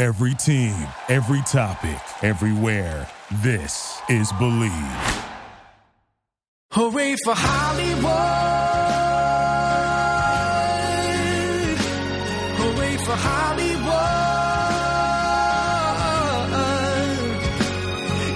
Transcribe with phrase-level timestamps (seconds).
[0.00, 0.74] Every team,
[1.10, 3.06] every topic, everywhere.
[3.42, 4.72] This is Believe.
[6.72, 8.06] Hooray for Hollywood!
[12.56, 13.58] Hooray for Hollywood!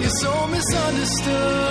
[0.02, 1.63] You're so misunderstood.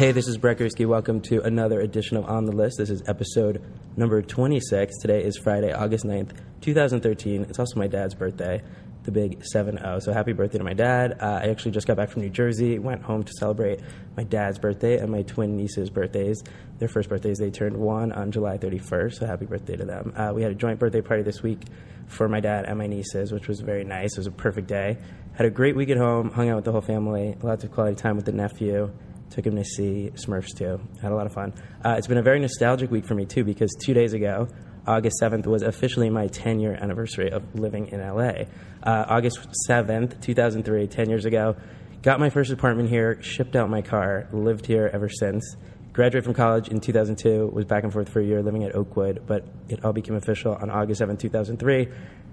[0.00, 0.58] Hey, this is Brett.
[0.80, 2.78] Welcome to another edition of On the List.
[2.78, 3.62] This is episode
[3.98, 4.96] number 26.
[4.96, 6.30] Today is Friday, August 9th,
[6.62, 7.42] 2013.
[7.42, 8.62] It's also my dad's birthday,
[9.02, 9.98] the big 7 0.
[9.98, 11.18] So happy birthday to my dad.
[11.20, 13.80] Uh, I actually just got back from New Jersey, went home to celebrate
[14.16, 16.42] my dad's birthday and my twin niece's birthdays.
[16.78, 20.14] Their first birthdays, they turned one on July 31st, so happy birthday to them.
[20.16, 21.60] Uh, we had a joint birthday party this week
[22.06, 24.14] for my dad and my nieces, which was very nice.
[24.14, 24.96] It was a perfect day.
[25.34, 27.96] Had a great week at home, hung out with the whole family, lots of quality
[27.96, 28.90] time with the nephew
[29.30, 30.80] took him to see Smurfs too.
[31.00, 31.54] Had a lot of fun.
[31.84, 34.48] Uh, it's been a very nostalgic week for me too because two days ago,
[34.86, 38.44] August 7th, was officially my 10 year anniversary of living in LA.
[38.82, 41.56] Uh, August 7th, 2003, 10 years ago,
[42.02, 45.56] got my first apartment here, shipped out my car, lived here ever since.
[45.92, 49.24] Graduated from college in 2002, was back and forth for a year living at Oakwood,
[49.26, 51.88] but it all became official on August 7th, 2003.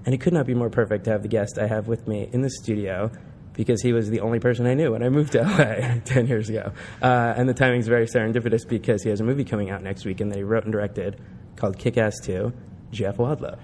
[0.06, 2.30] And it could not be more perfect to have the guest I have with me
[2.32, 3.12] in the studio
[3.58, 6.48] because he was the only person I knew when I moved to LA 10 years
[6.50, 6.72] ago.
[7.02, 10.22] Uh, and the timing's very serendipitous because he has a movie coming out next week
[10.22, 11.20] and that he wrote and directed
[11.58, 12.54] called Kick Ass 2,
[12.92, 13.58] Jeff Wadlow.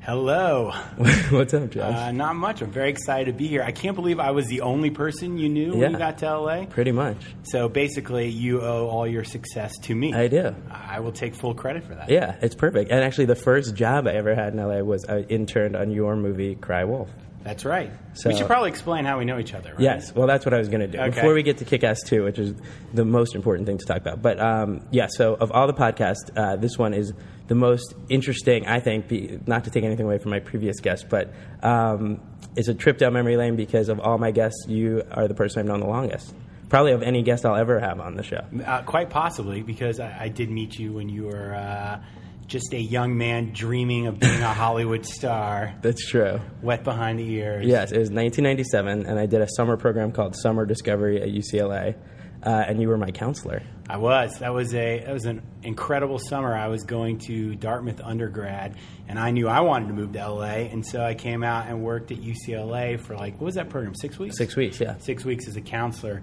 [0.00, 0.70] Hello.
[1.30, 1.94] What's up, Jeff?
[1.94, 2.60] Uh, not much.
[2.60, 3.62] I'm very excited to be here.
[3.62, 6.66] I can't believe I was the only person you knew when you got to LA.
[6.66, 7.16] Pretty much.
[7.42, 10.14] So basically, you owe all your success to me.
[10.14, 10.54] I do.
[10.70, 12.08] I will take full credit for that.
[12.08, 12.92] Yeah, it's perfect.
[12.92, 16.14] And actually, the first job I ever had in LA was I interned on your
[16.14, 17.10] movie, Cry Wolf.
[17.46, 17.92] That's right.
[18.14, 19.70] So- we should probably explain how we know each other.
[19.70, 19.80] Right?
[19.80, 21.10] Yes, well, that's what I was going to do Okay.
[21.10, 22.54] before we get to Kick Ass 2, which is
[22.92, 24.20] the most important thing to talk about.
[24.20, 27.12] But um, yeah, so of all the podcasts, uh, this one is
[27.46, 31.06] the most interesting, I think, be, not to take anything away from my previous guest,
[31.08, 32.20] but um,
[32.56, 35.60] it's a trip down memory lane because of all my guests, you are the person
[35.60, 36.34] I've known the longest.
[36.68, 38.44] Probably of any guest I'll ever have on the show.
[38.66, 42.00] Uh, quite possibly, because I, I did meet you when you were uh,
[42.46, 46.40] just a young man dreaming of being a Hollywood star, That's true.
[46.62, 47.66] wet behind the ears.
[47.66, 51.96] Yes, it was 1997, and I did a summer program called Summer Discovery at UCLA,
[52.44, 53.62] uh, and you were my counselor.
[53.88, 54.38] I was.
[54.40, 56.54] That was a that was an incredible summer.
[56.54, 58.76] I was going to Dartmouth undergrad,
[59.08, 61.82] and I knew I wanted to move to LA, and so I came out and
[61.82, 63.94] worked at UCLA for like what was that program?
[63.94, 64.36] Six weeks.
[64.38, 64.96] Six weeks, yeah.
[64.98, 66.22] Six weeks as a counselor.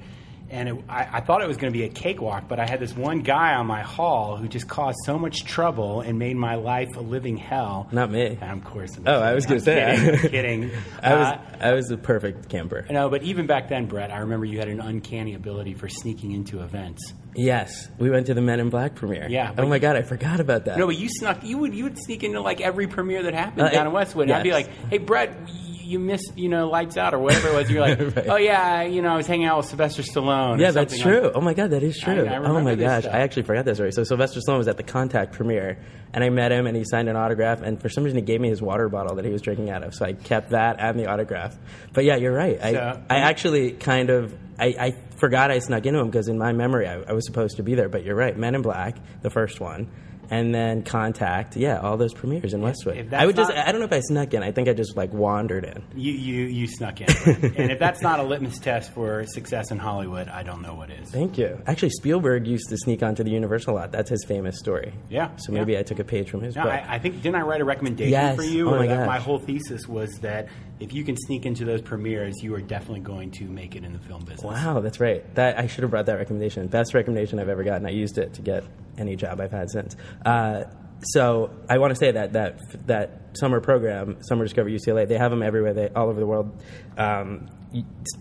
[0.53, 2.79] And it, I, I thought it was going to be a cakewalk, but I had
[2.79, 6.55] this one guy on my hall who just caused so much trouble and made my
[6.55, 7.87] life a living hell.
[7.91, 8.37] Not me.
[8.39, 8.95] And of course.
[8.97, 9.83] I'm Oh, I was going to say.
[9.83, 10.13] I'm kidding.
[10.15, 10.29] I'm
[10.69, 10.71] kidding.
[11.01, 12.85] I was Uh, I was the perfect camper.
[12.91, 16.31] no, but even back then, Brett, I remember you had an uncanny ability for sneaking
[16.33, 17.13] into events.
[17.35, 19.27] Yes, we went to the Men in Black premiere.
[19.27, 20.77] Yeah, Oh my god, I forgot about that.
[20.77, 21.43] No, but you snuck.
[21.43, 23.93] You would you would sneak into like every premiere that happened Uh, down it- in
[23.95, 24.29] Westwood.
[24.29, 25.35] And I'd be like, "Hey, Brett,
[25.83, 28.27] you missed you know Lights Out or whatever it was." You're like, Right.
[28.29, 31.21] "Oh yeah, you know I was hanging out with Sylvester Stallone." or yeah, that's true.
[31.21, 32.25] like- oh my god, that is true.
[32.25, 33.13] I- I oh my gosh, stuff.
[33.13, 33.91] I actually forgot that story.
[33.91, 35.77] So Sylvester Stallone was at the Contact premiere,
[36.13, 38.39] and I met him, and he signed an autograph, and for some reason he gave
[38.41, 40.99] me his water bottle that he was drinking out of, so I kept that and
[40.99, 41.55] the autograph.
[41.93, 42.59] But yeah, you're right.
[42.61, 46.37] I So- I actually kind of I, I forgot I snuck into him because in
[46.37, 47.89] my memory I, I was supposed to be there.
[47.89, 49.89] But you're right, Men in Black, the first one.
[50.33, 52.97] And then Contact, yeah, all those premieres in Westwood.
[52.97, 54.41] if I would just—I don't know if I snuck in.
[54.41, 55.83] I think I just like wandered in.
[55.95, 57.07] You you you snuck in,
[57.55, 60.89] and if that's not a litmus test for success in Hollywood, I don't know what
[60.89, 61.09] is.
[61.11, 61.61] Thank you.
[61.67, 63.91] Actually, Spielberg used to sneak onto the Universal lot.
[63.91, 64.93] That's his famous story.
[65.09, 65.79] Yeah, So maybe yeah.
[65.79, 66.71] I took a page from his No, book.
[66.73, 68.35] I, I think didn't I write a recommendation Yes.
[68.35, 68.69] for you?
[68.73, 70.47] Oh my my whole thesis was that
[70.79, 73.93] if you can sneak into those premieres, you are definitely going to make it in
[73.93, 74.43] the film business.
[74.43, 75.23] wow, that's right.
[75.35, 76.67] That I should have brought that recommendation.
[76.67, 77.85] Best recommendation I've ever gotten.
[77.85, 78.63] I used it to get
[78.97, 79.95] any job I've had since.
[80.25, 80.63] Uh,
[81.01, 85.31] so I want to say that that that summer program, Summer Discover UCLA, they have
[85.31, 86.61] them everywhere, they, all over the world.
[86.97, 87.49] Um,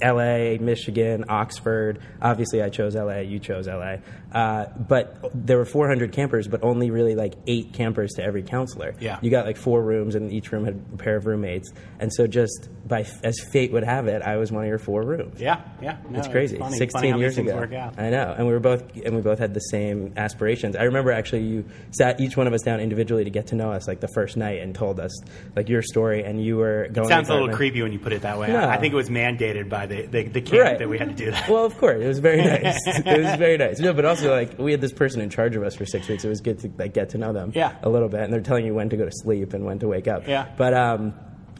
[0.00, 2.00] L.A., Michigan, Oxford.
[2.20, 3.22] Obviously, I chose L.A.
[3.22, 4.00] You chose L.A.
[4.32, 8.94] Uh, but there were 400 campers, but only really like eight campers to every counselor.
[9.00, 9.18] Yeah.
[9.20, 11.70] You got like four rooms, and each room had a pair of roommates.
[12.00, 15.02] And so, just by as fate would have it, I was one of your four
[15.02, 15.40] rooms.
[15.40, 15.98] Yeah, yeah.
[16.08, 16.56] No, It's crazy.
[16.56, 17.58] funny- funny Sixteen how years ago.
[17.98, 20.76] I know, and we were both and we both had the same aspirations.
[20.76, 23.70] I remember actually you sat each one of us down individually to get to know
[23.72, 25.12] us, like the first night, and told us
[25.54, 27.06] like your story, and you were going.
[27.06, 28.48] It Sounds a little creepy when you put it that way.
[28.48, 28.58] No.
[28.58, 30.78] I, I think it was mandated by the the, the camp Right.
[30.78, 31.48] that we had to do that.
[31.48, 32.78] Well, of course, it was very nice.
[32.86, 33.78] it was very nice.
[33.80, 36.24] No, but also like we had this person in charge of us for six weeks.
[36.24, 37.76] It was good to like get to know them Yeah.
[37.82, 39.88] a little bit, and they're telling you when to go to sleep and when to
[39.88, 40.26] wake up.
[40.28, 40.46] Yeah.
[40.56, 41.14] But um,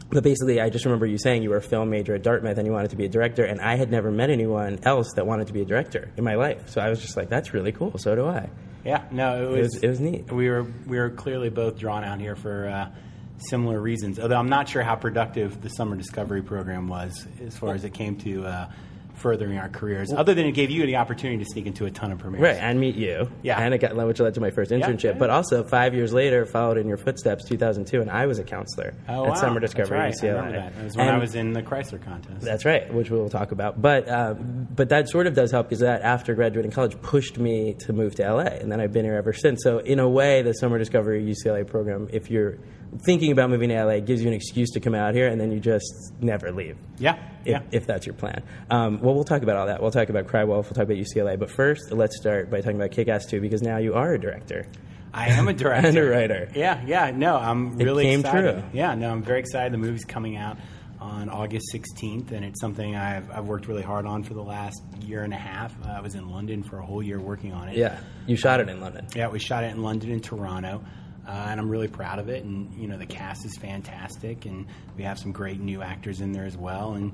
[0.09, 2.67] but basically, I just remember you saying you were a film major at Dartmouth and
[2.67, 5.47] you wanted to be a director, and I had never met anyone else that wanted
[5.47, 6.69] to be a director in my life.
[6.69, 7.97] So I was just like, that's really cool.
[7.97, 8.49] So do I.
[8.85, 10.31] Yeah, no, it was, was- it was neat.
[10.31, 12.89] We were we were clearly both drawn out here for uh,
[13.49, 14.19] similar reasons.
[14.19, 17.93] Although I'm not sure how productive the summer discovery program was as far as it
[17.93, 18.69] came to uh,
[19.15, 20.11] furthering our careers.
[20.11, 22.41] Other than it gave you the opportunity to sneak into a ton of premieres.
[22.41, 23.29] Right, and meet you.
[23.43, 23.59] Yeah.
[23.61, 25.03] And it got, which led to my first internship.
[25.03, 25.13] yeah.
[25.13, 28.95] But also, five years later, followed in your footsteps, 2002, and I was a counselor
[29.07, 29.33] Oh, at wow.
[29.35, 30.31] Summer Discovery That's right.
[30.31, 30.33] UCLA.
[30.33, 30.81] I remember that.
[30.81, 32.41] It was when I was in the Chrysler contest.
[32.41, 33.79] That's right, which we'll talk about.
[33.81, 37.75] But um, but that sort of does help because that after graduating college pushed me
[37.81, 39.61] to move to LA, and then I've been here ever since.
[39.63, 42.57] So in a way, the Summer Discovery UCLA program, if you're
[43.05, 45.51] thinking about moving to LA, gives you an excuse to come out here, and then
[45.51, 46.77] you just never leave.
[46.97, 47.61] yeah, If, yeah.
[47.71, 48.43] if that's your plan.
[48.69, 49.81] Um, well, we'll talk about all that.
[49.81, 50.67] We'll talk about Cry Wolf.
[50.67, 51.37] We'll talk about UCLA.
[51.39, 54.19] But first, let's start by talking about Kick Ass 2 because now you are a
[54.19, 54.65] director.
[55.13, 56.49] I am a director And a writer.
[56.55, 57.11] Yeah, yeah.
[57.11, 58.53] No, I'm It really came excited.
[58.59, 58.63] true.
[58.73, 59.71] Yeah, no, I'm very excited.
[59.73, 60.57] The movie's coming out
[60.99, 64.81] on August 16th, and it's something I've, I've worked really hard on for the last
[65.01, 65.75] year and a half.
[65.85, 67.75] Uh, I was in London for a whole year working on it.
[67.75, 69.05] Yeah, you shot it in London.
[69.13, 70.81] Yeah, we shot it in London and Toronto,
[71.27, 72.43] uh, and I'm really proud of it.
[72.43, 74.65] And you know, the cast is fantastic, and
[74.97, 76.93] we have some great new actors in there as well.
[76.93, 77.13] And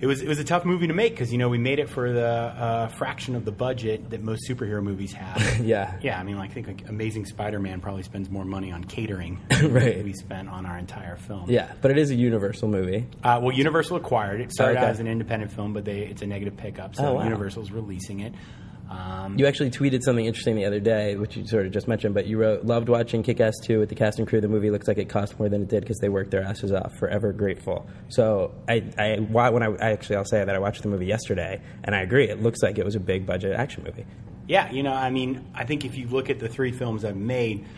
[0.00, 1.88] it was it was a tough movie to make because you know we made it
[1.88, 5.60] for the uh, fraction of the budget that most superhero movies have.
[5.64, 5.96] Yeah.
[6.02, 6.18] yeah.
[6.18, 9.96] I mean, like, I think like Amazing Spider-Man probably spends more money on catering Right.
[9.96, 11.48] than we spent on our entire film.
[11.48, 13.06] Yeah, but it is a Universal movie.
[13.22, 14.52] Uh, well, Universal acquired it.
[14.52, 14.84] Started Okay.
[14.84, 17.24] out as an independent film, but they it's a negative pickup, so Oh, wow.
[17.24, 18.34] Universal's releasing it.
[18.90, 22.14] Um, You actually tweeted something interesting the other day, which you sort of just mentioned,
[22.14, 24.40] but you wrote, Loved watching Kick Ass 2 with the cast and crew.
[24.40, 26.72] The movie looks like it cost more than it did because they worked their asses
[26.72, 26.94] off.
[26.98, 27.86] Forever grateful.
[28.08, 31.60] So, I, I, when I, I actually, I'll say that I watched the movie yesterday,
[31.82, 32.28] and I agree.
[32.28, 34.04] It looks like it was a big budget action movie.
[34.46, 37.16] Yeah, you know, I mean, I think if you look at the three films I've
[37.16, 37.70] made, w-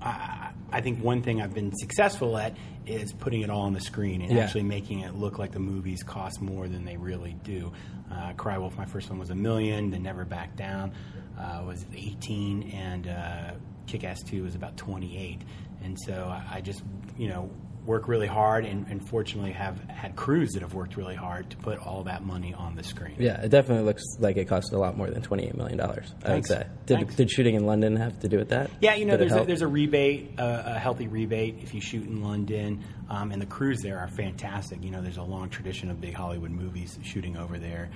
[0.00, 3.80] I, I think one thing I've been successful at is putting it all on the
[3.80, 4.44] screen and Yeah.
[4.44, 7.72] actually making it look like the movies cost more than they really do.
[8.12, 10.92] Uh, Cry Wolf, my first one was a million, then Never Back Down
[11.38, 13.50] uh, was 18, and uh,
[13.86, 15.42] Kick Ass 2 was about 28.
[15.82, 16.82] And so I, I just,
[17.18, 17.50] you know,
[17.86, 21.56] work really hard and, and fortunately have had crews that have worked really hard to
[21.58, 23.16] put all that money on the screen.
[23.18, 26.46] Yeah, it definitely looks like it cost a lot more than $28 million, I would
[26.46, 26.66] say.
[26.86, 27.14] Did, Thanks.
[27.14, 28.70] did shooting in London have to do with that?
[28.80, 31.80] Yeah, you know, Did there's a, there's a rebate, uh, a healthy rebate if you
[31.80, 34.82] shoot in London, um, and the crews there are fantastic.
[34.82, 37.90] You know, there's a long tradition of big Hollywood movies shooting over there.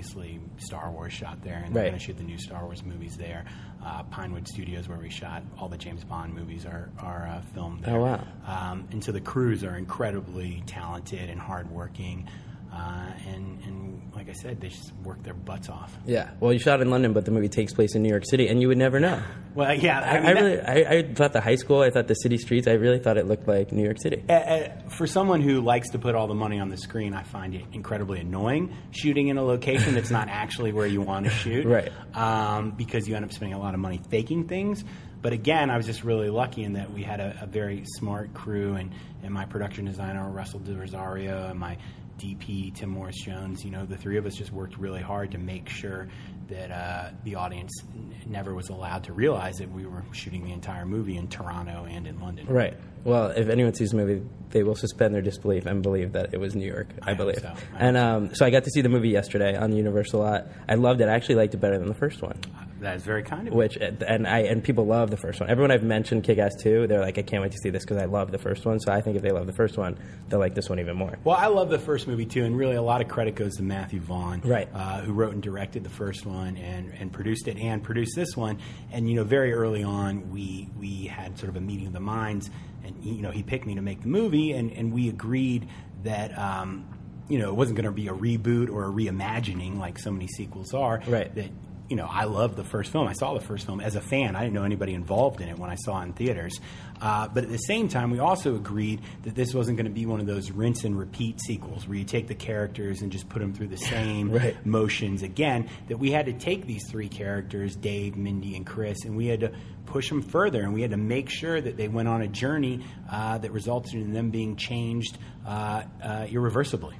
[0.00, 1.88] Obviously, Star Wars shot there, and they're Right.
[1.88, 3.46] going to shoot the new Star Wars movies there.
[3.82, 7.80] Uh, Pinewood Studios, where we shot all the James Bond movies, are are uh, filmed
[7.82, 7.96] there.
[7.96, 8.24] Oh, wow.
[8.46, 12.28] Um, and so the crews are incredibly talented and hardworking,
[12.72, 15.96] uh, and and like I said, they just work their butts off.
[16.06, 18.48] Yeah, well, you shot in London, but the movie takes place in New York City,
[18.48, 19.22] and you would never know.
[19.56, 22.14] Well, yeah, I, mean, I really, I, I thought the high school, I thought the
[22.14, 24.22] city streets, I really thought it looked like New York City.
[24.28, 27.22] Uh, uh, for someone who likes to put all the money on the screen, I
[27.22, 31.30] find it incredibly annoying shooting in a location that's not actually where you want to
[31.30, 31.64] shoot.
[31.64, 31.90] Right.
[32.14, 34.84] Um, because you end up spending a lot of money faking things.
[35.22, 38.34] But again, I was just really lucky in that we had a, a very smart
[38.34, 38.92] crew, and,
[39.22, 41.78] and my production designer, Russell De Rozario, and my
[42.18, 45.68] DP, Tim Maurice-Jones, you know, the three of us just worked really hard to make
[45.68, 46.08] sure
[46.48, 50.52] that uh, the audience n- never was allowed to realize that we were shooting the
[50.52, 52.46] entire movie in Toronto and in London.
[52.46, 52.76] Right.
[53.04, 56.40] Well, if anyone sees the movie, they will suspend their disbelief and believe that it
[56.40, 56.88] was New York.
[57.02, 57.38] I, I believe.
[57.38, 57.52] so.
[57.74, 60.46] I And um, so I got to see the movie yesterday on the Universal lot.
[60.68, 61.08] I loved it.
[61.08, 62.38] I actually liked it better than the first one.
[62.80, 63.58] That is very kind of you.
[63.58, 65.48] Which and I and people love the first one.
[65.48, 67.96] Everyone I've mentioned Kick Ass 2, they're like, I can't wait to see this because
[67.96, 68.80] I love the first one.
[68.80, 69.96] So I think if they love the first one,
[70.28, 71.18] they'll like this one even more.
[71.24, 73.62] Well, I love the first movie too, and really a lot of credit goes to
[73.62, 74.68] Matthew Vaughn, Right.
[74.74, 78.36] uh, who wrote and directed the first one and, and produced it and produced this
[78.36, 78.58] one.
[78.92, 82.00] And you know, very early on, we we had sort of a meeting of the
[82.00, 82.50] minds,
[82.84, 85.68] and you know, he picked me to make the movie, and, and we agreed
[86.04, 86.36] that.
[86.38, 86.88] Um,
[87.28, 90.28] you know, it wasn't going to be a reboot or a reimagining like so many
[90.28, 91.02] sequels are.
[91.08, 91.34] Right.
[91.34, 91.50] That
[91.88, 93.06] you know, I loved the first film.
[93.06, 94.34] I saw the first film as a fan.
[94.36, 96.58] I didn't know anybody involved in it when I saw it in theaters.
[97.00, 100.06] Uh, but at the same time, we also agreed that this wasn't going to be
[100.06, 103.40] one of those rinse and repeat sequels where you take the characters and just put
[103.40, 104.64] them through the same Right.
[104.66, 105.68] motions again.
[105.88, 109.40] That we had to take these three characters, Dave, Mindy, and Chris, and we had
[109.40, 109.52] to
[109.86, 112.84] push them further, and we had to make sure that they went on a journey
[113.10, 115.16] uh, that resulted in them being changed
[115.46, 116.96] uh, uh, irreversibly.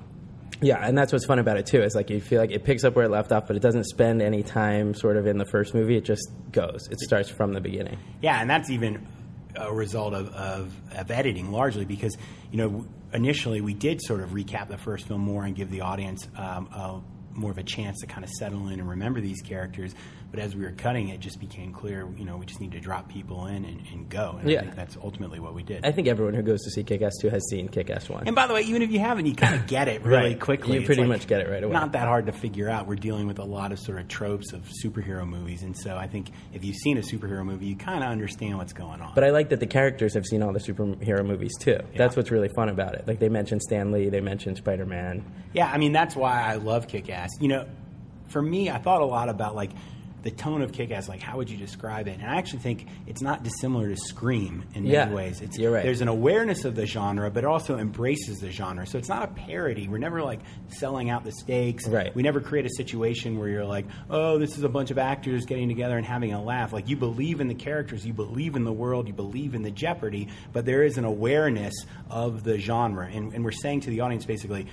[0.60, 1.82] Yeah, and that's what's fun about it too.
[1.82, 3.84] Is like you feel like it picks up where it left off, but it doesn't
[3.84, 5.96] spend any time sort of in the first movie.
[5.96, 6.88] It just goes.
[6.90, 7.98] It starts from the beginning.
[8.22, 9.06] Yeah, and that's even
[9.54, 12.16] a result of, of, of editing largely because,
[12.50, 15.80] you know, initially we did sort of recap the first film more and give the
[15.80, 17.00] audience um, a,
[17.32, 19.94] more of a chance to kind of settle in and remember these characters.
[20.36, 22.78] But as we were cutting, it just became clear, you know, we just need to
[22.80, 24.36] drop people in and, and go.
[24.38, 24.58] And Yeah.
[24.58, 25.82] I think that's ultimately what we did.
[25.86, 28.24] I think everyone who goes to see Kick Ass 2 has seen Kick Ass 1.
[28.26, 30.38] And by the way, even if you haven't, you kind of get it really Right.
[30.40, 30.74] quickly.
[30.74, 31.72] You It's pretty much get it right away.
[31.72, 32.86] Not that hard to figure out.
[32.86, 36.06] We're dealing with a lot of sort of tropes of superhero movies, and so I
[36.06, 39.12] think if you've seen a superhero movie, you kind of understand what's going on.
[39.14, 41.78] But I like that the characters have seen all the superhero movies too.
[41.96, 43.08] That's what's really fun about it.
[43.08, 45.24] Like they mentioned Stan Lee, they mentioned Spider Man.
[45.54, 47.30] Yeah, I mean that's why I love Kick Ass.
[47.40, 47.66] You know,
[48.28, 49.70] for me, I thought a lot about like
[50.22, 51.08] the tone of Kick Ass.
[51.08, 52.18] Like, how would you describe it?
[52.18, 55.40] And I actually think it's not dissimilar to Scream in many Yeah, ways.
[55.40, 55.84] It's you're right.
[55.84, 58.86] There's an awareness of the genre, but it also embraces the genre.
[58.86, 59.86] So it's not a parody.
[59.88, 61.86] We're never like selling out the stakes.
[61.86, 62.14] Right.
[62.14, 65.46] We never create a situation where you're like, oh, this is a bunch of actors
[65.46, 66.72] getting together and having a laugh.
[66.72, 69.70] Like you believe in the characters, you believe in the world, you believe in the
[69.70, 71.74] jeopardy, but there is an awareness
[72.10, 73.08] of the genre.
[73.08, 74.66] And, and we're saying to the audience basically,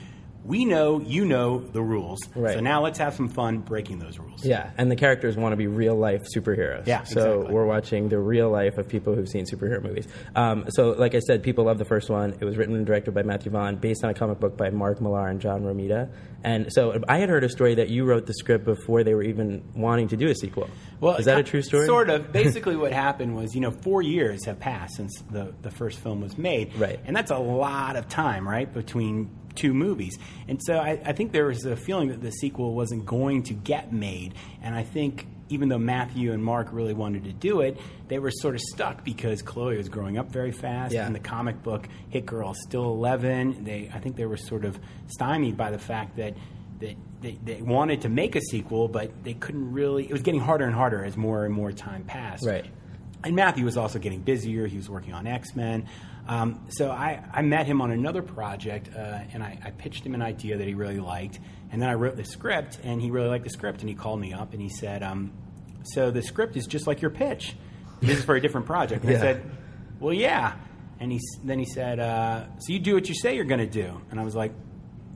[0.44, 2.20] we know you know the rules.
[2.36, 2.56] Right.
[2.56, 4.44] So now let's have some fun breaking those rules.
[4.46, 6.86] Yeah, and the characters want to be real life superheroes.
[6.86, 7.54] Yeah, So exactly.
[7.56, 10.08] we're watching the real life of people who've seen superhero movies.
[10.36, 12.36] Um, so, like I said, people love the first one.
[12.40, 15.00] It was written and directed by Matthew Vaughn, based on a comic book by Mark
[15.02, 16.10] Millar and John Romita.
[16.44, 19.24] And so I had heard a story that you wrote the script before they were
[19.24, 20.70] even wanting to do a sequel.
[21.00, 21.86] Well, is that a true story?
[21.86, 22.32] Sort of.
[22.34, 26.22] Basically, what happened was, you know, four years have passed since the, the first film
[26.22, 26.76] was made.
[26.76, 27.00] Right.
[27.06, 30.18] And that's a lot of time, right, between two movies.
[30.48, 33.54] And so I, I think there was a feeling that the sequel wasn't going to
[33.54, 34.34] get made.
[34.62, 38.32] And I think even though Matthew and Mark really wanted to do it, they were
[38.32, 40.94] sort of stuck because Chloe was growing up very fast.
[40.94, 41.06] Yeah.
[41.06, 43.64] And the comic book Hit Girl is still 11.
[43.64, 46.36] They, I think they were sort of stymied by the fact that
[46.80, 50.06] that they, they wanted to make a sequel, but they couldn't really.
[50.06, 52.46] It was getting harder and harder as more and more time passed.
[52.46, 52.66] Right.
[53.24, 54.68] And Matthew was also getting busier.
[54.68, 55.88] He was working on X Men.
[56.27, 60.15] Um, so I, I met him on another project, uh, and I, I pitched him
[60.15, 61.39] an idea that he really liked.
[61.72, 63.82] And then I wrote the script, and he really liked the script.
[63.82, 65.34] And he called me up and he said, um,
[65.84, 67.56] "So the script is just like your pitch.
[68.01, 69.18] This is for a different project." And Yeah.
[69.18, 69.51] I said,
[70.00, 70.53] "Well, yeah."
[71.00, 73.65] And he then he said, uh, "So you do what you say you're going to
[73.84, 74.53] do?" And I was like,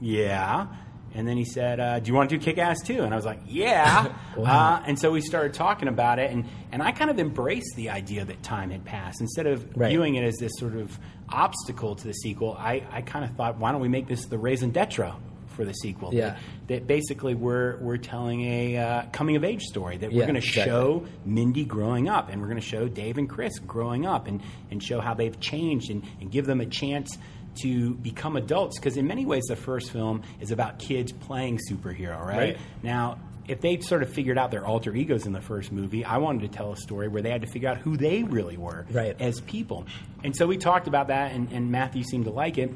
[0.01, 0.67] "Yeah."
[1.15, 3.15] And then he said, uh, "Do you want to do Kick Ass too?" And I
[3.15, 7.09] was like, "Yeah." uh, and so we started talking about it, and, and I kind
[7.09, 9.89] of embraced the idea that time had passed instead of Right.
[9.89, 10.97] viewing it as this sort of
[11.29, 12.55] obstacle to the sequel.
[12.57, 15.11] I, I kind of thought, why don't we make this the raison d'etre
[15.47, 16.13] for the sequel?
[16.13, 16.29] Yeah.
[16.31, 16.37] That,
[16.67, 20.39] that basically we're we're telling a uh, coming of age story that we're Yeah, going
[20.41, 20.71] to exactly.
[20.71, 24.41] show Mindy growing up, and we're going to show Dave and Chris growing up, and,
[24.71, 27.17] and show how they've changed, and, and give them a chance
[27.61, 28.77] to become adults.
[28.79, 32.37] Because in many ways, the first film is about kids playing superhero, right?
[32.37, 32.57] Right.
[32.83, 36.17] Now, if they sort of figured out their alter egos in the first movie, I
[36.17, 38.85] wanted to tell a story where they had to figure out who they really were
[38.91, 39.15] Right.
[39.21, 39.85] as people.
[40.23, 42.71] And so we talked about that, and, and Matthew seemed to like it.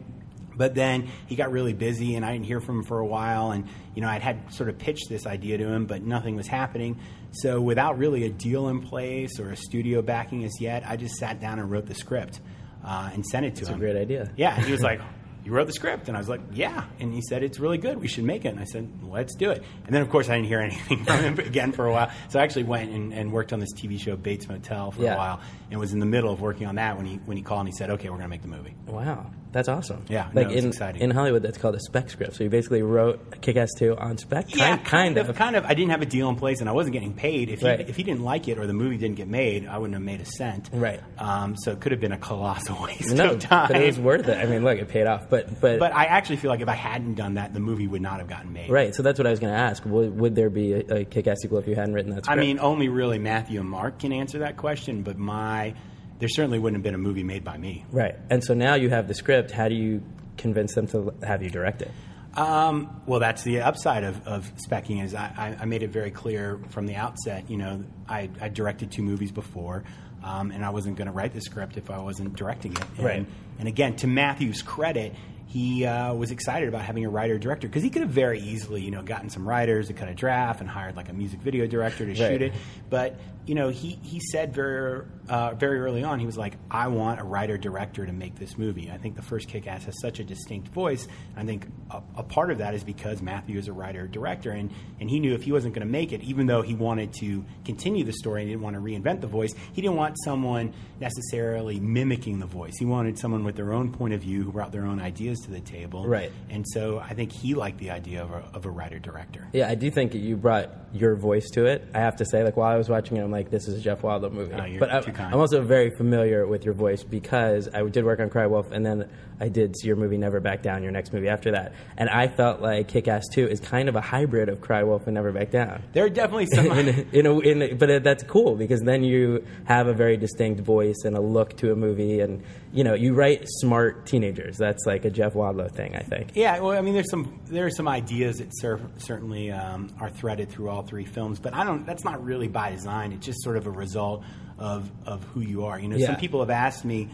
[0.55, 3.51] But then he got really busy, and I didn't hear from him for a while.
[3.51, 6.45] And you know, I'd had sort of pitched this idea to him, but nothing was
[6.45, 7.00] happening.
[7.31, 11.15] So without really a deal in place or a studio backing us yet, I just
[11.15, 12.41] sat down and wrote the script
[12.83, 13.79] uh, and sent it to That's a him.
[13.79, 14.31] great idea.
[14.35, 15.01] Yeah, and he was like,
[15.45, 18.00] "You wrote the script," and I was like, "Yeah," and he said, "It's really good.
[18.00, 20.35] We should make it." And I said, "Let's do it." And then, of course, I
[20.35, 22.11] didn't hear anything from him again for a while.
[22.29, 25.15] So I actually went and, and worked on this TV show Bates Motel for Yeah.
[25.15, 27.43] a while, and was in the middle of working on that when he when he
[27.43, 30.05] called and he said, "Okay, we're going to make the movie." Wow, that's awesome.
[30.10, 31.01] Yeah, no, like it's in exciting.
[31.01, 32.36] in Hollywood, that's called a spec script.
[32.36, 34.55] So you basically wrote Kick Ass 2 on spec.
[34.55, 35.36] Yeah, kind, kind of.
[35.36, 35.65] kind of.
[35.65, 37.50] I didn't have a deal in place, and I wasn't getting paid.
[37.50, 39.93] If he, if he didn't like it or the movie didn't get made, I wouldn't
[39.93, 40.70] have made a cent.
[40.72, 41.01] Right.
[41.17, 43.67] Um, so it could have been a colossal waste No, of time.
[43.72, 44.38] but it was worth it.
[44.38, 45.29] I mean, look, it paid off.
[45.29, 48.01] But but, But I actually feel like if I hadn't done that, the movie would
[48.01, 48.70] not have gotten made.
[48.70, 48.96] right.
[48.96, 49.84] So that's what I was going to ask.
[49.86, 52.38] Would, would there be a, a Kick Ass sequel if you hadn't written that Script?
[52.38, 55.74] I mean, only really Matthew and Mark can answer that question, but my
[56.21, 57.83] there certainly wouldn't have been a movie made by me.
[57.91, 58.15] right.
[58.29, 59.49] And so now you have the script.
[59.49, 60.03] How do you
[60.37, 61.91] convince them to have you direct it?
[62.35, 66.61] Um, well, that's the upside of, of specking is I, I, made it very clear
[66.69, 67.49] from the outset.
[67.49, 69.83] You know, I, I directed two movies before,
[70.23, 72.83] um, and I wasn't going to write the script if I wasn't directing it.
[72.95, 73.25] And, Right.
[73.59, 75.13] And again, to Matthew's credit,
[75.47, 78.81] he uh, was excited about having a writer director because he could have very easily,
[78.81, 81.67] you know, gotten some writers to cut a draft and hired like a music video
[81.67, 82.53] director to shoot it.
[82.89, 86.88] But you know, he he said very uh, very early on, he was like, I
[86.88, 88.91] want a writer director to make this movie.
[88.91, 91.07] I think the first Kick Ass has such a distinct voice.
[91.36, 94.71] I think a, a part of that is because Matthew is a writer director, and
[95.00, 97.43] and he knew if he wasn't going to make it, even though he wanted to
[97.65, 101.79] continue the story and didn't want to reinvent the voice, he didn't want someone necessarily
[101.79, 102.74] mimicking the voice.
[102.77, 105.51] He wanted someone with their own point of view who brought their own ideas to
[105.51, 106.05] the table.
[106.05, 106.31] Right.
[106.50, 109.48] And so I think he liked the idea of a, of a writer director.
[109.53, 111.88] Yeah, I do think you brought your voice to it.
[111.93, 113.81] I have to say, like while I was watching it, I'm like, this is a
[113.81, 114.55] Jeff Wadlow movie.
[114.71, 115.01] You're but I.
[115.33, 118.85] I'm also very familiar with your voice because I did work on Cry Wolf, and
[118.85, 119.09] then
[119.41, 122.27] I did see your movie Never Back Down, your next movie after that, and I
[122.27, 125.31] felt like Kick Ass 2 is kind of a hybrid of Cry Wolf and Never
[125.31, 125.81] Back Down.
[125.93, 126.65] There are definitely some.
[126.71, 130.15] in, a, in, a, in a, but that's cool because then you have a very
[130.15, 134.57] distinct voice and a look to a movie, and you know you write smart teenagers.
[134.57, 136.31] That's like a Jeff Wadlow thing, I think.
[136.36, 140.10] Yeah, well, I mean, there's some there are some ideas that cer- certainly um, are
[140.10, 141.86] threaded through all three films, but I don't.
[141.86, 143.12] That's not really by design.
[143.12, 144.24] It's just sort of a result
[144.60, 145.79] of of who you are.
[145.79, 146.07] You know, Yeah.
[146.07, 147.10] some people have asked me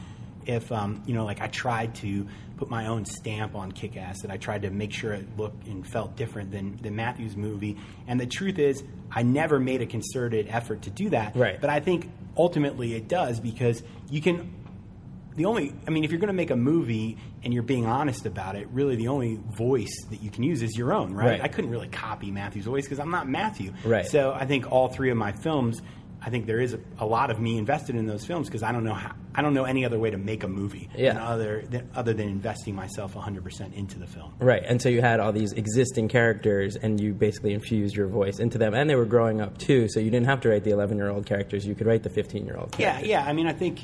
[0.48, 2.28] if um, you know, like I tried to
[2.58, 5.68] put my own stamp on Kick Ass, that I tried to make sure it looked
[5.68, 7.78] and felt different than than Matthew's movie.
[8.08, 11.36] And the truth is, I never made a concerted effort to do that.
[11.36, 11.60] Right.
[11.60, 14.54] But I think ultimately it does because you can
[15.36, 18.26] the only i mean if you're going to make a movie and you're being honest
[18.26, 21.42] about it really the only voice that you can use is your own right, Right.
[21.42, 24.06] i couldn't really copy matthew's voice because i'm not matthew Right.
[24.08, 25.82] so i think all three of my films
[26.28, 28.72] i think there is a, a lot of me invested in those films because i
[28.72, 31.14] don't know how i don't know any other way to make a movie Yeah.
[31.14, 35.02] than other than, other than investing myself 100% into the film Right, and so you
[35.02, 38.96] had all these existing characters, and you basically infused your voice into them, and they
[38.96, 39.88] were growing up too.
[39.90, 42.76] So you didn't have to write the eleven-year-old characters; you could write the fifteen-year-old.
[42.78, 43.10] Yeah, characters.
[43.10, 43.24] yeah.
[43.24, 43.30] Yeah.
[43.30, 43.80] I mean, I think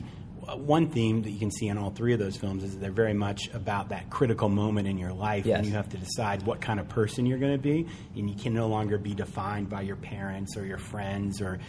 [0.48, 2.80] uh, one theme that you can see in all three of those films is that
[2.82, 5.58] they're very much about that critical moment in your life Yes.
[5.60, 8.36] when you have to decide what kind of person you're going to be, and you
[8.36, 11.60] can no longer be defined by your parents or your friends or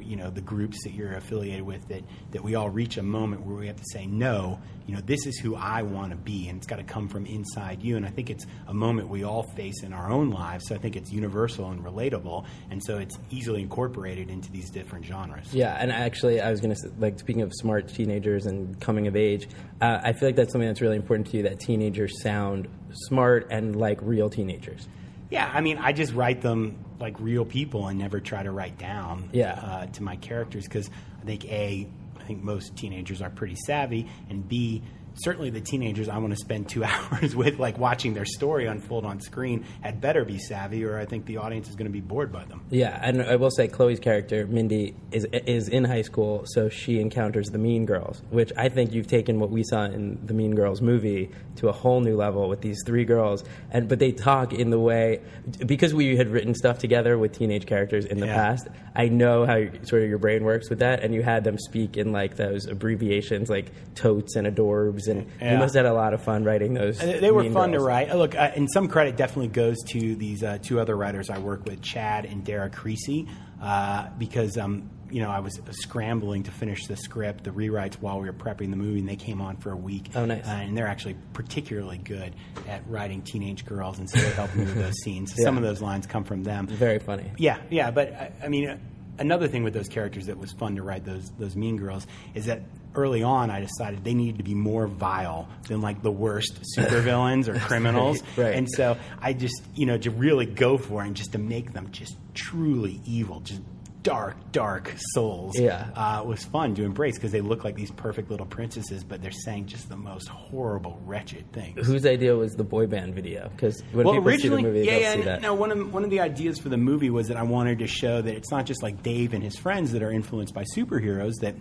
[0.00, 1.86] you know the groups that you're affiliated with.
[1.88, 2.02] That
[2.32, 4.58] that we all reach a moment where we have to say no.
[4.86, 7.26] You know, this is who I want to be, and it's got to come from
[7.26, 7.96] inside you.
[7.96, 10.68] And I think it's a moment we all face in our own lives.
[10.68, 15.04] So I think it's universal and relatable, and so it's easily incorporated into these different
[15.04, 15.52] genres.
[15.52, 19.48] Yeah, and actually, I was to like speaking of smart teenagers and coming of age.
[19.80, 21.42] Uh, I feel like that's something that's really important to you.
[21.44, 24.88] That teenagers sound smart and like real teenagers.
[25.30, 28.78] Yeah, I mean, I just write them like real people and never try to write
[28.78, 29.52] down Yeah.
[29.52, 30.88] uh, to my characters because
[31.20, 31.86] I think a,
[32.18, 34.82] I think most teenagers are pretty savvy, and b,
[35.16, 39.04] certainly the teenagers I want to spend two hours with, like watching their story unfold
[39.04, 42.00] on screen, had better be savvy, or I think the audience is going to be
[42.00, 42.62] bored by them.
[42.70, 47.00] Yeah, and I will say Chloe's character Mindy is is in high school, so she
[47.00, 50.54] encounters the Mean Girls, which I think you've taken what we saw in the Mean
[50.54, 54.52] Girls movie to a whole new level with these three girls, and but they talk
[54.52, 55.20] in the way
[55.66, 58.34] because we had written stuff together with teenage characters in the Yeah.
[58.34, 58.68] past.
[58.94, 61.96] I know how sort of your brain works with that, and you had them speak
[61.96, 66.14] in like those abbreviations like totes and adorbs, and you must have had a lot
[66.14, 67.00] of fun writing those.
[67.02, 67.82] Uh, They were fun Girls.
[67.82, 68.10] to write.
[68.10, 71.38] Uh, Look, uh, and some credit definitely goes to these uh, two other writers I
[71.38, 73.28] work with, Chad and Dara Creasey,
[73.62, 78.18] uh, because um, you know I was scrambling to finish the script, the rewrites while
[78.20, 80.10] we were prepping the movie, and they came on for a week.
[80.14, 80.44] Oh, nice.
[80.46, 82.34] Uh, and they're actually particularly good
[82.68, 85.34] at writing teenage girls, and so they helped me with those scenes.
[85.38, 85.44] Yeah.
[85.44, 86.66] Some of those lines come from them.
[86.66, 87.30] Very funny.
[87.38, 88.78] Yeah, yeah, but I, I mean, uh,
[89.18, 92.46] another thing with those characters that was fun to write those those mean girls is
[92.46, 92.62] that
[92.96, 97.48] early on I decided they needed to be more vile than like the worst supervillains
[97.48, 98.54] or criminals, right.
[98.54, 101.72] and so I just you know to really go for it and just to make
[101.72, 103.62] them just truly evil, just
[104.06, 105.58] dark, dark souls.
[105.58, 105.88] Yeah.
[105.96, 109.32] uh, was fun to embrace because they look like these perfect little princesses, but they're
[109.32, 111.84] saying just the most horrible, wretched things.
[111.84, 113.48] Whose idea was the boy band video?
[113.48, 115.12] Because when well, people see the originally, movie, yeah, yeah.
[115.12, 115.42] see no, that.
[115.42, 117.88] No, one of one of the ideas for the movie was that I wanted to
[117.88, 121.40] show that it's not just like Dave and his friends that are influenced by superheroes.
[121.40, 121.56] That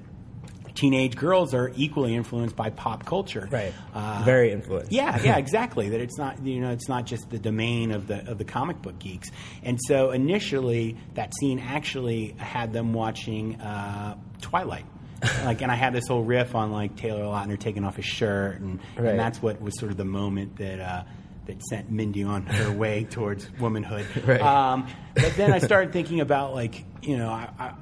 [0.76, 3.48] teenage girls are equally influenced by pop culture.
[3.50, 3.74] Right.
[3.94, 4.92] Uh, Very influenced.
[4.92, 5.90] yeah, yeah, exactly.
[5.90, 8.82] That it's not you know it's not just the domain of the of the comic
[8.82, 9.30] book geeks.
[9.64, 14.86] And so initially, that scene actually had them watching uh, Twilight.
[15.46, 18.60] like, and I had this whole riff on like Taylor Lautner taking off his shirt,
[18.60, 19.12] and, Right.
[19.12, 20.80] and that's what was sort of the moment that.
[20.80, 21.04] Uh,
[21.48, 24.08] that sent Mindy on her way towards womanhood.
[24.26, 24.42] Right.
[24.42, 27.74] Um, but then I started thinking about like you know I, I,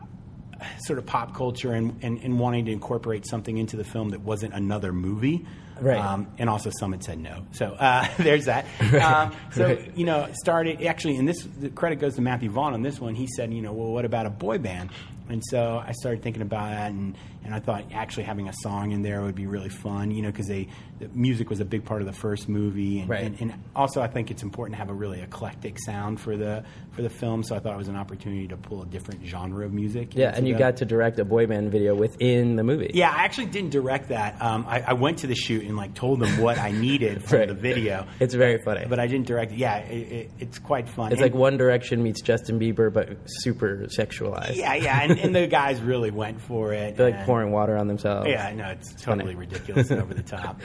[0.86, 4.22] sort of pop culture and, and, and wanting to incorporate something into the film that
[4.22, 5.46] wasn't another movie.
[5.82, 5.98] Right.
[6.00, 7.44] Um, and also some had said no.
[7.52, 8.66] So uh, there's that.
[8.94, 9.98] Um, so, Right.
[9.98, 13.16] you know, started actually, and this the credit goes to Matthew Vaughn on this one.
[13.16, 14.92] He said, you know, well, what about a boy band?
[15.30, 18.92] And so I started thinking about that, and, and I thought actually having a song
[18.92, 20.68] in there would be really fun, you know, because the
[21.14, 23.24] music was a big part of the first movie, and, Right.
[23.26, 26.64] and, and also I think it's important to have a really eclectic sound for the
[26.92, 27.44] for the film.
[27.44, 30.16] So I thought it was an opportunity to pull a different genre of music.
[30.16, 32.92] Yeah, and you the- got to direct a boy band video within the movie.
[32.94, 34.40] yeah, I actually didn't direct that.
[34.42, 37.38] Um, I, I went to the shoot and like told them what I needed for
[37.40, 37.48] Right.
[37.48, 38.06] the video.
[38.20, 38.86] It's very funny.
[38.88, 39.58] but I didn't direct it.
[39.58, 41.12] Yeah, it, it, it's quite fun.
[41.12, 44.56] It's And- like One Direction meets Justin Bieber, but super sexualized.
[44.56, 46.96] Yeah, yeah, and, the guys really went for it.
[46.98, 48.28] They're like pouring water on themselves.
[48.30, 49.24] Yeah, no, it's funny.
[49.24, 50.62] totally ridiculous and over the top.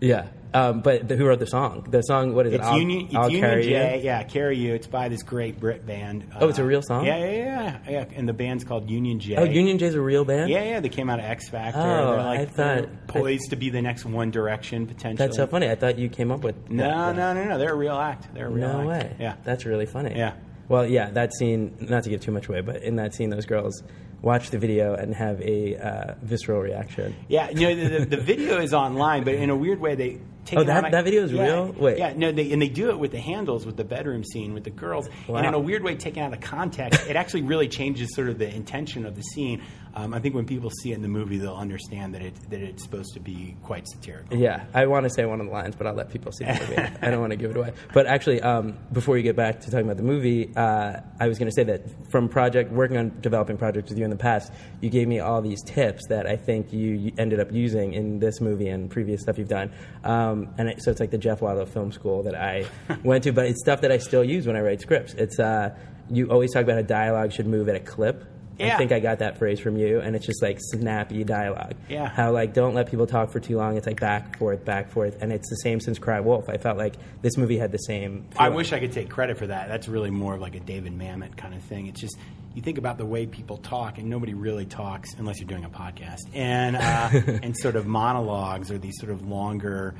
[0.00, 0.28] Yeah.
[0.52, 1.86] Um, but the, who wrote the song?
[1.90, 2.66] The song, what is It's it?
[2.66, 3.98] I'll, Union, it's I'll Union Carry J.
[3.98, 4.04] You?
[4.04, 4.74] Yeah, carry you.
[4.74, 6.26] It's by this great Brit band.
[6.40, 7.04] Oh, it's a real song?
[7.06, 8.04] Yeah, yeah, yeah, yeah.
[8.16, 9.36] And the band's called Union J.
[9.36, 10.50] Oh, Union J's a real band?
[10.50, 10.80] Yeah, yeah.
[10.80, 11.78] They came out of X Factor.
[11.80, 15.16] Oh, They're like I thought- poised to be the next One Direction potentially.
[15.26, 15.68] That's so funny.
[15.70, 17.16] I thought you came up with No, that.
[17.16, 17.58] no, no, no.
[17.58, 18.34] They're a real act.
[18.34, 18.88] They're a real No act.
[18.88, 19.16] way.
[19.20, 19.36] Yeah.
[19.44, 20.14] That's really funny.
[20.16, 20.34] Yeah.
[20.70, 23.44] Well, yeah, that scene, not to give too much away, but in that scene, those
[23.44, 23.82] girls
[24.22, 27.14] watch the video and have a uh, visceral reaction.
[27.28, 30.20] Yeah, you know the, the, the video is online, but in a weird way they.
[30.46, 31.74] Take Oh, that- on- that video is yeah, real?
[31.78, 31.98] Wait.
[31.98, 34.64] Yeah, no, they, and they do it with the handles with the bedroom scene with
[34.64, 35.36] the girls, Wow.
[35.36, 38.38] and in a weird way, taken out of context, it actually really changes sort of
[38.38, 39.60] the intention of the scene.
[39.94, 42.60] Um, I think when people see it in the movie, they'll understand that it that
[42.60, 44.36] it's supposed to be quite satirical.
[44.36, 46.52] Yeah, I want to say one of the lines, but I'll let people see the
[46.52, 46.76] movie.
[47.02, 47.72] I don't want to give it away.
[47.92, 51.38] But actually, um, before you get back to talking about the movie, uh, I was
[51.38, 54.52] going to say that from project working on developing projects with you in the past,
[54.80, 58.40] you gave me all these tips that I think you, ended up using in this
[58.40, 59.72] movie and previous stuff you've done.
[60.04, 62.66] Um, and it, so it's like the Jeff Wadlow Film School that I
[63.04, 65.14] went to, but it's stuff that I still use when I write scripts.
[65.14, 65.76] It's uh,
[66.10, 68.24] you always talk about how dialogue should move at a clip.
[68.62, 71.74] I think I got that phrase from you, and it's just like snappy dialogue.
[71.88, 72.08] Yeah.
[72.08, 73.76] How like don't let people talk for too long.
[73.76, 76.48] It's like back forth, back forth, and it's the same since Cry Wolf.
[76.48, 78.26] I felt like this movie had the same.
[78.36, 79.68] I wish I could take credit for that.
[79.68, 81.86] That's really more of like a David Mamet kind of thing.
[81.86, 82.16] It's just
[82.54, 85.70] you think about the way people talk, and nobody really talks unless you're doing a
[85.70, 89.94] podcast, and uh, and sort of monologues or these sort of longer,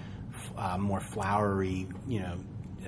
[0.56, 2.36] uh, more flowery, you know.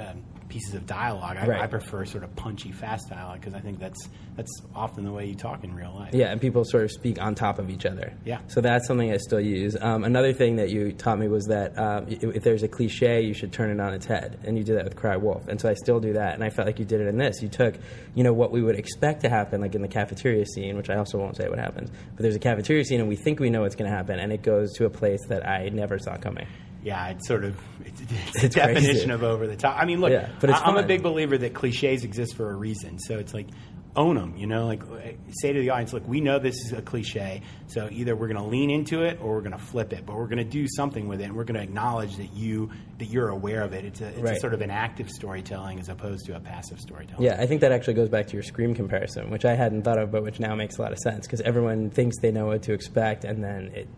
[0.00, 1.38] Um, pieces of dialogue.
[1.38, 1.62] I, Right.
[1.62, 5.26] I prefer sort of punchy, fast dialogue because I think that's that's often the way
[5.26, 6.14] you talk in real life.
[6.14, 8.12] Yeah, and people sort of speak on top of each other.
[8.24, 8.40] Yeah.
[8.48, 9.76] So that's something I still use.
[9.80, 13.34] Um, another thing that you taught me was that um, if there's a cliche, you
[13.34, 15.68] should turn it on its head, and you did that with Cry Wolf, and so
[15.68, 16.34] I still do that.
[16.34, 17.42] And I felt like you did it in this.
[17.42, 17.74] You took,
[18.14, 20.96] you know, what we would expect to happen, like in the cafeteria scene, which I
[20.96, 23.62] also won't say what happens, but there's a cafeteria scene, and we think we know
[23.62, 26.46] what's going to happen, and it goes to a place that I never saw coming.
[26.82, 29.10] Yeah, it's sort of it's, it's, It's a definition crazy.
[29.10, 29.76] of over the top.
[29.78, 32.50] I mean, look, Yeah, but it's I, am a big believer that cliches exist for
[32.50, 32.98] a reason.
[32.98, 33.46] So it's like
[33.94, 34.36] own them.
[34.36, 37.42] You know, like eh, say to the audience, look, we know this is a cliche,
[37.66, 40.16] so either we're going to lean into it or we're going to flip it, but
[40.16, 43.08] we're going to do something with it, and we're going to acknowledge that you that
[43.08, 43.84] you're aware of it.
[43.84, 47.22] It's a it's a sort of an active storytelling as opposed to a passive storytelling.
[47.22, 49.98] Yeah, I think that actually goes back to your Scream comparison, which I hadn't thought
[49.98, 52.62] of, but which now makes a lot of sense because everyone thinks they know what
[52.64, 53.88] to expect, and then it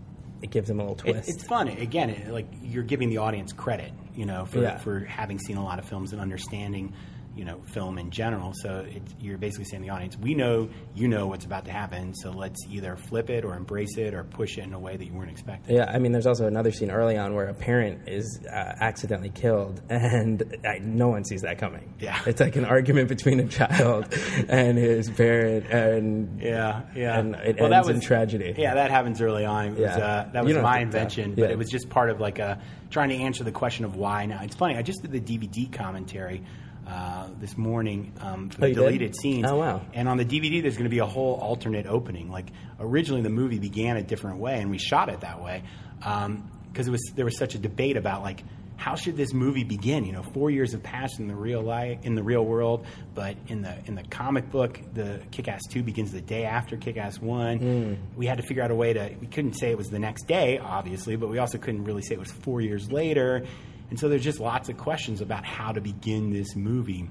[0.44, 1.28] it gives them a little It, twist.
[1.30, 1.68] it's fun.
[1.68, 4.76] Again, it, like you're giving the audience credit, you know, for, Yeah.
[4.76, 6.92] for having seen a lot of films and understanding,
[7.36, 8.52] you know, film in general.
[8.54, 8.86] So
[9.20, 12.30] you're basically saying to the audience, we know you know what's about to happen, so
[12.30, 15.12] let's either flip it or embrace it or push it in a way that you
[15.12, 15.76] weren't expecting.
[15.76, 19.30] Yeah, I mean, there's also another scene early on where a parent is uh, accidentally
[19.30, 21.92] killed, and I, no one sees that coming.
[21.98, 22.20] Yeah.
[22.26, 24.12] it's like an argument between a child
[24.48, 27.18] and his parent, and Yeah, yeah.
[27.18, 28.54] and it Well, ends that in was- tragedy.
[28.56, 29.66] Yeah, that happens early on.
[29.66, 29.96] It was, Yeah.
[29.96, 30.82] uh, that was my have to tell.
[30.82, 31.44] invention, Yeah.
[31.44, 34.26] but it was just part of like a trying to answer the question of why.
[34.26, 34.76] Now it's funny.
[34.76, 36.42] I just did the DVD commentary
[36.86, 38.74] uh, this morning um, Oh, the did?
[38.74, 39.46] deleted scenes.
[39.48, 39.82] Oh, wow.
[39.92, 42.30] And on the DVD, there's going to be a whole alternate opening.
[42.30, 45.62] Like originally, the movie began a different way, and we shot it that way
[45.98, 48.42] because it was there was such a debate about like
[48.76, 50.04] how should this movie begin?
[50.04, 53.36] You know, four years have passed in the real life, in the real world, but
[53.46, 57.98] in the in the comic book, the Kick-Ass Two begins the day after Kick-Ass One.
[58.16, 59.14] We had to figure out a way to.
[59.20, 62.14] We couldn't say it was the next day, obviously, but we also couldn't really say
[62.14, 63.46] it was four years later.
[63.90, 67.08] And so there's just lots of questions about how to begin this movie.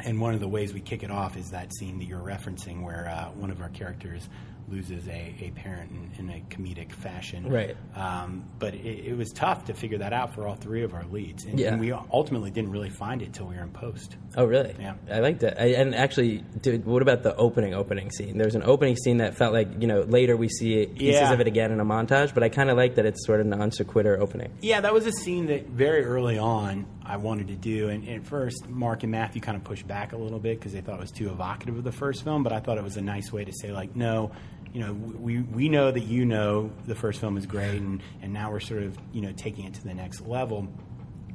[0.00, 2.82] And one of the ways we kick it off is that scene that you're referencing,
[2.82, 4.28] where uh, one of our characters
[4.70, 7.50] loses a, a parent in, in a comedic fashion.
[7.50, 7.76] Right.
[7.94, 11.04] Um, but it, it was tough to figure that out for all three of our
[11.04, 11.72] leads, and, Yeah.
[11.72, 14.16] and we ultimately didn't really find it till we were in post.
[14.36, 14.74] Oh, really?
[14.78, 14.94] Yeah.
[15.10, 15.56] I liked it.
[15.58, 18.36] I, and actually, dude, what about the opening opening scene?
[18.38, 21.32] There's an opening scene that felt like you know later we see pieces Yeah.
[21.32, 23.46] of it again in a montage, but I kind of like that it's sort of
[23.46, 24.52] non sequitur opening.
[24.60, 28.16] Yeah, that was a scene that very early on I wanted to do, and, and
[28.20, 30.96] at first Mark and Matthew kind of pushed back a little bit because they thought
[30.96, 32.42] it was too evocative of the first film.
[32.42, 34.30] But I thought it was a nice way to say like, no,
[34.72, 38.32] you know, we we know that you know the first film is great, and and
[38.32, 40.68] now we're sort of you know taking it to the next level.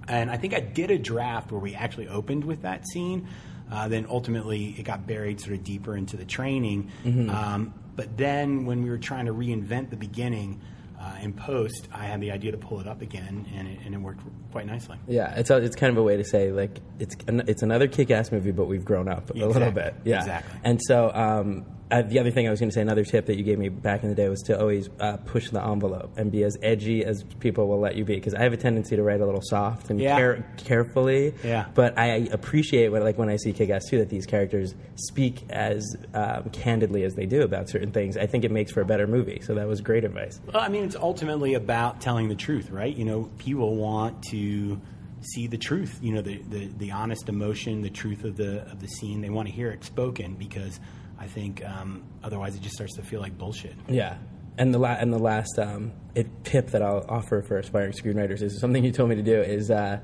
[0.08, 3.28] And I think I did a draft where we actually opened with that scene.
[3.72, 6.92] Uh, then ultimately, it got buried sort of deeper into the training.
[7.30, 10.62] Um, but then when we were trying to reinvent the beginning
[11.00, 13.96] uh, in post, I had the idea to pull it up again, and it, and
[13.96, 14.98] it worked quite nicely.
[15.08, 17.88] Yeah, it's a, it's kind of a way to say like it's an, it's another
[17.88, 19.96] kick-ass movie, but we've grown up a little bit.
[20.04, 20.60] Yeah, Exactly.
[20.64, 23.36] And so um, uh, the other thing I was going to say, another tip that
[23.38, 26.32] you gave me back in the day was to always uh, push the envelope and
[26.32, 28.16] be as edgy as people will let you be.
[28.16, 30.18] Because I have a tendency to write a little soft and Yeah.
[30.18, 31.34] care- carefully.
[31.44, 31.66] Yeah.
[31.76, 35.96] But I appreciate when like when I see Kick-Ass 2 that these characters speak as
[36.14, 38.18] um, candidly as they do about certain things.
[38.18, 39.42] I think it makes for a better movie.
[39.44, 40.40] So that was great advice.
[40.52, 42.96] Well, I mean, it's ultimately about telling the truth, right?
[42.96, 44.80] You know, people want to
[45.22, 46.00] see the truth.
[46.02, 49.22] You know, the, the, the honest emotion, the truth of the of the scene.
[49.22, 50.80] They want to hear it spoken because
[51.24, 53.76] I think um, otherwise it just starts to feel like bullshit.
[53.88, 54.18] Yeah.
[54.58, 58.42] And the la- and the last um, it, tip that I'll offer for aspiring screenwriters
[58.42, 60.00] is something you told me to do is uh,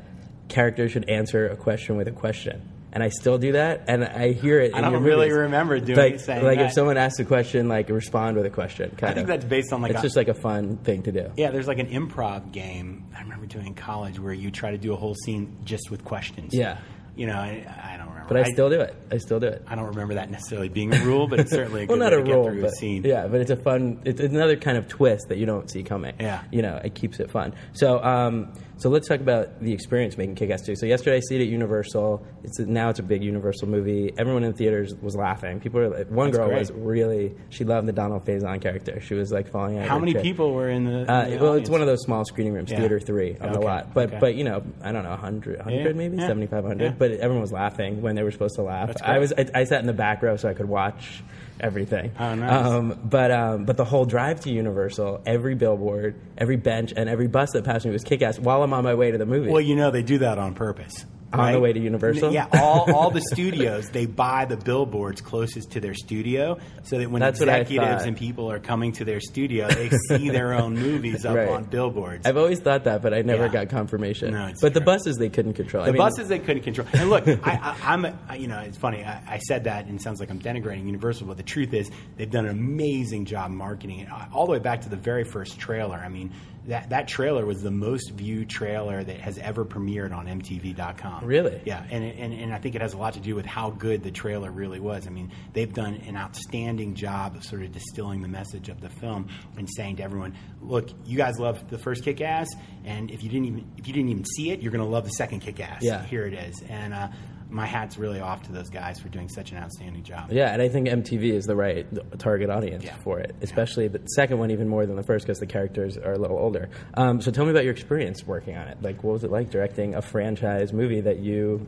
[0.48, 2.70] characters should answer a question with a question.
[2.92, 4.74] And I still do that, and I hear it.
[4.74, 5.34] I don't really movies.
[5.34, 6.68] remember doing like, saying like that.
[6.68, 8.90] if someone asks a question, like respond with a question.
[8.98, 9.28] Kind I think of.
[9.28, 11.30] that's based on like it's a, just like a fun thing to do.
[11.38, 11.52] yeah.
[11.52, 14.94] There's like an improv game I remember doing in college where you try to do
[14.94, 16.52] a whole scene just with questions.
[16.56, 16.80] Yeah.
[17.16, 17.98] You know, I, I.
[18.30, 18.96] But I still do it.
[19.12, 19.63] I still do it.
[19.68, 22.12] I don't remember that necessarily being a rule, but it's certainly a well, good not
[22.13, 23.04] way a to get through but a scene.
[23.04, 24.00] yeah, but it's a fun.
[24.06, 26.15] It's another kind of twist that you don't see coming.
[26.20, 26.44] Yeah.
[26.52, 27.54] you know, it keeps it fun.
[27.74, 30.76] So, um, so let's talk about the experience making Kick-Ass 2.
[30.78, 32.26] So yesterday I see it at Universal.
[32.44, 34.12] It's a, now it's a big Universal movie.
[34.18, 35.60] Everyone in the theaters was laughing.
[35.60, 36.60] People were like, one That's girl great.
[36.60, 39.00] was really she loved the Donald Faison character.
[39.02, 39.88] She was like falling out.
[39.88, 41.00] How her many people were in the?
[41.02, 41.62] in Uh, the well, audience?
[41.62, 42.80] it's one of those small screening rooms, Yeah.
[42.80, 43.94] theater three on the lot.
[43.94, 44.18] But okay.
[44.20, 46.28] but you know, I don't know, 100, 100 Yeah, maybe yeah.
[46.28, 46.86] seventy five hundred.
[46.86, 46.96] Yeah.
[46.98, 48.96] But everyone was laughing when they were supposed to laugh.
[49.04, 51.22] I was I, I sat in the back row so I could watch
[51.60, 52.12] everything.
[52.19, 52.65] Oh, nice.
[52.65, 57.28] Um, but um, but the whole drive to Universal, every billboard, every bench, and every
[57.28, 59.50] bus that passed me was kick ass while I'm on my way to the movie.
[59.50, 61.06] Well, you know they do that on purpose.
[61.32, 62.34] On the way to Universal?
[62.34, 67.10] Yeah, all, all the studios they buy the billboards closest to their studio, so that
[67.12, 71.26] when That's executives and people are coming to their studio, they see their own movies
[71.26, 71.50] up Right.
[71.50, 72.26] on billboards.
[72.26, 73.50] I've always thought that, but I never Yeah.
[73.65, 74.32] got confirmation.
[74.34, 75.84] No, but the buses they couldn't control.
[75.84, 76.88] the I mean, buses they couldn't control.
[76.94, 79.04] And look, I, I, I'm, a, I- you know, it's funny.
[79.04, 81.89] I, I said that, and it sounds like I'm denigrating Universal, but the truth is,
[82.18, 85.24] they've done an amazing job marketing it, uh, all the way back to the very
[85.24, 85.96] first trailer.
[85.98, 86.32] I mean,
[86.67, 91.26] that that trailer was the most viewed trailer that has ever premiered on MTV.com.
[91.26, 91.62] Really?
[91.65, 94.04] Yeah, and, and and I think it has a lot to do with how good
[94.04, 95.08] the trailer really was.
[95.08, 98.89] I mean, they've done an outstanding job of sort of distilling the message of the
[98.89, 102.48] film and saying to everyone, "Look, you guys love the first Kick Ass,
[102.86, 105.06] and if you didn't even if you didn't even see it, you're going to love
[105.06, 105.82] the second Kick Ass.
[105.82, 106.04] Yeah.
[106.06, 107.08] here it is." And uh,
[107.50, 110.32] my hat's really off to those guys for doing such an outstanding job.
[110.32, 111.88] Yeah, and I think MTV is the right
[112.20, 112.96] target audience Yeah.
[113.04, 116.14] for it, especially the second one even more than the first because the characters are
[116.14, 116.70] a little older.
[116.94, 118.78] Um, so tell me about your experience working on it.
[118.82, 121.68] Like, what was it like directing a franchise movie that you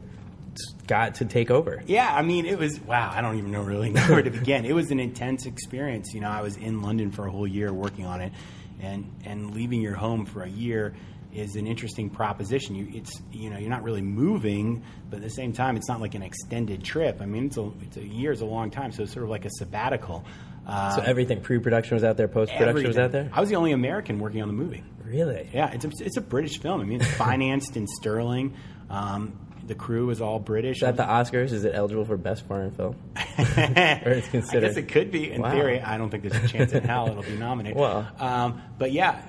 [0.88, 1.82] got to take over?
[1.88, 3.10] Yeah, I mean, it was wow.
[3.13, 4.65] I don't even know really know where to begin.
[4.65, 6.13] It was an intense experience.
[6.13, 8.34] You know, I was in London for a whole year working on it,
[8.82, 10.94] and and leaving your home for a year
[11.34, 12.76] is an interesting proposition.
[12.76, 16.02] You, it's you know, you're not really moving, but at the same time, it's not
[16.02, 17.22] like an extended trip.
[17.22, 19.30] I mean, it's a it's a year is a long time, so it's sort of
[19.30, 20.24] like a sabbatical.
[20.67, 23.30] Uh, So everything pre-production was out there, post-production was out there.
[23.34, 24.84] I was the only American working on the movie.
[25.04, 25.50] Really?
[25.54, 26.82] Yeah, it's a, it's a British film.
[26.82, 28.54] I mean, it's financed in sterling.
[28.89, 29.34] Um,
[29.65, 30.84] the crew is all British.
[30.84, 32.96] At the Oscars, is it eligible for best foreign film?
[33.15, 34.65] or it's considered.
[34.65, 35.52] I guess it could be in Wow.
[35.52, 35.82] theory.
[35.82, 37.78] I don't think there's a chance in hell it'll be nominated.
[37.82, 38.08] Wow.
[38.20, 39.22] Um, but yeah,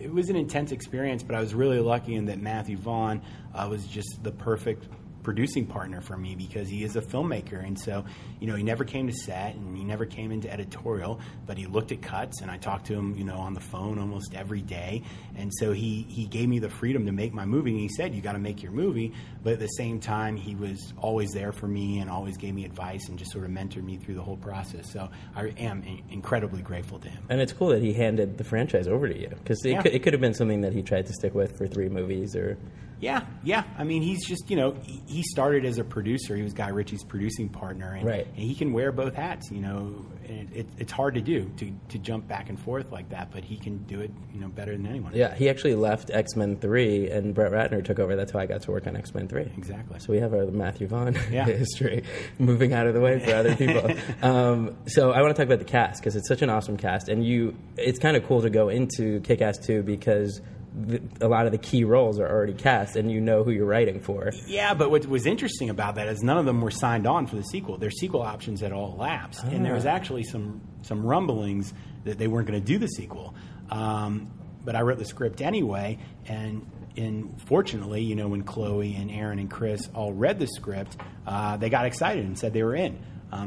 [0.00, 1.22] it, was an intense experience.
[1.22, 3.22] But I was really lucky in that Matthew Vaughn
[3.54, 4.86] uh, was just the perfect
[5.22, 7.64] producing partner for me because he is a filmmaker.
[7.64, 8.04] And so
[8.40, 11.66] you know he never came to set and he never came into editorial but he
[11.66, 14.62] looked at cuts and I talked to him you know on the phone almost every
[14.62, 15.02] day.
[15.36, 17.70] And so he he gave me the freedom to make my movie.
[17.72, 19.12] And he said you got to make your movie.
[19.42, 22.64] But at the same time he was always there for me and always gave me
[22.64, 24.90] advice and just sort of mentored me through the whole process.
[24.92, 27.22] So I am incredibly grateful to him.
[27.28, 29.82] And it's cool that he handed the franchise over to you because it, Yeah.
[29.82, 32.34] could, it could have been something that he tried to stick with for three movies
[32.34, 32.58] or.
[33.00, 33.64] Yeah, yeah.
[33.78, 36.36] I mean, he's just you know he, started as a producer.
[36.36, 38.26] He was Guy Ritchie's producing partner, and, Right.
[38.26, 39.50] and he can wear both hats.
[39.50, 42.92] You know, and it, it, it's hard to do to, to jump back and forth
[42.92, 45.12] like that, but he can do it you know better than anyone.
[45.14, 48.16] Yeah, he actually left X Men Three, and Brett Ratner took over.
[48.16, 49.50] That's how I got to work on X Men Three.
[49.56, 49.98] Exactly.
[49.98, 51.46] So we have our Matthew Vaughn Yeah.
[51.46, 52.04] history,
[52.38, 53.90] moving out of the way for other people.
[54.22, 57.08] um, so I want to talk about the cast because it's such an awesome cast,
[57.08, 57.56] and you.
[57.78, 60.40] It's kind of cool to go into Kick Ass Two because.
[60.72, 63.66] The, a lot of the key roles are already cast, and you know who you're
[63.66, 64.30] writing for.
[64.46, 67.34] Yeah, but what was interesting about that is none of them were signed on for
[67.36, 67.76] the sequel.
[67.76, 69.90] Their sequel options had all lapsed, and there was Ah.
[69.90, 73.34] actually some some rumblings that they weren't going to do the sequel.
[73.70, 74.30] Um,
[74.64, 76.64] but I wrote the script anyway, and
[76.96, 81.56] and fortunately, you know, when Chloe and Aaron and Chris all read the script, uh,
[81.56, 82.98] they got excited and said they were in.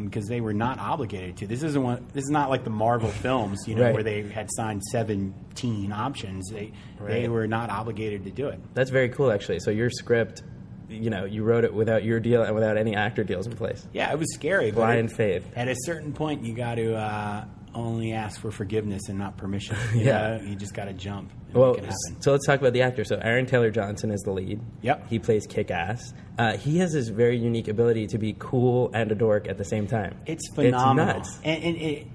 [0.05, 1.47] Because they were not obligated to.
[1.47, 3.93] This isn't one, this is not like the Marvel films, you know, Right.
[3.93, 6.49] where they had signed seventeen options.
[6.49, 6.71] They
[7.05, 8.59] they were not obligated to do it.
[8.73, 9.59] That's very cool, actually.
[9.59, 10.43] So your script,
[10.89, 13.85] you know, you wrote it without your deal and without any actor deals in place.
[13.93, 14.71] Yeah, it was scary.
[14.71, 15.45] but Blind it- faith.
[15.55, 19.75] At a certain point, you got to uh, only ask for forgiveness and not permission.
[19.93, 20.37] You Yeah.
[20.37, 20.43] know?
[20.43, 22.21] you just got to jump and Well, make it happen.
[22.21, 23.03] so let's talk about the actor.
[23.03, 24.59] So Aaron Taylor Johnson is the lead.
[24.81, 25.09] Yep.
[25.09, 26.13] He plays kick ass.
[26.37, 29.65] Uh, he has this very unique ability to be cool and a dork at the
[29.65, 30.15] same time.
[30.25, 31.17] It's phenomenal.
[31.19, 31.39] It's nuts.
[31.43, 32.07] And, and it,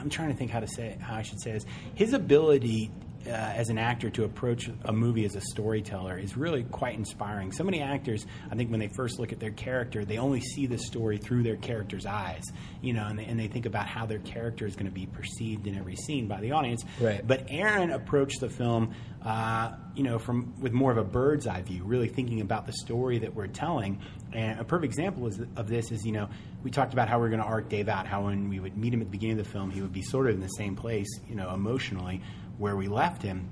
[0.00, 1.64] I'm trying to think how to say it, how I should say this.
[1.94, 2.90] His ability
[3.26, 7.52] uh, as an actor to approach a movie as a storyteller is really quite inspiring.
[7.52, 10.66] So many actors, I think, when they first look at their character, they only see
[10.66, 12.42] the story through their character's eyes,
[12.82, 15.06] you know, and they, and they think about how their character is going to be
[15.06, 16.84] perceived in every scene by the audience.
[17.00, 17.26] Right.
[17.26, 21.62] But Aaron approached the film, uh, you know, from with more of a bird's eye
[21.62, 24.00] view, really thinking about the story that we're telling.
[24.32, 26.28] And a perfect example is, of this is, you know,
[26.62, 28.92] we talked about how we're going to arc Dave out, how when we would meet
[28.92, 30.74] him at the beginning of the film, he would be sort of in the same
[30.76, 32.22] place, you know, emotionally
[32.58, 33.48] where we left him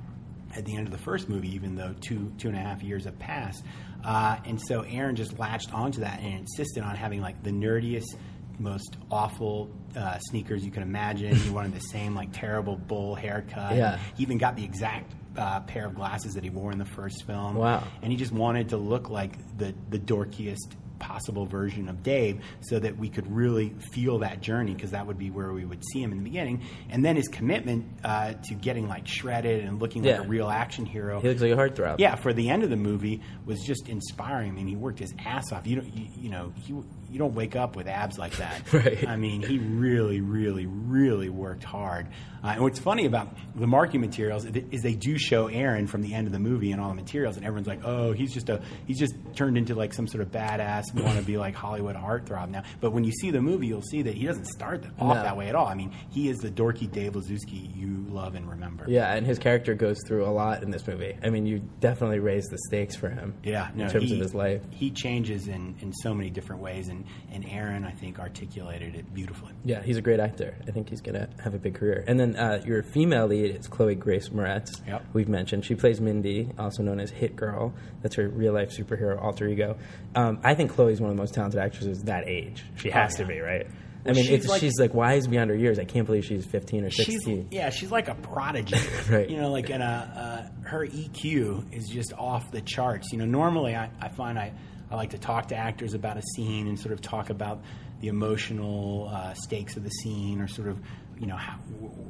[0.55, 3.05] at the end of the first movie, even though two two and a half years
[3.05, 3.65] have passed.
[4.05, 8.17] Uh, and so Aaron just latched onto that and insisted on having like the nerdiest,
[8.59, 11.35] most awful uh, sneakers you can imagine.
[11.35, 13.77] He wanted the same like terrible bull haircut.
[13.77, 13.99] Yeah.
[14.17, 17.25] He even got the exact uh, pair of glasses that he wore in the first
[17.27, 17.55] film.
[17.55, 17.85] Wow.
[18.03, 22.79] And he just wanted to look like the the dorkiest possible version of Dave so
[22.79, 26.01] that we could really feel that journey because that would be where we would see
[26.01, 26.63] him in the beginning.
[26.91, 30.19] And then his commitment uh, to getting like shredded and looking Yeah.
[30.19, 31.21] like a real action hero.
[31.21, 31.97] He looks like a heartthrob.
[31.99, 34.51] Yeah, for the end of the movie was just inspiring.
[34.51, 35.67] I mean, he worked his ass off.
[35.67, 36.73] You you, you know, he,
[37.13, 38.63] you don't wake up with abs like that.
[38.73, 39.07] Right.
[39.07, 42.09] I mean, he really, really, really worked hard.
[42.43, 46.03] Uh, and what's funny about the marketing materials is is they do show Aaron from
[46.03, 48.49] the end of the movie and all the materials, and everyone's like, "Oh, he's just
[48.49, 51.95] a he's just turned into like some sort of badass, want to be like Hollywood
[51.95, 55.17] heartthrob now." But when you see the movie, you'll see that he doesn't start off
[55.17, 55.23] No.
[55.23, 55.67] that way at all.
[55.67, 58.87] I mean, he is the dorky Dave Lizewski you love and remember.
[58.89, 61.17] Yeah, and his character goes through a lot in this movie.
[61.23, 63.35] I mean, you definitely raise the stakes for him.
[63.45, 64.63] Yeah, no, in terms he, of his life.
[64.71, 67.02] he changes in, in so many different ways, and,
[67.33, 69.53] and Aaron, I think, articulated it beautifully.
[69.65, 70.55] Yeah, he's a great actor.
[70.67, 72.05] I think he's going to have a big career.
[72.07, 74.87] And then uh, your female lead is Chloe Grace Moretz.
[74.87, 75.05] Yep.
[75.13, 77.73] We've mentioned she plays Mindy, also known as Hit Girl.
[78.03, 79.77] That's her real life superhero alter ego.
[80.15, 82.65] Um, I think Chloe's one of the most talented actresses that age.
[82.77, 83.27] She has Oh, yeah.
[83.27, 83.67] to be, right?
[84.05, 85.79] I mean, she's it's, like- she's like wise beyond her years.
[85.79, 87.49] I can't believe she's 15 or She's 16.
[87.53, 88.75] yeah, she's like a prodigy.
[89.09, 89.31] Right.
[89.31, 93.13] You know, like and uh, uh, her EQ is just off the charts.
[93.13, 94.53] You know, normally I, I find I,
[94.93, 97.63] I like to talk to actors about a scene and sort of talk about
[98.01, 100.79] the emotional uh, stakes of the scene or sort of
[101.19, 101.59] you know how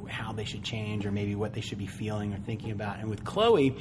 [0.09, 2.99] how they should change or maybe what they should be feeling or thinking about.
[2.99, 3.75] And with Chloe.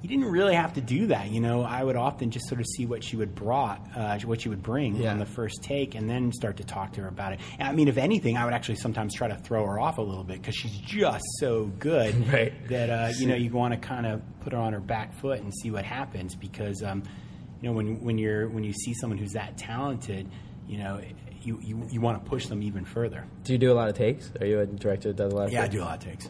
[0.00, 1.62] You didn't really have to do that, you know.
[1.64, 4.62] I would often just sort of see what she would brought, uh, what she would
[4.62, 5.10] bring Yeah.
[5.10, 7.40] on the first take, and then start to talk to her about it.
[7.58, 10.02] And, I mean, if anything, I would actually sometimes try to throw her off a
[10.02, 12.52] little bit because she's just so good Right.
[12.68, 15.40] that uh, you know you want to kind of put her on her back foot
[15.40, 17.02] and see what happens because um,
[17.60, 20.28] you know when when you're when you see someone who's that talented,
[20.68, 21.00] you know
[21.42, 23.24] you you, you want to push them even further.
[23.44, 24.30] Do you do a lot of takes?
[24.40, 26.04] Are you a director that does a lot of Yeah, I do a lot of
[26.10, 26.28] takes.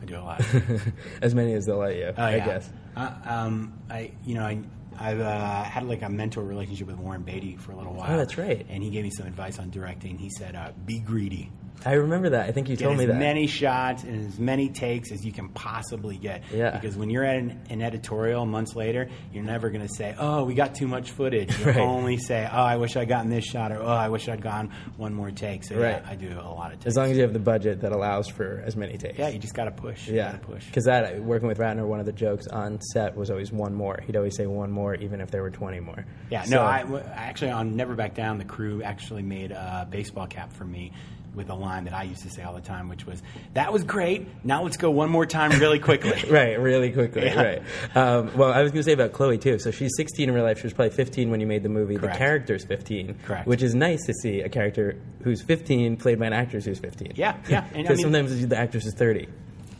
[0.00, 0.42] I do a lot.
[1.22, 2.46] as many as they'll let you, Oh, I yeah.
[2.46, 2.70] guess.
[2.96, 4.58] Uh, um, I, you know, I,
[4.98, 8.12] I've uh, had like a mentor relationship with Warren Beatty for a little while.
[8.12, 8.64] Oh, that's right.
[8.68, 10.16] And he gave me some advice on directing.
[10.18, 11.50] He said, uh, "Be greedy.
[11.86, 12.48] I remember that.
[12.48, 13.12] I think you Get told me that.
[13.14, 16.42] As many shots and as many takes as you can possibly get.
[16.52, 16.70] Yeah.
[16.78, 20.44] Because when you're at an, an editorial months later, you're never going to say, "Oh,
[20.44, 21.76] we got too much footage." You'll Right.
[21.78, 24.72] only say, "Oh, I wish I'd gotten this shot," or "Oh, I wish I'd gone
[24.96, 26.02] one more take." So Right.
[26.02, 26.86] yeah, I do a lot of takes.
[26.86, 29.18] as long as you have the budget that allows for as many takes.
[29.18, 30.08] yeah, you just got to push.
[30.08, 30.66] Yeah, push.
[30.66, 33.72] because that uh, working with Ratner, one of the jokes on set was always one
[33.74, 34.00] more.
[34.04, 36.04] He'd always say one more, even if there were twenty more.
[36.30, 40.26] Yeah, So- no, I, actually on Never Back Down, the crew actually made a baseball
[40.26, 40.92] cap for me
[41.38, 43.22] with a line that I used to say all the time, which was,
[43.54, 44.26] "That was great.
[44.44, 47.24] Now let's go one more time, really quickly." right, really quickly.
[47.24, 47.42] Yeah.
[47.42, 47.62] Right.
[47.96, 49.58] Um, well, I was going to say about Chloe too.
[49.58, 50.58] So she's 16 in real life.
[50.58, 51.96] She was probably 15 when you made the movie.
[51.96, 52.14] Correct.
[52.14, 53.14] The character's 15.
[53.24, 53.46] Correct.
[53.46, 57.12] Which is nice to see a character who's 15 played by an actress who's 15.
[57.16, 59.28] Yeah, yeah, and I Because mean- sometimes the actress is 30.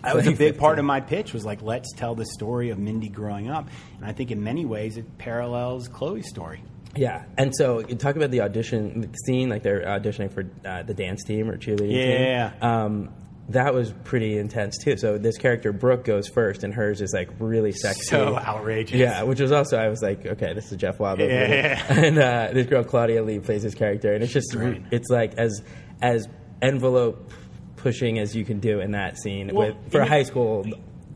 [0.04, 1.32] That was a big part of my pitch.
[1.34, 4.64] Was like, let's tell the story of Mindy growing up, and I think in many
[4.64, 6.62] ways it parallels Chloe's story.
[6.96, 10.94] Yeah, and so you talk about the audition scene, like they're auditioning for uh, the
[10.94, 12.50] dance team or cheerleading Yeah.
[12.50, 12.62] team.
[12.62, 13.08] Um,
[13.50, 14.96] that was pretty intense too.
[14.98, 18.98] So this character Brooke goes first, and hers is like really sexy, So outrageous.
[18.98, 21.28] Yeah, which was also I was like, okay, this is Jeff Wildblum.
[21.30, 21.82] Yeah.
[22.04, 25.62] And uh, this girl Claudia Lee plays this character, and it's just it's like as
[26.02, 26.28] as
[26.60, 27.32] envelope
[27.76, 30.66] pushing as you can do in that scene Well, with for a high school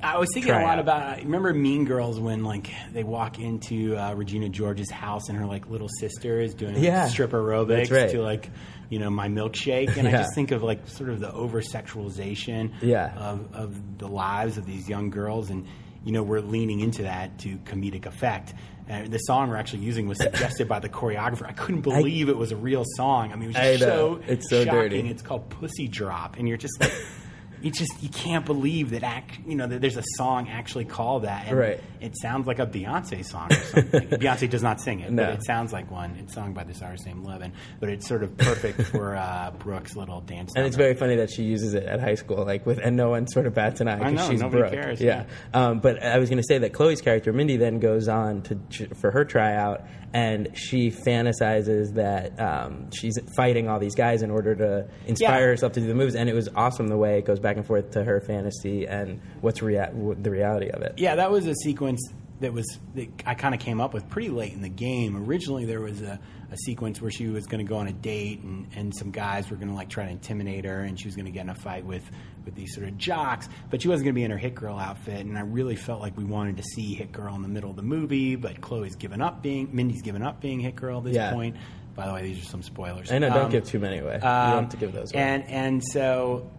[0.03, 1.19] I was thinking a lot about.
[1.23, 5.68] Remember Mean Girls when like they walk into uh, Regina George's house and her like
[5.70, 7.07] little sister is doing Yeah.
[7.09, 8.11] strip aerobics right.
[8.11, 8.51] to like
[8.89, 12.72] you know my milkshake, and I just think of like sort of the over sexualization
[12.83, 13.14] Yeah.
[13.16, 15.66] of of the lives of these young girls, and
[16.05, 18.55] you know we're leaning into that to comedic effect.
[18.89, 21.47] And the song we're actually using was suggested by the choreographer.
[21.47, 23.31] I couldn't believe it was a real song.
[23.33, 24.81] I mean, it was just so It's so shocking.
[24.81, 25.09] dirty.
[25.09, 26.93] It's called Pussy Drop, and you're just like,
[27.63, 29.39] you just you can't believe that act.
[29.47, 31.81] You know that there's a song actually called that, and Right.
[32.03, 34.09] It sounds like a Beyonce song or something.
[34.11, 35.24] Beyonce does not sing it, No.
[35.24, 36.16] but it sounds like one.
[36.18, 39.96] It's sung by this artist named Levin, but it's sort of perfect for uh, Brooke's
[39.96, 40.53] little dance.
[40.57, 43.11] And it's very funny that she uses it at high school, like with, and no
[43.11, 44.72] one sort of bats an eye because she's nobody Brooke.
[44.72, 45.24] cares, Yeah.
[45.55, 48.59] Um, but I was going to say that Chloe's character Mindy then goes on to
[48.96, 49.82] for her tryout,
[50.14, 55.46] and she fantasizes that um, she's fighting all these guys in order to inspire Yeah.
[55.46, 57.66] herself to do the moves, and it was awesome the way it goes back and
[57.66, 60.94] forth to her fantasy and what's rea- the reality of it.
[60.96, 61.91] Yeah, that was a sequence
[62.40, 65.16] that was that I kind of came up with pretty late in the game.
[65.28, 66.18] Originally, there was a,
[66.51, 69.49] a sequence where she was going to go on a date, and, and some guys
[69.51, 71.51] were going to like try to intimidate her, and she was going to get in
[71.51, 72.03] a fight with
[72.45, 73.49] with these sort of jocks.
[73.70, 76.01] But she wasn't going to be in her hit girl outfit, and I really felt
[76.01, 78.34] like we wanted to see hit girl in the middle of the movie.
[78.34, 81.32] But Chloe's given up being Mindy's given up being hit girl at this Yeah.
[81.32, 81.57] point.
[81.95, 83.12] By the way, these are some spoilers.
[83.12, 84.14] I know, don't Um, give too many away.
[84.14, 85.22] you don't um, have to give those away.
[85.22, 86.51] And and so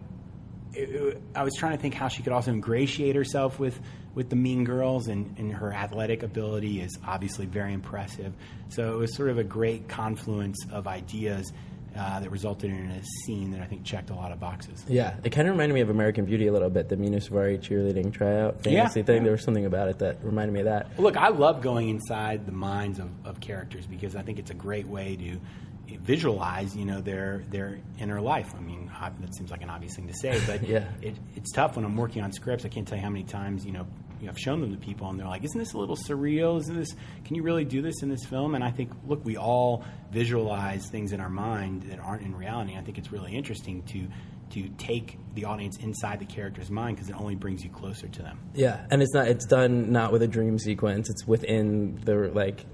[1.36, 3.78] I was trying to think how she could also ingratiate herself with
[4.14, 8.32] with the Mean Girls, and, and her athletic ability is obviously very impressive.
[8.68, 11.52] So it was sort of a great confluence of ideas
[11.96, 14.84] uh, that resulted in a scene that I think checked a lot of boxes.
[14.88, 17.56] Yeah, it kind of reminded me of American Beauty a little bit, the Mena Suvari
[17.58, 19.06] cheerleading tryout fantasy Yeah.
[19.06, 19.22] thing.
[19.22, 20.98] There was something about it that reminded me of that.
[20.98, 24.54] Look, I love going inside the minds of, of characters because I think it's a
[24.54, 28.52] great way to visualize, you know, their their inner life.
[28.56, 28.90] I mean,
[29.20, 30.84] that seems like an obvious thing to say, but Yeah.
[31.02, 32.64] it, it's tough when I'm working on scripts.
[32.64, 33.86] I can't tell you how many times, you know,
[34.24, 36.58] you know, I've shown them to people and they're like, "Isn't this a little surreal?
[36.60, 36.94] Isn't this?
[37.26, 40.88] Can you really do this in this film?" And I think, look, we all visualize
[40.88, 42.74] things in our mind that aren't in reality.
[42.74, 44.06] I think it's really interesting to
[44.50, 48.22] to take the audience inside the character's mind because it only brings you closer to
[48.22, 48.38] them.
[48.54, 49.28] Yeah, and it's not.
[49.28, 51.10] It's done not with a dream sequence.
[51.10, 52.64] It's within the like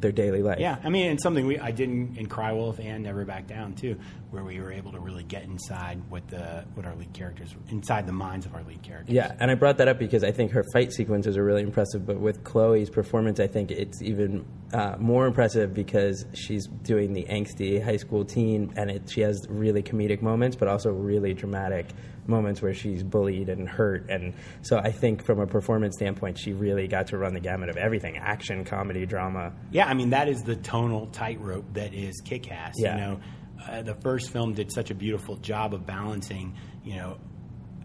[0.00, 0.58] their daily life.
[0.58, 3.46] Yeah, I mean, it's something we I did in, in Cry Wolf and Never Back
[3.46, 3.98] Down too,
[4.30, 8.06] where we were able to really get inside what the what our lead characters inside
[8.06, 9.14] the minds of our lead characters.
[9.14, 12.06] Yeah, and I brought that up because I think her fight sequences are really impressive.
[12.06, 17.24] But with Chloe's performance, I think it's even uh, more impressive because she's doing the
[17.24, 21.86] angsty high school teen, and it, she has really comedic moments, but also really dramatic
[22.28, 24.08] moments where she's bullied and hurt.
[24.10, 27.68] And so I think from a performance standpoint, she really got to run the gamut
[27.68, 29.52] of everything: action, comedy, drama.
[29.70, 32.74] Yeah, I mean that is the tonal tightrope that is Kick-Ass.
[32.76, 32.94] Yeah.
[32.94, 33.20] You know,
[33.66, 36.54] uh, the first film did such a beautiful job of balancing,
[36.84, 37.18] you know,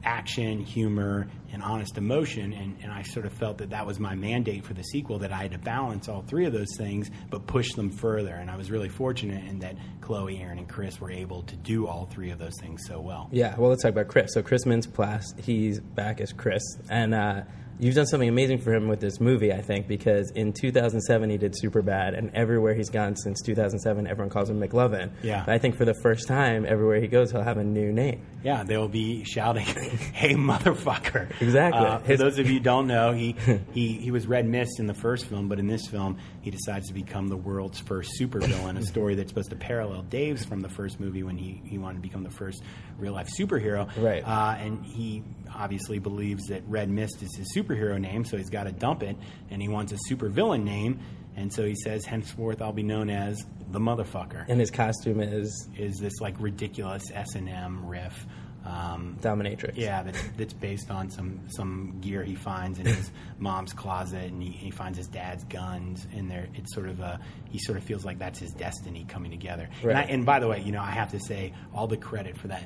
[0.03, 4.15] action, humor, and honest emotion, and, and I sort of felt that that was my
[4.15, 7.45] mandate for the sequel that I had to balance all three of those things, but
[7.45, 8.33] push them further.
[8.33, 11.87] And I was really fortunate in that Chloe, Aaron, and Chris were able to do
[11.87, 13.29] all three of those things so well.
[13.31, 14.33] Yeah, well, let's talk about Chris.
[14.33, 17.43] So Chris Mintz-Plasse, he's back as Chris, and uh,
[17.83, 21.37] you've done something amazing for him with this movie, I think, because in 2007 he
[21.37, 25.11] did Superbad, and everywhere he's gone since 2007, everyone calls him McLovin.
[25.21, 25.43] Yeah.
[25.45, 28.25] But I think for the first time, everywhere he goes, he'll have a new name.
[28.43, 29.65] Yeah, they'll be shouting,
[30.13, 31.85] "Hey, motherfucker!" Exactly.
[31.85, 33.35] Uh, for His- those of you who don't know, he,
[33.73, 36.87] he he was Red Mist in the first film, but in this film, he decides
[36.89, 38.77] to become the world's first supervillain.
[38.77, 41.95] a story that's supposed to parallel Dave's from the first movie when he, he wanted
[41.95, 42.61] to become the first
[42.97, 43.89] real life superhero.
[43.95, 44.21] Right.
[44.27, 45.23] Uh, and he
[45.55, 49.15] obviously believes that Red Mist is his superhero name, so he's got to dump it,
[49.49, 50.99] and he wants a supervillain name,
[51.37, 53.41] and so he says, "Henceforth, I'll be known as
[53.71, 58.25] the motherfucker." And his costume is is this like ridiculous S and M riff.
[58.65, 59.73] Um, Dominatrix.
[59.75, 64.41] yeah, that's, that's based on some some gear he finds in his mom's closet, and
[64.41, 66.47] he, he finds his dad's guns in there.
[66.55, 69.69] It's sort of a he sort of feels like that's his destiny coming together.
[69.83, 72.37] And, I, and by the way, you know, I have to say all the credit
[72.37, 72.63] for that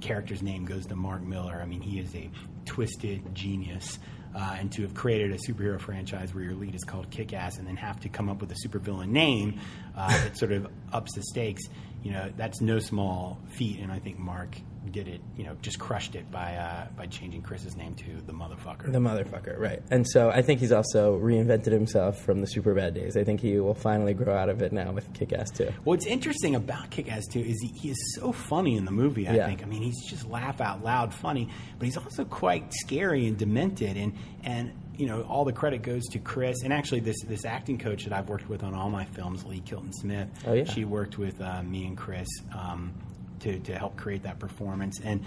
[0.00, 1.60] character's name goes to Mark Millar.
[1.60, 2.30] I mean, he is a
[2.64, 3.98] twisted genius.
[4.34, 7.66] Uh, and to have created a superhero franchise where your lead is called Kick-Ass and
[7.66, 9.58] then have to come up with a supervillain name
[9.96, 11.62] uh, that sort of ups the stakes,
[12.06, 13.80] you know, that's no small feat.
[13.80, 14.56] And I think Mark
[14.92, 18.32] did it, you know, just crushed it by uh, by changing Chris's name to the
[18.32, 18.92] motherfucker.
[18.92, 19.82] The motherfucker, right.
[19.90, 23.16] And so I think he's also reinvented himself from the Superbad days.
[23.16, 25.72] I think he will finally grow out of it now with Kick Ass 2.
[25.82, 29.26] What's interesting about Kick-Ass 2 is he, he is so funny in the movie.
[29.26, 29.46] I Yeah.
[29.48, 29.64] think.
[29.64, 31.48] I mean, he's just laugh out loud funny,
[31.80, 33.96] but he's also quite scary and demented.
[33.96, 34.12] And
[34.44, 36.62] and you know, all the credit goes to Chris.
[36.62, 39.60] And actually, this this acting coach that I've worked with on all my films, Lee
[39.60, 40.28] Kilton Smith.
[40.46, 40.64] Oh, yeah.
[40.64, 42.28] She worked with uh, me and Chris.
[42.56, 42.94] Um,
[43.40, 45.24] to to help create that performance and.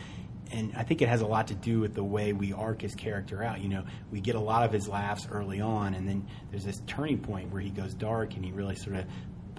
[0.52, 2.96] And I think it has a lot to do with the way we arc his
[2.96, 3.62] character out.
[3.62, 6.82] You know, we get a lot of his laughs early on, and then there's this
[6.88, 9.06] turning point where he goes dark, and he really sort of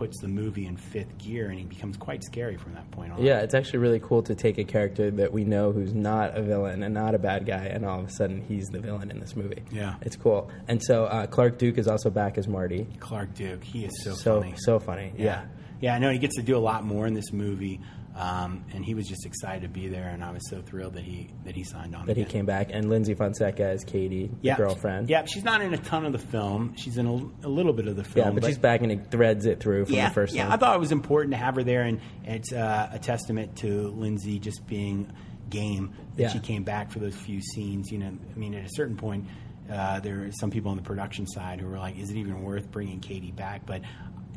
[0.00, 3.22] puts the movie in fifth gear, and he becomes quite scary from that point on.
[3.22, 6.40] Yeah, it's actually really cool to take a character that we know who's not a
[6.40, 9.20] villain and not a bad guy, and all of a sudden he's the villain in
[9.20, 9.62] this movie.
[9.70, 9.96] Yeah.
[10.00, 10.50] it's cool.
[10.68, 12.86] And so uh, Clark Duke is also back as Marty.
[12.98, 14.54] Clark Duke, he is so, So funny.
[14.56, 15.12] so funny.
[15.18, 15.24] Yeah.
[15.24, 15.44] Yeah.
[15.82, 17.80] Yeah, I know he gets to do a lot more in this movie.
[18.16, 21.04] Um, and he was just excited to be there, and I was so thrilled that
[21.04, 22.06] he that he signed on.
[22.06, 25.08] That he came back, and Lyndsy Fonseca as Katie, the girlfriend.
[25.08, 26.74] Yeah, she's not in a ton of the film.
[26.76, 28.26] She's in a, a little bit of the film.
[28.26, 30.44] Yeah, but, she's back and it threads it through from yeah, the first yeah.
[30.44, 30.52] one.
[30.52, 33.94] I thought it was important to have her there, and it's uh, a testament to
[33.96, 35.10] Lyndsy just being
[35.48, 36.28] game that Yeah.
[36.30, 37.92] she came back for those few scenes.
[37.92, 39.26] You know, I mean, at a certain point,
[39.70, 42.42] uh, there are some people on the production side who were like, "Is it even
[42.42, 43.82] worth bringing Katie back?" But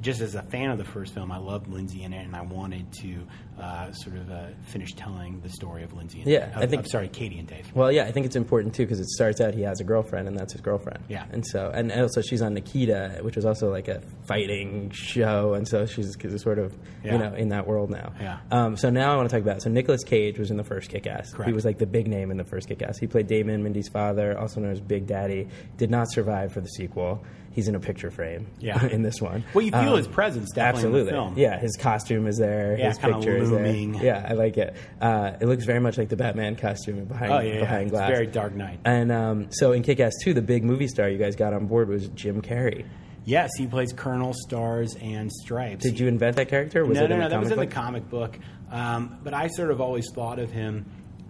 [0.03, 2.41] just as a fan of the first film, I loved Lyndsy in it, and I
[2.41, 3.25] wanted to
[3.59, 6.19] uh, sort of uh, finish telling the story of Lyndsy.
[6.19, 6.57] And Yeah, Dave.
[6.57, 7.71] I think- I'm sorry, Katie and Dave.
[7.73, 10.27] Well, yeah, I think it's important too because it starts out he has a girlfriend
[10.27, 10.99] and that's his girlfriend.
[11.07, 11.25] Yeah.
[11.31, 15.67] and so and also she's on Nikita, which was also like a fighting show, and
[15.67, 17.13] so she's cause sort of Yeah.
[17.13, 18.13] you know in that world now.
[18.19, 18.39] Yeah.
[18.51, 20.89] Um, so now I want to talk about so Nicolas Cage was in the first
[20.89, 21.31] Kick-Ass.
[21.33, 21.47] Correct.
[21.47, 22.97] He was like the big name in the first Kick-Ass.
[22.97, 25.47] He played Damon Mindy's father, also known as Big Daddy.
[25.77, 27.23] Did not survive for the sequel.
[27.53, 28.47] He's in a picture frame.
[28.59, 28.83] Yeah.
[28.91, 29.43] in this one.
[29.53, 31.27] Well, you feel Um, his presence definitely Absolutely.
[31.33, 31.37] in.
[31.37, 32.75] Yeah, his costume is there.
[32.77, 33.93] Yeah, his picture is looming.
[33.93, 34.03] there.
[34.03, 34.75] Yeah, I like it.
[34.99, 37.59] Uh, it looks very much like the Batman costume behind Oh yeah, yeah.
[37.61, 38.09] behind it's glass.
[38.09, 38.79] very Dark Knight.
[38.85, 41.67] And um, so in Kick Ass 2, the big movie star you guys got on
[41.67, 42.85] board was Jim Carrey.
[43.25, 45.81] Yes, he plays Colonel Stars and Stripes.
[45.83, 46.83] Did you invent that character?
[46.85, 47.29] Was no, it no, in no.
[47.29, 48.39] That was in comic the comic book.
[48.69, 50.85] Um, but I sort of always thought of him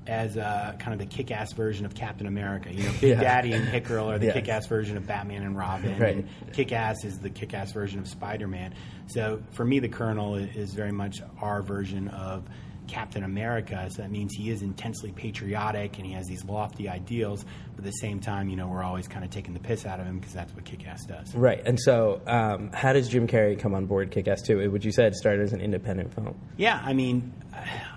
[0.07, 2.71] as uh, kind of the kick-ass version of Captain America.
[2.73, 3.21] You know, Big Yeah.
[3.21, 4.33] Daddy and Hit Girl are the Yeah.
[4.33, 5.97] kick-ass version of Batman and Robin.
[5.99, 6.15] Right.
[6.17, 8.73] And Kick-Ass is the kick-ass version of Spider-Man.
[9.07, 12.43] So for me, the Colonel is very much our version of
[12.87, 13.87] Captain America.
[13.89, 17.45] So that means he is intensely patriotic and he has these lofty ideals.
[17.75, 19.99] But at the same time, you know, we're always kind of taking the piss out
[19.99, 21.35] of him because that's what Kick-Ass does.
[21.35, 21.61] Right.
[21.65, 24.69] And so, um, how does Jim Carrey come on board Kick Ass 2?
[24.71, 26.35] Would you say it started as an independent film?
[26.57, 27.33] Yeah, I mean,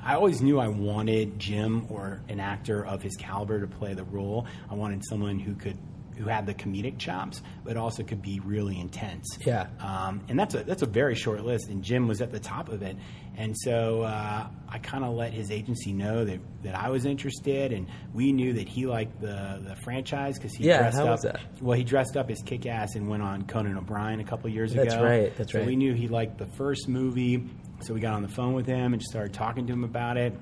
[0.02, 4.04] I always knew I wanted Jim or an actor of his caliber to play the
[4.04, 4.46] role.
[4.70, 5.76] I wanted someone who could
[6.16, 9.38] who had the comedic chops, but also could be really intense.
[9.44, 9.66] Yeah.
[9.80, 12.68] um, and that's a that's a very short list, and Jim was at the top
[12.68, 12.96] of it.
[13.38, 17.70] And so uh, I kind of let his agency know that, that I was interested,
[17.72, 21.10] and we knew that he liked the the franchise because he Yeah, dressed how up.
[21.10, 21.40] was that?
[21.60, 24.72] Well, he dressed up as Kick Ass and went on Conan O'Brien a couple years
[24.72, 25.04] That's ago.
[25.04, 25.66] right, that's so right.
[25.66, 27.44] we knew he liked the first movie,
[27.82, 30.16] so we got on the phone with him and just started talking to him about
[30.16, 30.32] it.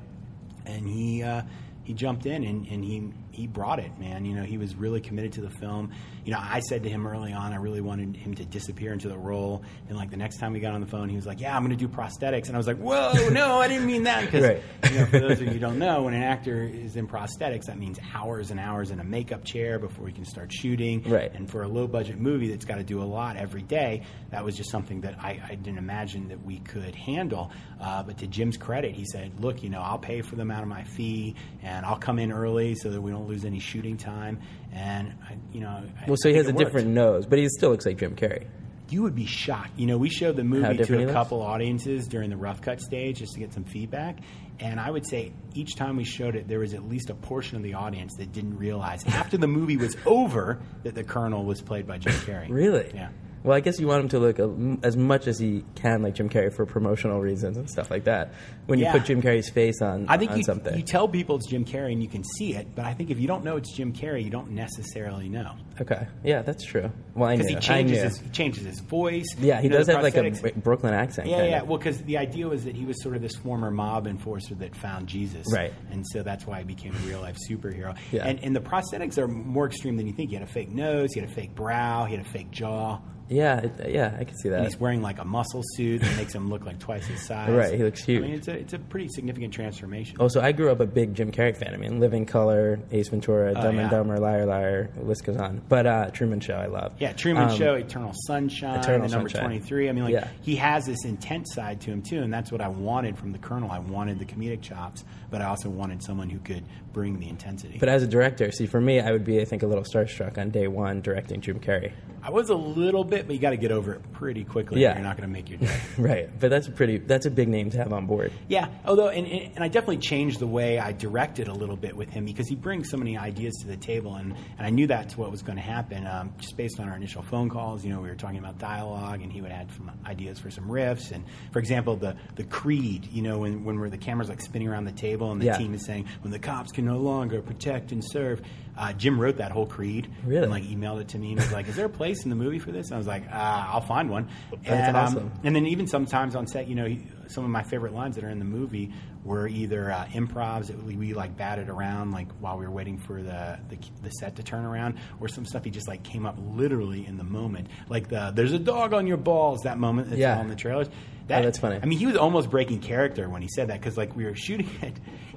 [0.65, 1.43] And he uh,
[1.83, 4.25] he jumped in and, and he he brought it, man.
[4.25, 5.91] You know, he was really committed to the film.
[6.25, 9.09] You know, I said to him early on, I really wanted him to disappear into
[9.09, 9.63] the role.
[9.89, 11.65] And like the next time we got on the phone, he was like, "Yeah, I'm
[11.65, 14.45] going to do prosthetics." And I was like, "Whoa, no, I didn't mean that." Because
[14.45, 14.63] Right.
[14.93, 17.65] you know, for those of you who don't know, when an actor is in prosthetics,
[17.67, 21.03] that means hours and hours in a makeup chair before he can start shooting.
[21.03, 21.33] Right.
[21.35, 24.45] And for a low budget movie that's got to do a lot every day, that
[24.45, 27.51] was just something that I, I didn't imagine that we could handle.
[27.81, 30.63] Uh, but to Jim's credit, he said, "Look, you know, I'll pay for them out
[30.63, 33.97] of my fee, and I'll come in early so that we don't lose any shooting
[33.97, 34.41] time."
[34.73, 36.59] And I, you know, I- Well, so he has a worked.
[36.59, 38.47] different nose, but he still looks like Jim Carrey.
[38.91, 39.79] You would be shocked.
[39.79, 43.19] You know, we showed the movie to a couple audiences during the rough cut stage
[43.19, 44.19] just to get some feedback.
[44.61, 47.57] And I would say each time we showed it, there was at least a portion
[47.57, 51.61] of the audience that didn't realize after the movie was over that the Colonel was
[51.63, 52.49] played by Jim Carrey.
[52.51, 52.91] Really?
[52.95, 53.09] Yeah.
[53.45, 56.03] Well, I guess you want him to look uh, a, as much as he can
[56.03, 58.33] like Jim Carrey for promotional reasons and stuff like that.
[58.67, 60.75] When you put Jim Carrey's face on, I think on you, something.
[60.75, 63.21] you tell people it's Jim Carrey and you can see it, but I think if
[63.21, 65.53] you don't know it's Jim Carrey, you don't necessarily know.
[65.79, 66.07] okay.
[66.25, 66.91] Yeah, that's true.
[67.15, 67.45] Well, I knew.
[67.45, 68.05] Because he changes knew.
[68.05, 69.27] his, he changes his voice.
[69.39, 70.31] yeah, he You know, does have like a
[70.61, 71.29] Brooklyn accent.
[71.29, 71.61] Yeah, yeah.
[71.61, 71.69] of.
[71.69, 74.75] Well, because the idea was that he was sort of this former mob enforcer that
[74.75, 75.75] found Jesus, Right.
[75.91, 77.95] And so that's why he became a real life superhero.
[78.11, 78.27] Yeah.
[78.27, 80.31] And, and the prosthetics are more extreme than you think.
[80.31, 83.01] He had a fake nose, he had a fake brow, he had a fake jaw,
[83.29, 84.65] Yeah, it, yeah, I can see and that.
[84.65, 87.49] he's wearing like a muscle suit that makes him look like twice his size.
[87.51, 88.23] Right, he looks huge.
[88.23, 90.19] I mean, it's a it's a pretty significant transformation.
[90.21, 91.73] Oh, so I grew up a big Jim Carrey fan.
[91.73, 93.81] I mean, Living Color, Ace Ventura, Dumb Oh, yeah.
[93.83, 95.63] and Dumber, Liar Liar, the list goes on.
[95.69, 96.95] But uh, Truman Show, I love.
[96.99, 99.49] Yeah, Truman Um, Show, Eternal Sunshine, Eternal the number Sunshine.
[99.51, 99.89] 23.
[99.89, 100.29] I mean, like, Yeah.
[100.43, 103.39] he has this intense side to him, too, and that's what I wanted from the
[103.39, 103.71] Colonel.
[103.71, 107.79] I wanted the comedic chops, but I also wanted someone who could bring the intensity.
[107.81, 110.37] But as a director, see, for me, I would be, I think, a little starstruck
[110.39, 111.93] on day one directing Jim Carrey.
[112.27, 114.81] I was a little bit, but you got to get over it pretty quickly.
[114.81, 114.95] Yeah.
[114.95, 115.77] you're not going to make your day.
[115.99, 118.33] Right, but that's a pretty that's a big name to have on board.
[118.49, 122.09] Yeah, although, and, and I definitely changed the way I directed a little bit with
[122.09, 125.19] him because he brings so many ideas to the table, and, and I knew that's
[125.19, 127.85] what was going to happen um, just based on our initial phone calls.
[127.85, 130.65] You know, we were talking about dialogue, and he would add some ideas for some
[130.69, 131.13] riffs.
[131.13, 134.69] And for example, the the creed, you know, when when we're, the camera's like spinning
[134.69, 135.59] around the table, and the Yeah.
[135.59, 138.41] team is saying, "When the cops can no longer protect and serve."
[138.77, 140.43] Uh, Jim wrote that whole creed, Really?
[140.43, 142.37] and like emailed it to me, and was like, "Is there a place in the
[142.37, 143.33] movie for this?" And I was like, uh,
[143.69, 145.33] "I'll find one." That's and, um, awesome.
[145.45, 146.89] and then even sometimes on set, you know,
[147.29, 148.93] some of my favorite lines that are in the movie
[149.25, 152.99] were either uh, improvs that we, we like batted around like while we were waiting
[152.99, 156.27] for the, the the set to turn around, or some stuff he just like came
[156.27, 160.09] up literally in the moment, like the "There's a dog on your balls" that moment
[160.11, 160.35] that's Yeah.
[160.37, 160.89] all in the trailers.
[161.31, 161.79] Oh, that's funny.
[161.83, 164.35] I mean, he was almost breaking character when he said that because like we were
[164.35, 164.95] shooting it,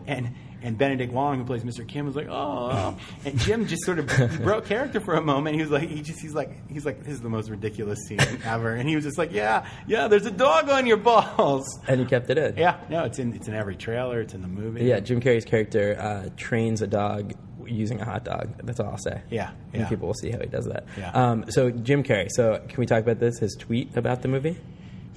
[0.08, 1.88] and and Benedict Wong, who plays Mr.
[1.88, 4.08] Kim, was like, "Oh," and Jim just sort of
[4.43, 5.55] broke character for a moment.
[5.55, 8.20] He was like, he just he's like he's like this is the most ridiculous scene
[8.45, 11.99] ever, and he was just like, "Yeah, yeah, there's a dog on your balls." And
[11.99, 12.58] he kept it in.
[12.58, 14.86] Yeah, no, it's in it's in every trailer, it's in the movie.
[14.86, 17.34] Yeah, Jim Carrey's character uh, trains a dog
[17.66, 18.49] using a hot dog.
[18.64, 19.22] That's all I'll say.
[19.30, 20.86] Yeah, And people will see how he does that.
[20.97, 21.12] Yeah.
[21.12, 22.30] Um, so Jim Carrey.
[22.32, 23.39] So can we talk about this?
[23.39, 24.58] His tweet about the movie.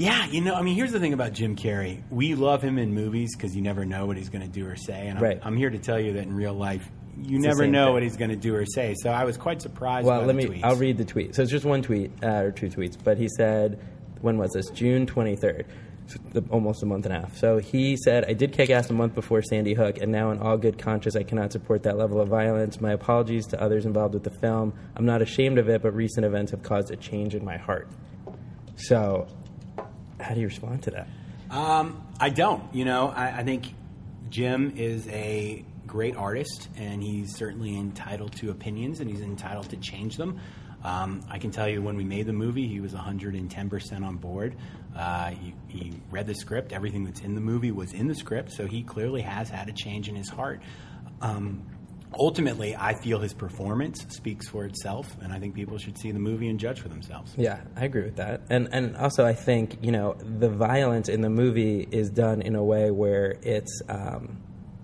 [0.00, 2.02] Yeah, you know, I mean, here's the thing about Jim Carrey.
[2.10, 4.74] We love him in movies because you never know what he's going to do or
[4.74, 5.08] say.
[5.08, 5.38] And I'm, Right.
[5.42, 6.90] I'm here to tell you that in real life,
[7.22, 7.92] you It's never know thing.
[7.92, 8.94] what he's going to do or say.
[9.02, 10.46] So I was quite surprised Well, let me.
[10.46, 10.60] tweets.
[10.64, 11.34] I'll read the tweet.
[11.34, 13.78] So it's just one tweet uh, or two tweets, but he said,
[14.22, 14.70] when was this?
[14.70, 15.66] June twenty third.
[16.48, 17.36] Almost a month and a half.
[17.36, 20.38] So he said, I did kick ass a month before Sandy Hook, and now, in
[20.40, 22.80] all good conscience, I cannot support that level of violence.
[22.80, 24.72] My apologies to others involved with the film.
[24.96, 27.86] I'm not ashamed of it, but recent events have caused a change in my heart.
[28.76, 29.28] So,
[30.20, 31.08] how do you respond to that?
[31.50, 32.62] Um, I don't.
[32.74, 33.74] You know, I, I think
[34.30, 39.76] Jim is a great artist, and he's certainly entitled to opinions, and he's entitled to
[39.76, 40.40] change them.
[40.82, 44.56] Um, I can tell you, when we made the movie, he was 110% on board.
[44.96, 46.72] Uh, he, he read the script.
[46.72, 49.72] Everything that's in the movie was in the script, so he clearly has had a
[49.72, 50.62] change in his heart.
[51.20, 51.66] Um,
[52.18, 56.18] ultimately, I feel his performance speaks for itself, and I think people should see the
[56.18, 57.34] movie and judge for themselves.
[57.36, 58.42] Yeah, I agree with that.
[58.50, 62.54] And and also I think, you know, the violence in the movie is done in
[62.56, 64.38] a way where it's um,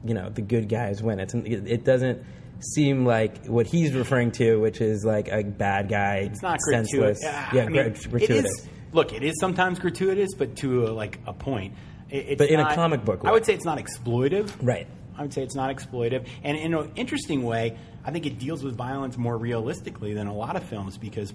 [0.05, 1.19] you know, the good guys win.
[1.19, 2.25] It's it, doesn't
[2.61, 7.19] seem like what he's referring to, which is like a bad guy, It's not senseless.
[7.19, 7.23] gratuitous.
[7.23, 7.73] Yeah, Yeah, I mean,
[8.11, 8.31] gratuitous.
[8.31, 11.75] It is, look, it is sometimes gratuitous, but to a, like a point.
[12.09, 14.53] It- But in a comic book I would say it's not exploitive.
[14.63, 14.87] Right.
[15.17, 18.63] I would say it's not exploitive, and in an interesting way, I think it deals
[18.63, 21.33] with violence more realistically than a lot of films because,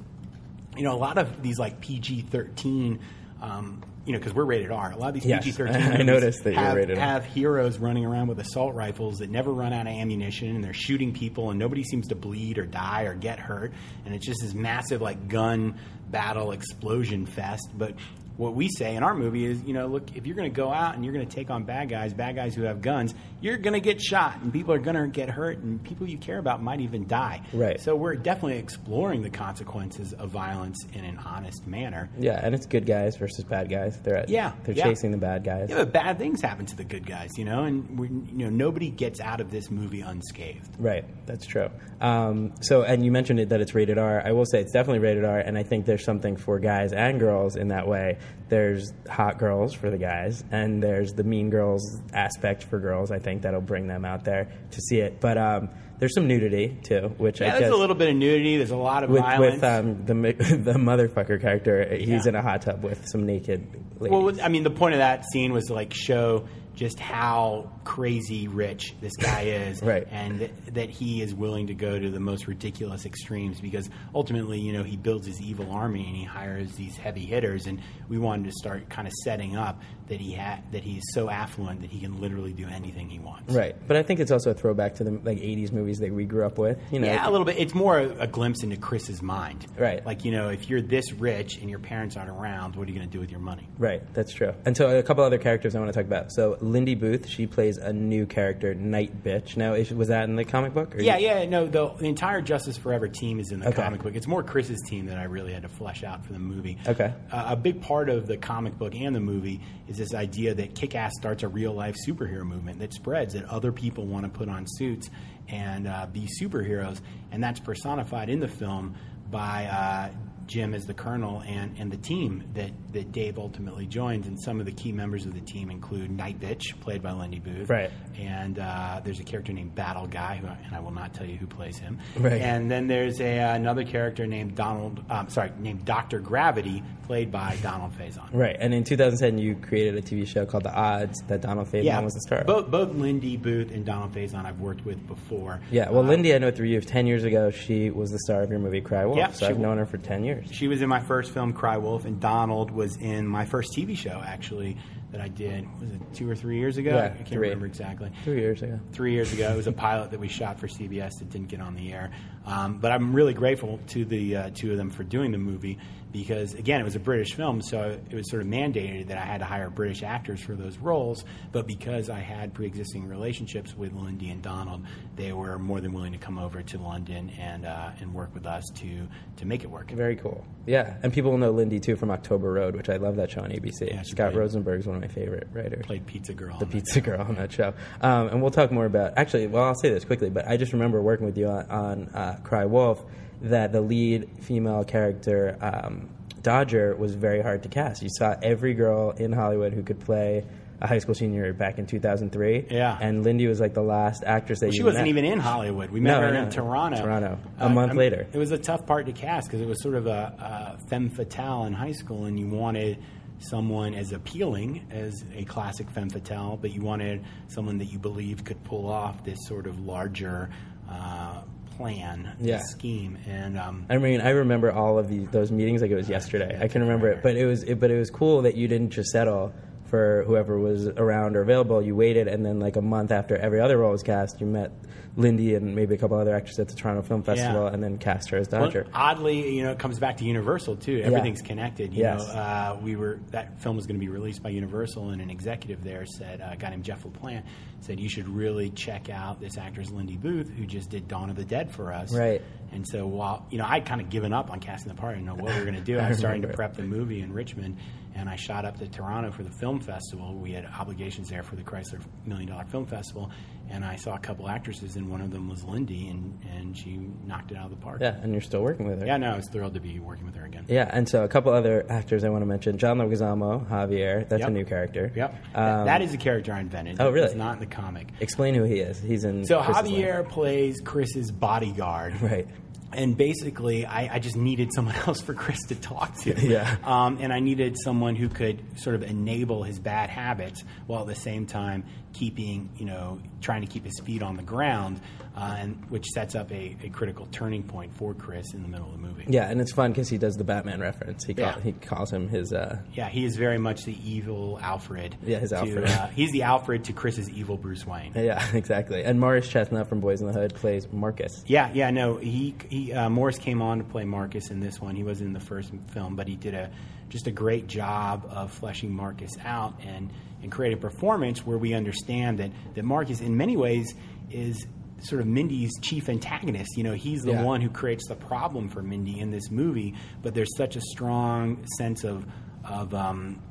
[0.75, 2.99] you know, a lot of these like PG thirteen.
[3.41, 4.91] Um, you know, because we're rated R.
[4.91, 5.75] A lot of these Yes, PG thirteen.
[5.91, 9.51] I noticed that you're have, rated have heroes running around with assault rifles that never
[9.51, 13.03] run out of ammunition and they're shooting people and nobody seems to bleed or die
[13.03, 13.71] or get hurt
[14.05, 15.77] and it's just this massive like gun
[16.09, 17.93] battle explosion fest but
[18.37, 20.71] what we say in our movie is you know look if you're going to go
[20.71, 23.57] out and you're going to take on bad guys bad guys who have guns you're
[23.57, 26.37] going to get shot and people are going to get hurt and people you care
[26.39, 27.79] about might even die Right.
[27.79, 32.65] so we're definitely exploring the consequences of violence in an honest manner Yeah, and it's
[32.65, 33.99] good guys versus bad guys.
[34.01, 34.85] They're at, Yeah, they're yeah.
[34.85, 35.67] chasing the bad guys.
[35.69, 38.49] yeah, but bad things happen to the good guys, you know, and we, you know
[38.49, 40.69] nobody gets out of this movie unscathed.
[40.79, 41.69] Right, that's true.
[41.99, 44.21] Um, so, and you mentioned it that it's rated R.
[44.25, 47.19] I will say it's definitely rated R, and I think there's something for guys and
[47.19, 48.17] girls in that way.
[48.49, 53.09] There's hot girls for the guys, and there's the mean girls aspect for girls.
[53.09, 55.21] I think that'll bring them out there to see it.
[55.21, 55.69] But um,
[55.99, 58.57] there's some nudity too, which Yeah, I there's guess a little bit of nudity.
[58.57, 59.55] There's a lot of with violence.
[59.55, 60.13] with um, the
[60.57, 61.95] the motherfucker character.
[61.95, 62.29] He's Yeah.
[62.29, 63.65] in a hot tub with some naked
[64.01, 64.11] ladies.
[64.11, 66.45] well, I mean, the point of that scene was to like show
[66.81, 70.07] just how crazy rich this guy is, Right.
[70.09, 74.59] And th- that he is willing to go to the most ridiculous extremes because ultimately,
[74.59, 77.79] you know, he builds his evil army and he hires these heavy hitters, and
[78.09, 81.81] we wanted to start kind of setting up that he had that he's so affluent
[81.81, 83.53] that he can literally do anything he wants.
[83.53, 86.25] right, but I think it's also a throwback to the like '80s movies that we
[86.25, 86.79] grew up with.
[86.91, 87.57] You know, Yeah, a little bit.
[87.59, 89.67] It's more a, a glimpse into Chris's mind.
[89.77, 90.03] Right.
[90.03, 92.97] Like, you know, if you're this rich and your parents aren't around, what are you
[92.97, 93.69] going to do with your money?
[93.77, 94.53] Right, that's true.
[94.65, 96.31] And so a couple other characters I want to talk about.
[96.31, 99.57] So Lindy Booth, she plays a new character, Night Bitch.
[99.57, 100.95] Now, is, was that in the comic book?
[100.95, 103.81] or Yeah, you- yeah, no, the, the entire Justice Forever team is in the Okay.
[103.81, 104.15] comic book.
[104.15, 106.77] It's more Chris's team that I really had to flesh out for the movie.
[106.87, 107.13] Okay.
[107.31, 110.75] Uh, a big part of the comic book and the movie is this idea that
[110.75, 114.29] Kick Ass starts a real life superhero movement that spreads, that other people want to
[114.29, 115.09] put on suits
[115.49, 117.01] and uh, be superheroes.
[117.31, 118.95] And that's personified in the film
[119.29, 120.09] by uh,
[120.47, 124.27] Jim as the colonel and, and the team that, that Dave ultimately joins.
[124.27, 127.39] And some of the key members of the team include Night Bitch, played by Lindy
[127.39, 127.69] Booth.
[127.69, 127.89] Right.
[128.19, 131.37] And uh, there's a character named Battle Guy, who, and I will not tell you
[131.37, 131.99] who plays him.
[132.17, 132.41] Right.
[132.41, 136.19] And then there's a, another character named Donald, um, sorry, named Dr.
[136.19, 138.27] Gravity, played by Donald Faison.
[138.31, 141.83] Right, and in 2010 you created a TV show called The Odds that Donald Faison
[141.83, 142.39] yeah, was the star.
[142.39, 142.47] of.
[142.47, 145.59] Both, both Lindy Booth and Donald Faison I've worked with before.
[145.71, 146.79] Yeah, well, Uh, Lindy, I know through you.
[146.81, 149.17] Ten years ago, she was the star of your movie Cry Wolf.
[149.17, 150.40] Yeah, so I've known her for ten years.
[150.49, 153.95] She was in my first film, Cry Wolf, and Donald was in my first TV
[153.95, 154.77] show, actually,
[155.11, 155.67] that I did.
[155.79, 156.91] Was it two or three years ago?
[156.91, 157.49] Yeah, I can't three.
[157.49, 158.11] remember exactly.
[158.23, 158.79] Three years ago.
[158.93, 161.61] Three years ago, it was a pilot that we shot for CBS that didn't get
[161.61, 162.11] on the air.
[162.45, 165.77] Um, but I'm really grateful to the uh, two of them for doing the movie
[166.11, 169.21] because, again, it was a British film, so it was sort of mandated that I
[169.25, 171.23] had to hire British actors for those roles.
[171.51, 174.85] But because I had pre-existing relationships with Lindy and Donald,
[175.15, 178.45] they were more than willing to come over to London and uh, and work with
[178.45, 179.07] us to
[179.37, 179.91] to make it work.
[179.91, 180.45] Very cool.
[180.65, 183.41] Yeah, and people will know Lindy too from October Road, which I love that show
[183.41, 183.89] on ABC.
[183.89, 184.41] Yeah, Scott great.
[184.41, 185.85] Rosenberg's one of my favorite writers.
[185.85, 186.57] Played Pizza Girl.
[186.59, 187.73] the pizza girl on that show.
[188.01, 189.13] Um, and we'll talk more about.
[189.17, 192.09] Actually, well, I'll say this quickly, but I just remember working with you on, on
[192.09, 193.03] uh, Cry Wolf
[193.41, 196.09] that the lead female character um,
[196.41, 198.01] Dodger was very hard to cast.
[198.01, 200.43] You saw every girl in Hollywood who could play
[200.79, 202.65] a high school senior back in 2003.
[202.71, 202.97] Yeah.
[202.99, 205.09] and Lindy was like the last actress that She you wasn't met.
[205.09, 205.91] even in Hollywood.
[205.91, 206.43] We met No, her know.
[206.43, 206.99] in Toronto.
[207.03, 207.37] Toronto.
[207.59, 208.27] A Uh, month I mean, later.
[208.33, 211.09] It was a tough part to cast because it was sort of a, a femme
[211.11, 212.97] fatale in high school, and you wanted
[213.37, 218.43] someone as appealing as a classic femme fatale, but you wanted someone that you believe
[218.43, 220.49] could pull off this sort of larger
[220.89, 221.41] uh,
[221.81, 222.59] plan, this Yeah.
[222.59, 223.17] scheme.
[223.27, 226.57] And um, I mean, I remember all of these those meetings like it was yesterday.
[226.61, 228.91] I can remember it, but it was it, but it was cool that you didn't
[228.91, 229.51] just settle
[229.91, 231.81] for whoever was around or available.
[231.83, 234.71] You waited, and then like a month after every other role was cast, you met
[235.17, 237.73] Lindy and maybe a couple other actors at the Toronto Film Festival, Yeah.
[237.73, 241.01] and then cast her as Well, oddly, you know, it comes back to Universal too.
[241.03, 241.93] Everything's connected.
[241.93, 242.25] You Yes.
[242.25, 245.29] know, uh, we were that film was going to be released by Universal, and an
[245.29, 247.43] executive there said, uh, a guy named Jeff LaPlante
[247.81, 251.35] said, you should really check out this actress Lindy Booth, who just did Dawn of
[251.35, 252.15] the Dead for us.
[252.15, 252.41] Right.
[252.71, 255.15] And so while you know, I'd kind of given up on casting the part.
[255.15, 255.99] Didn't know what we were going to do.
[255.99, 257.77] I was starting to prep the movie in Richmond,
[258.15, 260.33] and I shot up to Toronto for the film festival.
[260.35, 263.31] We had obligations there for the Chrysler Million Dollar Film Festival,
[263.69, 266.99] and I saw a couple actresses, and one of them was Lindy, and, and she
[267.25, 267.99] knocked it out of the park.
[268.01, 269.05] yeah, and you're still working with her.
[269.05, 270.65] Yeah, no, I was thrilled to be working with her again.
[270.67, 274.27] Yeah, and so a couple other actors I want to mention: John Leguizamo, Javier.
[274.27, 274.49] That's Yep.
[274.49, 275.11] a new character.
[275.15, 275.35] Yep.
[275.55, 276.97] Um, that is a character I invented.
[276.99, 277.27] Oh, really?
[277.27, 278.09] It's not in the comic.
[278.19, 278.99] Explain who he is.
[278.99, 279.45] He's in.
[279.45, 282.21] So Chris's Javier plays Chris's bodyguard.
[282.21, 282.47] Right.
[282.93, 286.31] And basically, I, I just needed someone else for Chris to talk to.
[286.41, 286.75] Yeah.
[286.83, 291.07] Um, and I needed someone who could sort of enable his bad habits while at
[291.07, 291.83] the same time
[292.13, 294.99] keeping, you know, trying to keep his feet on the ground,
[295.35, 298.87] uh, and which sets up a, a critical turning point for Chris in the middle
[298.87, 299.23] of the movie.
[299.27, 301.23] Yeah, and it's fun because he does the Batman reference.
[301.23, 301.59] He call, Yeah.
[301.61, 302.51] he calls him his.
[302.51, 305.15] Uh, Yeah, he is very much the evil Alfred.
[305.23, 305.87] Yeah, his to, Alfred.
[305.87, 308.11] Uh, he's the Alfred to Chris's evil Bruce Wayne.
[308.15, 309.03] yeah, exactly.
[309.03, 311.43] And Morris Chestnut from Boys in the Hood plays Marcus.
[311.47, 312.17] Yeah, yeah, no.
[312.17, 314.95] He, he uh, Morris came on to play Marcus in this one.
[314.95, 316.69] He was in the first film, but he did a
[317.09, 320.11] just a great job of fleshing Marcus out and
[320.43, 323.93] and create a performance where we understand that that Marcus, in many ways,
[324.29, 324.65] is
[325.03, 326.77] sort of Mindy's chief antagonist.
[326.77, 327.43] You know, he's the Yeah.
[327.43, 329.93] one who creates the problem for Mindy in this movie.
[330.21, 332.25] But there's such a strong sense of
[332.63, 333.41] of um,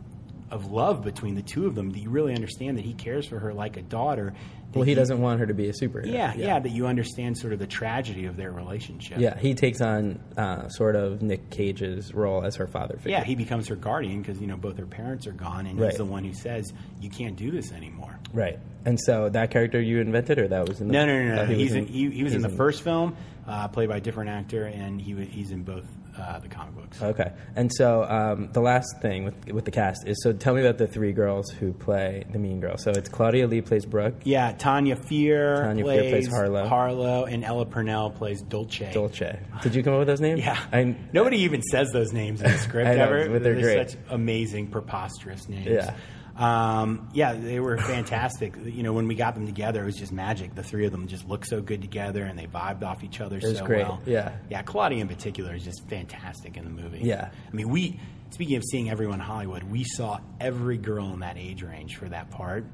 [0.51, 3.39] of love between the two of them that you really understand that he cares for
[3.39, 4.33] her like a daughter.
[4.75, 6.07] Well, he doesn't want her to be a superhero.
[6.13, 9.19] yeah, yeah, that you understand sort of the tragedy of their relationship.
[9.19, 13.11] Yeah, he takes on uh, sort of Nick Cage's role as her father figure.
[13.19, 15.91] Yeah, he becomes her guardian because you know both her parents are gone, and Right.
[15.91, 18.19] he's the one who says you can't do this anymore.
[18.33, 18.59] right.
[18.87, 21.45] And so that character you invented, or that was in the No, no, no, no.
[21.45, 23.15] he was he's in, in- he, he was in the first film,
[23.47, 25.85] uh, played by a different actor, and he he's in both
[26.21, 27.03] uh, the comic books.
[27.03, 30.61] Okay, and so um, the last thing with with the cast is so tell me
[30.61, 32.77] about the three girls who play the mean girl.
[32.77, 36.67] So it's Claudia Lee plays Brooke, Yeah, Tanya Fear, Tanya Fear plays, plays Harlow.
[36.67, 38.91] Harlow, and Ella Purnell plays Dolce.
[38.93, 39.39] Dolce.
[39.63, 40.41] Did you come up with those names?
[40.45, 43.29] Yeah, I, nobody even says those names in the script I know, ever.
[43.31, 43.91] but they're great.
[43.91, 45.67] such amazing, preposterous names.
[45.67, 45.95] Yeah.
[46.37, 48.55] Um, yeah, they were fantastic.
[48.65, 50.55] you know, when we got them together, it was just magic.
[50.55, 53.37] The three of them just looked so good together, and they vibed off each other
[53.37, 54.01] it was so great, well.
[54.07, 54.37] yeah.
[54.49, 54.63] yeah.
[54.63, 57.01] Claudia in particular is just fantastic in the movie.
[57.03, 57.31] Yeah.
[57.31, 58.01] I mean, we
[58.31, 62.09] speaking of seeing everyone in Hollywood, we saw every girl in that age range for
[62.09, 62.65] that part.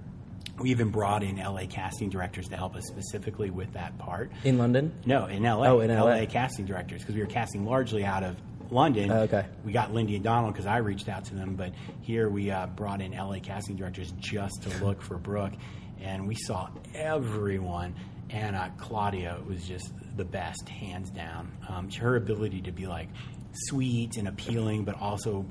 [0.58, 4.30] We even brought in LA casting directors to help us specifically with that part.
[4.42, 4.94] in London.
[5.04, 5.66] No, in LA.
[5.66, 6.24] Oh, in LA.
[6.26, 8.36] casting directors because we were casting largely out of
[8.70, 9.10] London.
[9.10, 9.46] Oh, okay.
[9.64, 12.66] We got Lindy and Donald because I reached out to them, but here we uh,
[12.66, 15.52] brought in LA casting directors just to look for Brooke,
[16.00, 17.94] and we saw everyone.
[18.30, 21.52] and uh, Claudia was just the best, hands down.
[21.68, 23.08] Um, her ability to be like
[23.52, 25.46] sweet and appealing, but also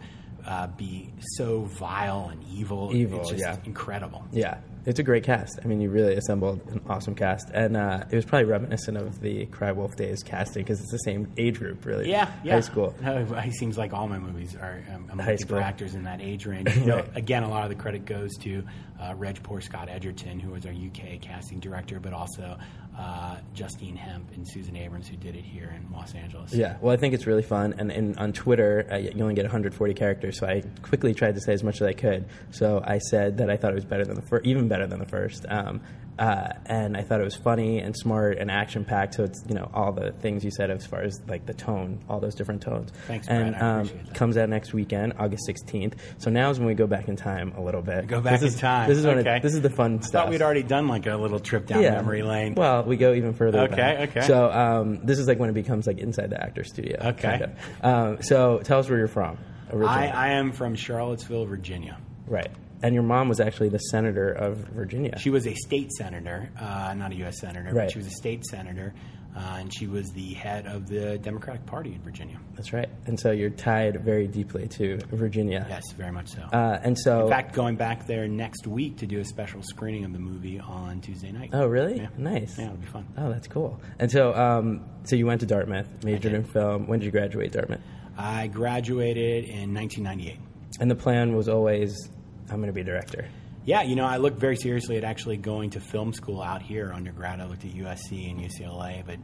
[0.45, 3.57] uh, be so vile and evil, Evil, it's just yeah.
[3.65, 4.25] incredible.
[4.31, 5.59] Yeah, it's a great cast.
[5.63, 9.19] I mean, you really assembled an awesome cast, and uh, it was probably reminiscent of
[9.21, 12.09] the Cry Wolf days casting because it's the same age group, really.
[12.09, 12.53] Yeah, yeah.
[12.53, 12.93] High school.
[13.01, 14.83] No, it seems like all my movies are.
[14.93, 15.59] Um, I'm High looking for school.
[15.59, 16.75] actors in that age range.
[16.77, 17.09] You know, Right.
[17.17, 18.63] again, a lot of the credit goes to
[18.99, 22.57] uh, Reg Poerscout-Edgerton, who was our UK casting director, but also
[22.97, 26.53] uh, Justine Hemp and Susan Abrams, who did it here in Los Angeles.
[26.53, 29.43] Yeah, well, I think it's really fun, and, and on Twitter, uh, you only get
[29.43, 32.25] 140 characters, so I quickly tried to say as much as I could.
[32.51, 34.99] So I said that I thought it was better than the first, even better than
[34.99, 35.81] the first, um,
[36.17, 39.15] uh, and I thought it was funny and smart and action packed.
[39.15, 41.99] So it's you know all the things you said as far as like the tone,
[42.09, 42.91] all those different tones.
[43.07, 44.15] Thanks, and um, appreciate that.
[44.15, 45.93] comes out next weekend, August 16th.
[46.17, 48.07] So now is when we go back in time a little bit.
[48.07, 48.89] Go back this in is, time.
[48.89, 50.05] This is when it- this is the fun stuff.
[50.05, 50.23] I stuff.
[50.25, 52.55] thought we'd already done like a little trip down memory lane.
[52.55, 53.59] Well, we go even further.
[53.61, 54.09] Okay, back.
[54.09, 54.21] okay.
[54.27, 56.97] So um, this is like when it becomes like inside the actor studio.
[57.09, 57.21] Okay.
[57.21, 57.51] kind of.
[57.83, 59.37] Um, so tell us where you're from.
[59.69, 59.87] Originally.
[59.89, 61.97] I, I am from Charlottesville, Virginia.
[62.27, 62.49] right.
[62.83, 65.17] And your mom was actually the senator of Virginia.
[65.19, 67.39] She was a state senator, uh, not a U.S.
[67.39, 67.85] senator, Right.
[67.85, 68.93] but she was a state senator,
[69.35, 72.37] uh, and she was the head of the Democratic Party in Virginia.
[72.55, 72.89] That's right.
[73.05, 75.65] And so you're tied very deeply to Virginia.
[75.69, 76.41] Yes, very much so.
[76.41, 77.23] Uh, and so.
[77.23, 80.59] in fact, going back there next week to do a special screening of the movie
[80.59, 81.49] on Tuesday night.
[81.53, 81.97] oh, really?
[81.97, 82.07] Yeah.
[82.17, 82.57] Nice.
[82.59, 83.07] Yeah, it'll be fun.
[83.17, 83.79] Oh, that's cool.
[83.99, 86.87] And so, um, so you went to Dartmouth, majored in film.
[86.87, 87.81] When did you graduate Dartmouth?
[88.17, 90.39] I graduated in 1998.
[90.79, 92.09] And the plan was always,
[92.49, 93.27] I'm going to be a director.
[93.65, 96.91] Yeah, you know, I looked very seriously at actually going to film school out here
[96.93, 97.41] undergrad.
[97.41, 99.17] I looked at USC and UCLA, but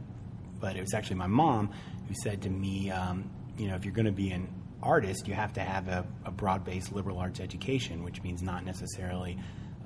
[0.60, 1.72] but it was actually my mom
[2.08, 4.48] who said to me, um, you know, if you're going to be an
[4.82, 9.38] artist, you have to have a, a broad-based liberal arts education, which means not necessarily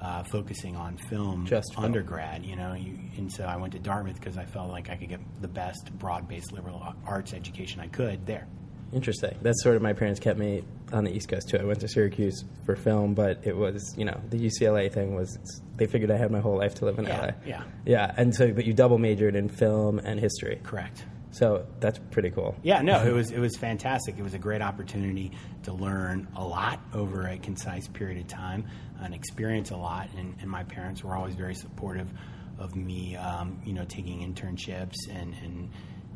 [0.01, 1.85] uh, focusing on film Just film.
[1.85, 2.45] undergrad.
[2.45, 5.09] You know, you, and so I went to Dartmouth because I felt like I could
[5.09, 8.47] get the best broad-based liberal arts education I could there.
[8.93, 9.37] Interesting.
[9.41, 10.63] That's sort of my parents kept me
[10.93, 11.57] on the East Coast too.
[11.57, 15.37] I went to Syracuse for film, but it was you know the UCLA thing was
[15.75, 17.31] they figured I had my whole life to live in Yeah, LA.
[17.45, 17.63] yeah.
[17.85, 18.13] yeah.
[18.15, 20.59] And so, but you double majored in film and history.
[20.63, 21.03] Correct.
[21.31, 22.55] So that's pretty cool.
[22.63, 24.17] Yeah, no, it was it was fantastic.
[24.17, 25.31] It was a great opportunity
[25.63, 28.65] to learn a lot over a concise period of time
[29.01, 30.07] and experience a lot.
[30.15, 32.07] And, and my parents were always very supportive
[32.57, 35.69] of me, um, you know, taking internships and and,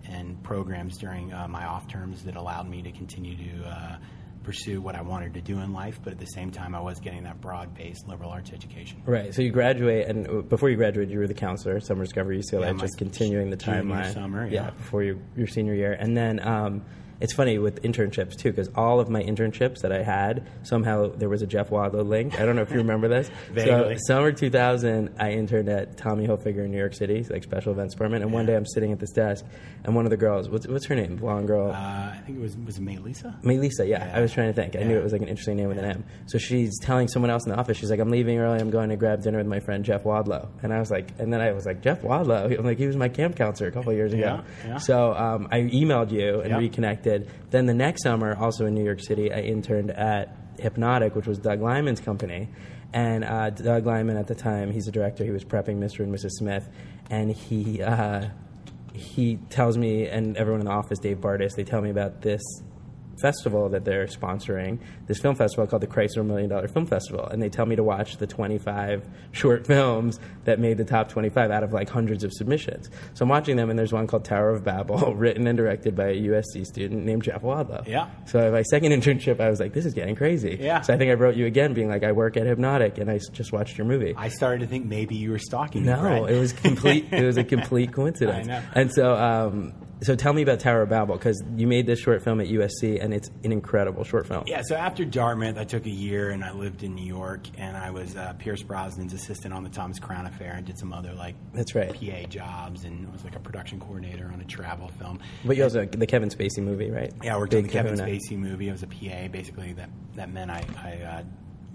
[0.10, 3.68] and programs during uh, my off terms that allowed me to continue to.
[3.68, 3.97] Uh,
[4.41, 6.99] pursue what I wanted to do in life, but at the same time, I was
[6.99, 9.03] getting that broad-based liberal arts education.
[9.05, 9.34] Right.
[9.34, 12.72] So you graduate, and uh, before you graduated, you were the counselor, summer discovery UCLA,
[12.72, 14.14] Yeah, just continuing the timeline.
[14.14, 14.72] summer, yeah.
[14.72, 16.39] before your your senior year, and then.
[16.39, 16.84] Um,
[17.20, 21.30] it's funny with internships too, because all of my internships that I had somehow there
[21.30, 22.39] was a Jeff Wadlow link.
[22.39, 23.30] I don't know if you remember this.
[23.70, 27.93] So summer 2000, I interned at Tommy Hilfiger in New York City, like special events
[27.93, 28.24] department.
[28.24, 29.45] And one day I'm sitting at this desk,
[29.84, 31.17] and one of the girls, what's, what's her name?
[31.17, 31.72] Blonde girl.
[31.72, 33.38] Uh, I think it was was it May Lisa.
[33.43, 34.05] Melissa, yeah.
[34.05, 34.17] Yeah.
[34.17, 34.76] I was trying to think.
[34.76, 36.05] I knew it was like an interesting name with an M.
[36.28, 38.59] So she's telling someone else in the office, she's like, I'm leaving early.
[38.59, 40.47] I'm going to grab dinner with my friend Jeff Wadlow.
[40.63, 42.55] And I was like, and then I was like, Jeff Wadlow?
[42.59, 44.41] I'm like, he was my camp counselor a couple years ago.
[44.65, 44.78] Yeah, yeah.
[44.78, 46.59] So um, I emailed you and Yeah.
[47.49, 51.39] Then the next summer, also in New York City, I interned at Hypnotic, which was
[51.39, 52.49] Doug Liman's company.
[52.93, 55.24] And uh, Doug Liman at the time, he's a director.
[55.24, 55.99] He was prepping Mr.
[55.99, 56.32] and Mrs.
[56.32, 56.68] Smith,
[57.10, 58.30] and he uh,
[58.93, 62.41] he tells me and everyone in the office, Dave Bartis, they tell me about this
[63.22, 67.41] festival that they're sponsoring, this film festival called the Chrysler Million Dollar Film Festival, and
[67.41, 71.63] they tell me to watch the 25 short films that made the top 25 out
[71.63, 72.89] of like hundreds of submissions.
[73.13, 76.07] So I'm watching them, and there's one called Tower of Babel, written and directed by
[76.09, 77.88] a USC student named Jeff Wadlow.
[77.88, 78.09] Yeah.
[78.26, 80.57] So my second internship, I was like, this is getting crazy.
[80.59, 80.82] Yeah.
[80.82, 83.20] So I think I wrote you again, being like, I work at Hypnotic, and I
[83.32, 84.13] just watched your movie.
[84.17, 85.88] I started to think maybe you were stalking me.
[85.89, 87.07] No, it was complete.
[87.11, 88.47] it was a complete coincidence.
[88.47, 88.61] I know.
[88.74, 92.24] And so, um, so tell me about Tower of Babel because you made this short
[92.24, 94.43] film at USC, and it's an incredible short film.
[94.47, 97.76] Yeah, so after Dartmouth, I took a year and I lived in New York, and
[97.76, 101.14] I was uh, Pierce Brosnan's assistant on the Thomas Crown Affair, and did some other
[101.14, 101.93] like That's right.
[101.93, 105.20] PA jobs, and was like a production coordinator on a travel film.
[105.43, 107.12] But you also the Kevin Spacey movie, right?
[107.24, 108.12] Yeah, I worked Big on the Kevin Kahuna.
[108.12, 108.70] Spacey movie.
[108.70, 109.28] I was a PA.
[109.28, 111.24] Basically, that that meant I, I uh,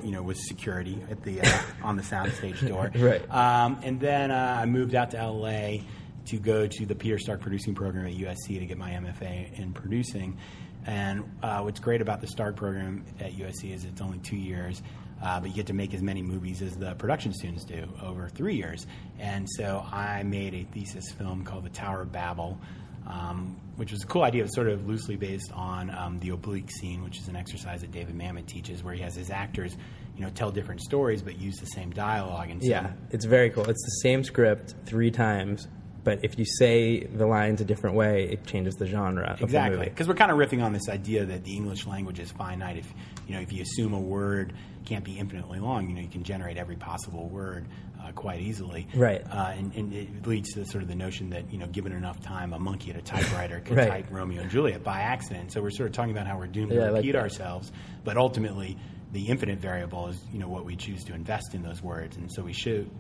[0.03, 2.91] you know, was security at the uh, on the soundstage door.
[3.05, 3.29] Right.
[3.31, 5.79] Um, and then uh, I moved out to LA
[6.27, 9.73] to go to the Peter Stark producing program at USC to get my MFA in
[9.73, 10.39] producing.
[10.87, 14.83] And uh, what's great about the Stark program at USC is it's only two years.
[15.23, 18.29] Uh, but you get to make as many movies as the production students do over
[18.29, 18.87] three years.
[19.19, 22.59] And so I made a thesis film called The Tower of Babel,
[23.07, 24.47] um, which was a cool idea.
[24.49, 28.19] Sort of loosely based on um, the oblique scene, which is an exercise that David
[28.19, 29.77] Mamet teaches, where he has his actors
[30.17, 32.51] you know, tell different stories but use the same dialogue.
[32.51, 33.65] And Yeah, it's very cool.
[33.65, 35.69] It's the same script three times,
[36.05, 39.45] but if you say the lines a different way, it changes the genre of the
[39.45, 42.77] Exactly, because we're kind of riffing on this idea that the English language is finite.
[42.77, 42.93] If
[43.27, 44.53] you know, if you assume a word
[44.85, 47.65] can't be infinitely long, you know, you can generate every possible word
[48.03, 48.87] uh, quite easily.
[48.95, 49.23] Right.
[49.31, 52.21] uh, and, and it leads to sort of the notion that you know, given enough
[52.21, 53.89] time, a monkey at a typewriter could Right.
[53.89, 55.53] type Romeo and Juliet by accident.
[55.53, 57.23] So we're sort of talking about how we're doomed Yeah, to repeat that.
[57.23, 57.73] ourselves,
[58.05, 58.77] but ultimately.
[59.13, 62.29] The infinite variable is, you know, what we choose to invest in those words, and
[62.33, 62.53] so we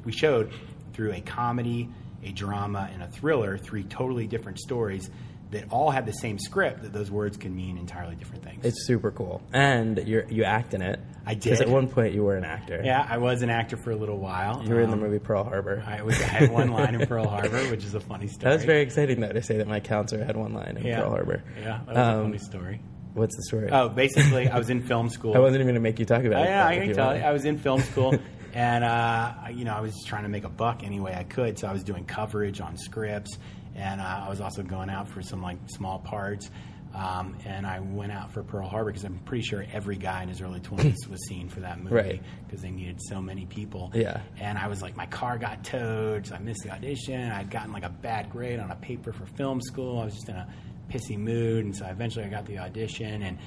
[0.05, 0.52] we showed
[0.92, 1.88] through a comedy,
[2.25, 5.11] a drama, and a thriller three totally different stories
[5.51, 8.64] that all have the same script that those words can mean entirely different things.
[8.64, 10.99] It's super cool, and you you act in it.
[11.27, 11.45] I did.
[11.45, 12.83] Because at one point you were an actor.
[12.85, 14.62] yeah, I was an actor for a little while.
[14.62, 15.83] You were in the Um, movie Pearl Harbor.
[15.87, 18.51] I, was, I had one line in Pearl Harbor, which is a funny story.
[18.51, 21.01] that was very exciting, though, to say that my counselor had one line in yeah.
[21.01, 21.43] Pearl Harbor.
[21.59, 22.81] Yeah, that was Um, a funny story.
[23.14, 23.68] What's the story?
[23.70, 25.35] Oh, basically, I was in film school.
[25.35, 26.49] I wasn't even going to make you talk about Oh, it.
[26.49, 27.22] yeah, I can tell you.
[27.22, 28.14] I was in film school,
[28.55, 31.24] and uh, I- you know, I was trying to make a buck any way I
[31.24, 31.59] could.
[31.59, 33.38] So I was doing coverage on scripts,
[33.74, 36.50] and uh, I was also going out for some like small parts.
[36.94, 40.28] Um, and I went out for Pearl Harbor because I'm pretty sure every guy in
[40.28, 42.22] his early 20s was seen for that movie Right.
[42.46, 43.90] because they needed so many people.
[43.92, 44.20] Yeah.
[44.38, 47.32] And I was like, my car got towed, so I missed the audition.
[47.32, 49.98] I'd gotten like a bad grade on a paper for film school.
[49.98, 50.46] I was just in a
[50.88, 53.38] pissy mood, and so eventually I got the audition, and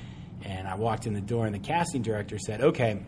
[0.44, 3.00] and I walked in the door, and the casting director said, "Okay,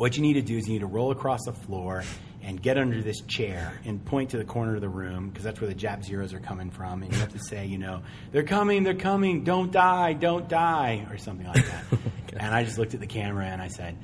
[0.00, 2.04] what you need to do is you need to roll across the floor."
[2.42, 5.60] And get under this chair and point to the corner of the room because that's
[5.60, 7.02] where the jab Zeros are coming from.
[7.02, 8.00] And you have to say, you know,
[8.32, 11.84] they're coming, they're coming, don't die, don't die, or something like that.
[12.38, 13.98] and I just looked at the camera and I said,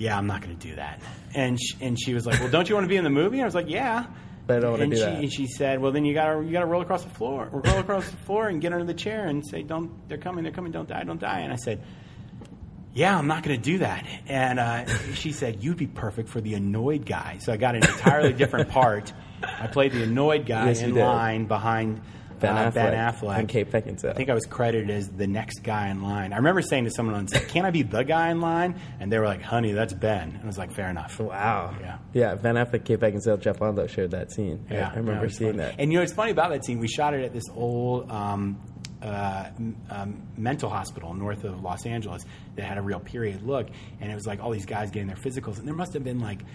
[0.00, 1.02] yeah, I'm not going to do that.
[1.34, 3.36] And she, and she was like, well, don't you want to be in the movie?
[3.36, 4.06] And I was like, yeah.
[4.46, 5.14] But I don't wanna and do she, that.
[5.14, 7.48] And she said, well, then you got to you got to roll across the floor,
[7.52, 10.52] roll across the floor and get under the chair and say, don't, they're coming, they're
[10.52, 11.40] coming, don't die, don't die.
[11.40, 11.82] And I said,
[12.94, 14.04] yeah, I'm not going to do that.
[14.26, 17.38] And uh, she said, you'd be perfect for the annoyed guy.
[17.40, 19.12] So I got an entirely different part.
[19.42, 22.02] I played the annoyed guy Yes, in line behind
[22.40, 24.10] Ben uh, Affleck, Ben Affleck and Kate Beckinsale.
[24.10, 26.32] I think I was credited as the next guy in line.
[26.32, 29.12] I remember saying to someone on set, "Can I be the guy in line?" And
[29.12, 31.74] they were like, "Honey, that's Ben." And I was like, "Fair enough." Wow.
[31.80, 31.98] Yeah.
[32.14, 34.66] Yeah, Ben Affleck, Kate Beckinsale, Jeff Wadlow shared that scene.
[34.70, 35.64] I- I, remember seeing funny.
[35.64, 35.74] that.
[35.78, 36.78] And you know, it's funny about that scene.
[36.78, 38.58] We shot it at this old um,
[39.02, 39.50] uh,
[39.90, 42.24] um, mental hospital north of Los Angeles
[42.56, 43.68] that had a real period look,
[44.00, 46.20] and it was like all these guys getting their physicals, and there must have been
[46.20, 46.40] like.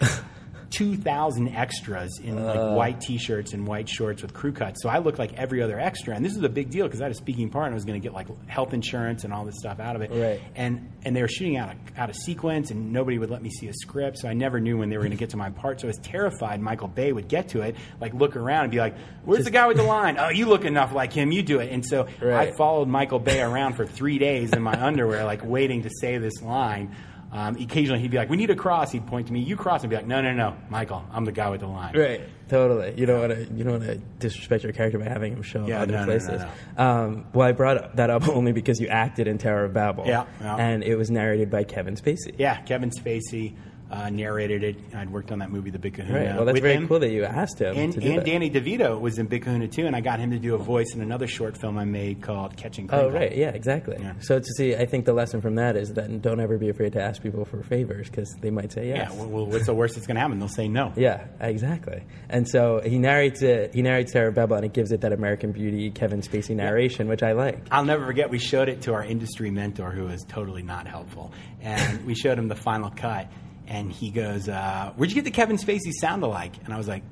[0.70, 2.44] 2,000 extras in Uh.
[2.44, 4.82] like white t-shirts and white shorts with crew cuts.
[4.82, 7.04] So I looked like every other extra, and this was a big deal because I
[7.04, 9.44] had a speaking part and I was going to get like health insurance and all
[9.44, 10.10] this stuff out of it.
[10.12, 10.40] Right.
[10.54, 13.50] And and they were shooting out of, out of sequence, and nobody would let me
[13.50, 15.50] see a script, so I never knew when they were going to get to my
[15.50, 15.80] part.
[15.80, 18.78] So I was terrified Michael Bay would get to it, like look around and be
[18.78, 20.16] like, "Where's the guy with the line?
[20.18, 23.40] Oh, you look enough like him, you do it." And so I followed Michael Bay
[23.40, 26.94] around for three days in my underwear, like waiting to say this line.
[27.32, 29.82] Um, occasionally he'd be like, "We need a cross." He'd point to me, "You cross,"
[29.82, 32.94] and be like, "No, no, no, Michael, I'm the guy with the line." Right, totally.
[32.96, 35.62] You don't want to you don't want to disrespect your character by having him show
[35.62, 36.42] up Yeah, other no, no, no, places.
[36.76, 40.06] Um, well, I brought that up only because you acted in Tower of Babble.
[40.06, 40.56] Yeah, yeah.
[40.56, 42.34] and it was narrated by Kevin Spacey.
[42.38, 43.54] Yeah, Kevin Spacey
[43.90, 44.76] uh, narrated it.
[44.94, 46.18] I'd worked on that movie, The Big Kahuna.
[46.18, 46.34] Right.
[46.36, 46.88] Well, that's very him.
[46.88, 48.24] cool that you asked him And, and.
[48.24, 50.92] Danny DeVito was in Big Kahuna too, and I got him to do a voice
[50.94, 53.36] in another short film I made called Catching Oh, right.
[53.36, 53.96] Yeah, exactly.
[54.00, 54.14] Yeah.
[54.20, 56.94] So to see, I think the lesson from that is that don't ever be afraid
[56.94, 59.12] to ask people for favors because they might say yes.
[59.12, 59.24] Yeah.
[59.24, 60.38] Well, what's the worst that's going to happen?
[60.38, 60.92] They'll say no.
[61.06, 62.02] Yeah, exactly.
[62.28, 63.74] And so he narrates it.
[63.74, 67.22] He narrates Sarah Babel, and it gives it that American Beauty Kevin Spacey narration, which
[67.22, 67.66] I like.
[67.70, 68.30] I'll never forget.
[68.30, 72.38] We showed it to our industry mentor, who was totally not helpful, and we showed
[72.38, 73.28] him the final cut,
[73.66, 76.88] and he goes, uh, "Where'd you get the Kevin Spacey sound alike?" And I was
[76.88, 77.02] like,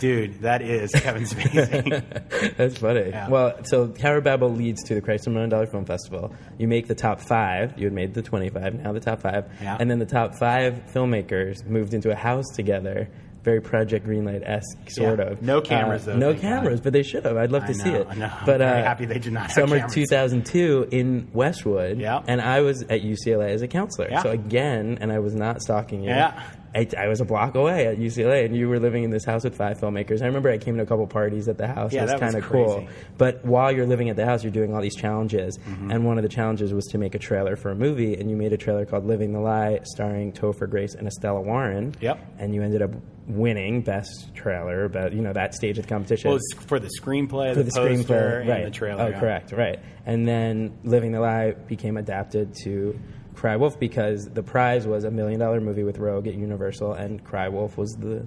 [0.00, 3.10] "Dude, that is Kevin Spacey." That's funny.
[3.10, 3.28] Yeah.
[3.28, 6.34] Well, so Babble leads to the Chrysler Million Dollar Film Festival.
[6.58, 7.78] You make the top five.
[7.78, 9.44] You had made the 25, now the top five.
[9.60, 9.76] Yeah.
[9.78, 13.08] And then the top five filmmakers moved into a house together.
[13.46, 15.26] Very Project Greenlight esque, sort Yeah.
[15.26, 15.40] of.
[15.40, 16.48] No cameras, Uh, though, No thank God.
[16.48, 17.36] cameras, but they should have.
[17.36, 18.04] I'd love I to see it.
[18.10, 18.28] I know.
[18.40, 19.94] I'm very uh, happy they did not Summer cameras.
[19.94, 21.98] 2002 in Westwood.
[21.98, 22.22] Yeah.
[22.26, 24.08] And I was at UCLA as a counselor.
[24.10, 24.22] Yeah.
[24.24, 26.10] So again, and I was not stalking you.
[26.10, 26.42] Yeah.
[26.74, 29.44] I, I was a block away at UCLA, and you were living in this house
[29.44, 30.20] with five filmmakers.
[30.22, 31.92] I remember I came to a couple parties at the house.
[31.94, 32.86] Yeah, it was kind of cool.
[33.16, 35.90] But while you're living at the house, you're doing all these challenges, Mm-hmm.
[35.92, 38.36] and one of the challenges was to make a trailer for a movie, and you
[38.36, 41.94] made a trailer called "Living the Lie," starring Topher Grace and Estella Warren.
[42.00, 42.18] Yep.
[42.40, 42.90] And you ended up
[43.26, 46.90] winning best trailer, but you know that stage of the competition well, it's for the
[47.00, 48.64] screenplay, for the, the screenplay, and right?
[48.64, 49.02] the trailer.
[49.02, 49.20] Oh, yeah.
[49.20, 49.78] correct, right.
[50.04, 52.98] And then Living the Lie became adapted to
[53.34, 57.22] Cry Wolf because the prize was a million dollar movie with Rogue at Universal, and
[57.24, 58.26] Cry Wolf was the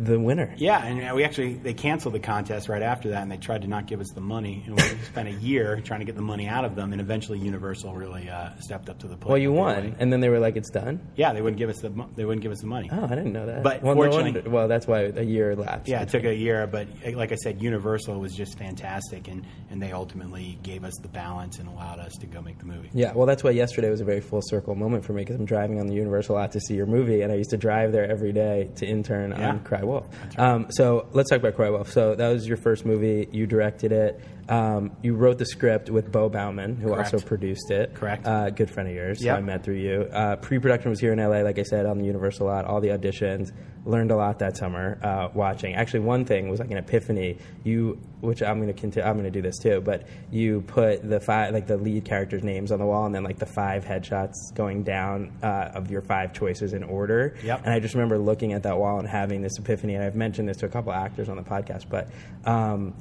[0.00, 0.52] the winner.
[0.56, 3.62] Yeah, and uh, we actually they canceled the contest right after that, and they tried
[3.62, 6.22] to not give us the money, and we spent a year trying to get the
[6.22, 9.28] money out of them, and eventually Universal really uh, stepped up to the plate.
[9.30, 11.70] Well, you won, really- and then they were like, "It's done." Yeah, they wouldn't give
[11.70, 12.88] us the they wouldn't give us the money.
[12.92, 13.62] Oh, I didn't know that.
[13.62, 15.88] But well, no fortunately- wonder- well, that's why a year lapsed.
[15.88, 19.44] Yeah, it took a year, but uh, like I said, Universal was just fantastic, and,
[19.70, 22.90] and they ultimately gave us the balance and allowed us to go make the movie.
[22.94, 25.44] Yeah, well, that's why yesterday was a very full circle moment for me because I'm
[25.44, 28.10] driving on the Universal lot to see your movie, and I used to drive there
[28.10, 29.50] every day to intern Yeah.
[29.50, 30.08] on Cry Wolf.
[30.38, 31.92] Um, so let's talk about Cry Wolf.
[31.92, 33.28] So that was your first movie.
[33.30, 34.20] You directed it.
[34.48, 37.12] Um, you wrote the script with Beau Bauman, who Correct.
[37.12, 37.94] also produced it.
[37.94, 38.26] Correct.
[38.26, 39.22] Uh, good friend of yours.
[39.22, 39.36] Yep.
[39.36, 40.08] I met through you.
[40.10, 42.64] Uh, pre-production was here in LA, like I said, on the Universal lot.
[42.64, 43.52] All the auditions.
[43.84, 45.74] Learned a lot that summer uh, watching.
[45.74, 47.38] Actually, one thing was like an epiphany.
[47.64, 49.08] You, which I'm going to continue.
[49.08, 49.80] I'm going to do this too.
[49.80, 53.24] But you put the five, like the lead characters' names on the wall, and then
[53.24, 57.36] like the five headshots going down uh, of your five choices in order.
[57.42, 57.62] Yep.
[57.64, 59.94] And I just remember looking at that wall and having this epiphany.
[59.94, 62.08] And I've mentioned this to a couple actors on the podcast, but.
[62.44, 62.94] Um,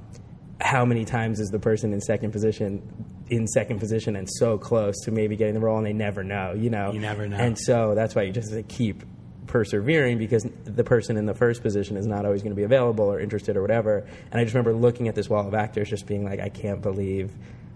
[0.59, 2.81] how many times is the person in second position
[3.29, 6.53] in second position and so close to maybe getting the role and they never know
[6.53, 7.37] you know You never know.
[7.37, 9.03] and so that's why you just have keep
[9.45, 13.05] persevering because the person in the first position is not always going to be available
[13.05, 13.99] or interested or whatever
[14.31, 16.81] and i just remember looking at this wall of actors just being like i can't
[16.81, 17.31] believe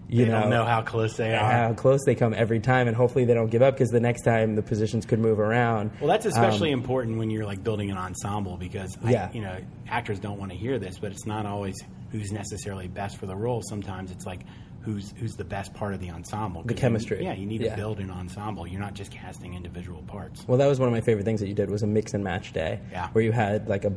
[0.08, 1.50] you They know don't know how close they are.
[1.50, 4.22] how close they come every time and hopefully they don't give up because the next
[4.22, 7.90] time the positions could move around Well, that's especially Um, important when you're like building
[7.90, 9.30] an ensemble because Yeah.
[9.32, 9.56] I, you know
[9.88, 11.76] actors don't want to hear this, but it's not always
[12.12, 13.62] who's necessarily best for the role.
[13.62, 14.42] Sometimes it's like
[14.82, 16.62] who's who's the best part of the ensemble.
[16.62, 17.24] The 'Cause you- chemistry.
[17.24, 17.70] yeah, you need Yeah.
[17.70, 18.66] to build an ensemble.
[18.66, 20.46] You're not just casting individual parts.
[20.46, 22.22] Well, that was one of my favorite things that you did was a mix and
[22.22, 23.08] match day, Yeah.
[23.12, 23.92] where you had like a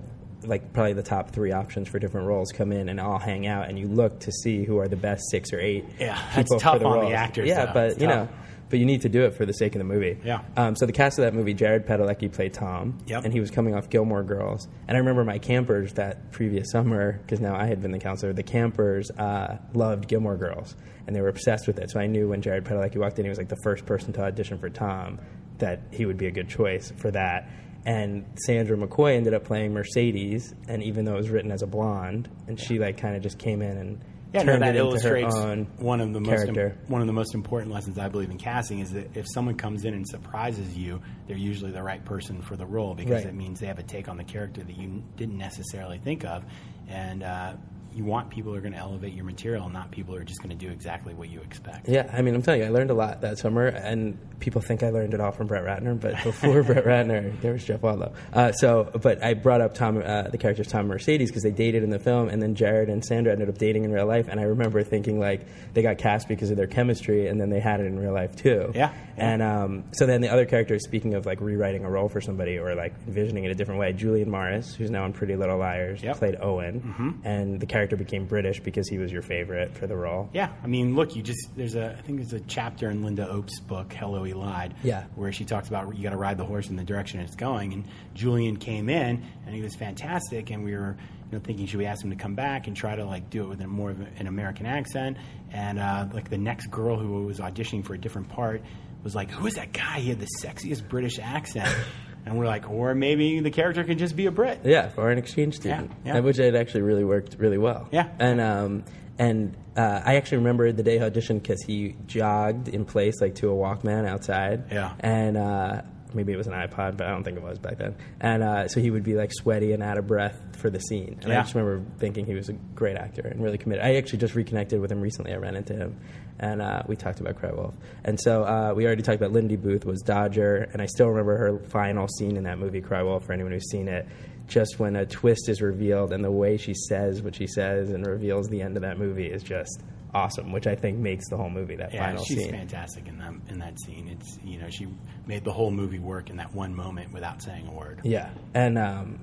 [0.45, 3.68] like probably the top three options for different roles come in and all hang out,
[3.68, 5.86] and you look to see who are the best six or eight.
[5.99, 7.74] Yeah, that's people tough for the on the actors, Yeah, though.
[7.74, 8.30] but It's you tough.
[8.30, 8.36] know.
[8.70, 10.18] But you need to do it for the sake of the movie.
[10.24, 10.41] Yeah.
[10.57, 13.26] Um, so the cast of that movie, Jared Padalecki played Tom, Yep.
[13.26, 14.68] and he was coming off Gilmore Girls.
[14.88, 18.34] And I remember my campers that previous summer, because now I had been the counselor.
[18.34, 21.91] The campers uh, loved Gilmore Girls, and they were obsessed with it.
[21.91, 24.24] So I knew when Jared Padalecki walked in, he was like the first person to
[24.24, 25.20] audition for Tom,
[25.59, 27.47] that he would be a good choice for that.
[27.86, 31.68] And Sandra McCoy ended up playing Mercedes, and even though it was written as a
[31.68, 34.01] blonde, and she like kind of just came in and
[34.36, 35.36] Yeah, no, that it into her illustrates
[35.77, 36.77] one of the most character.
[36.88, 39.86] one of the most important lessons I believe in casting is that if someone comes
[39.86, 43.25] in and surprises you, they're usually the right person for the role because Right.
[43.25, 46.43] it means they have a take on the character that you didn't necessarily think of,
[46.88, 47.53] and uh,
[47.95, 50.41] you want people who are going to elevate your material, not people who are just
[50.43, 51.87] going to do exactly what you expect.
[51.87, 54.83] Yeah, I mean, I'm telling you, I learned a lot that summer, and people think
[54.83, 58.13] I learned it all from Brett Ratner, but before Brett Ratner, there was Jeff Wadlow.
[58.33, 61.83] Uh, so, but I brought up Tom, uh, the character's Tom Mercedes, because they dated
[61.83, 64.39] in the film, and then Jared and Sandra ended up dating in real life, and
[64.39, 67.79] I remember thinking like they got cast because of their chemistry, and then they had
[67.79, 68.71] it in real life too.
[68.75, 68.93] Yeah.
[69.17, 72.57] And um, so then the other characters, speaking of like rewriting a role for somebody
[72.59, 76.03] or like envisioning it a different way, Julian Morris, who's now on Pretty Little Liars,
[76.03, 76.17] Yep.
[76.17, 80.29] played Owen, and the character became British because he was your favorite for the role.
[80.33, 83.31] Yeah, I mean, look, you just there's a I think there's a chapter in Lynda
[83.31, 85.03] Obst's book Hello He Lied, Yeah.
[85.15, 87.73] where she talks about you got to ride the horse in the direction it's going.
[87.73, 90.97] And Julian came in and he was fantastic, and we were
[91.31, 93.43] you know thinking should we ask him to come back and try to like do
[93.43, 95.17] it with a more of an American accent.
[95.51, 98.61] And uh, like the next girl who was auditioning for a different part
[99.03, 99.99] was like, who is that guy?
[99.99, 101.69] He had the sexiest British accent.
[102.26, 104.61] And we're like, or maybe the character could just be a Brit.
[104.63, 106.17] Yeah, for an exchange student, yeah.
[106.17, 107.88] Uh, which it actually really worked really well.
[107.91, 108.09] Yeah.
[108.19, 108.84] and um,
[109.19, 113.36] and uh, I actually remember the day he auditioned because he jogged in place like
[113.36, 114.71] to a Walkman outside.
[114.71, 114.93] Yeah.
[114.99, 115.82] and uh,
[116.16, 117.95] maybe it was an iPod, but I don't think it was back then.
[118.22, 121.20] And uh, so he would be like sweaty and out of breath for the scene.
[121.22, 121.41] And I Yeah.
[121.43, 123.84] just remember thinking he was a great actor and really committed.
[123.86, 125.34] I actually just reconnected with him recently.
[125.34, 125.95] I ran into him,
[126.39, 127.74] and uh, we talked about Cry Wolf.
[128.03, 131.38] And so uh, we already talked about Lindy Booth was Dodger, and I still remember
[131.38, 133.26] her final scene in that movie, Cry Wolf.
[133.26, 134.07] For anyone who's seen it,
[134.47, 138.05] just when a twist is revealed and the way she says what she says and
[138.05, 139.82] reveals the end of that movie is just
[140.16, 142.51] awesome, which I think makes the whole movie that Yeah, final she's scene.
[142.51, 144.07] fantastic in that in that scene.
[144.07, 144.88] It's you know she
[145.28, 147.99] made the whole movie work in that one moment without saying a word.
[148.03, 149.20] Yeah, and um,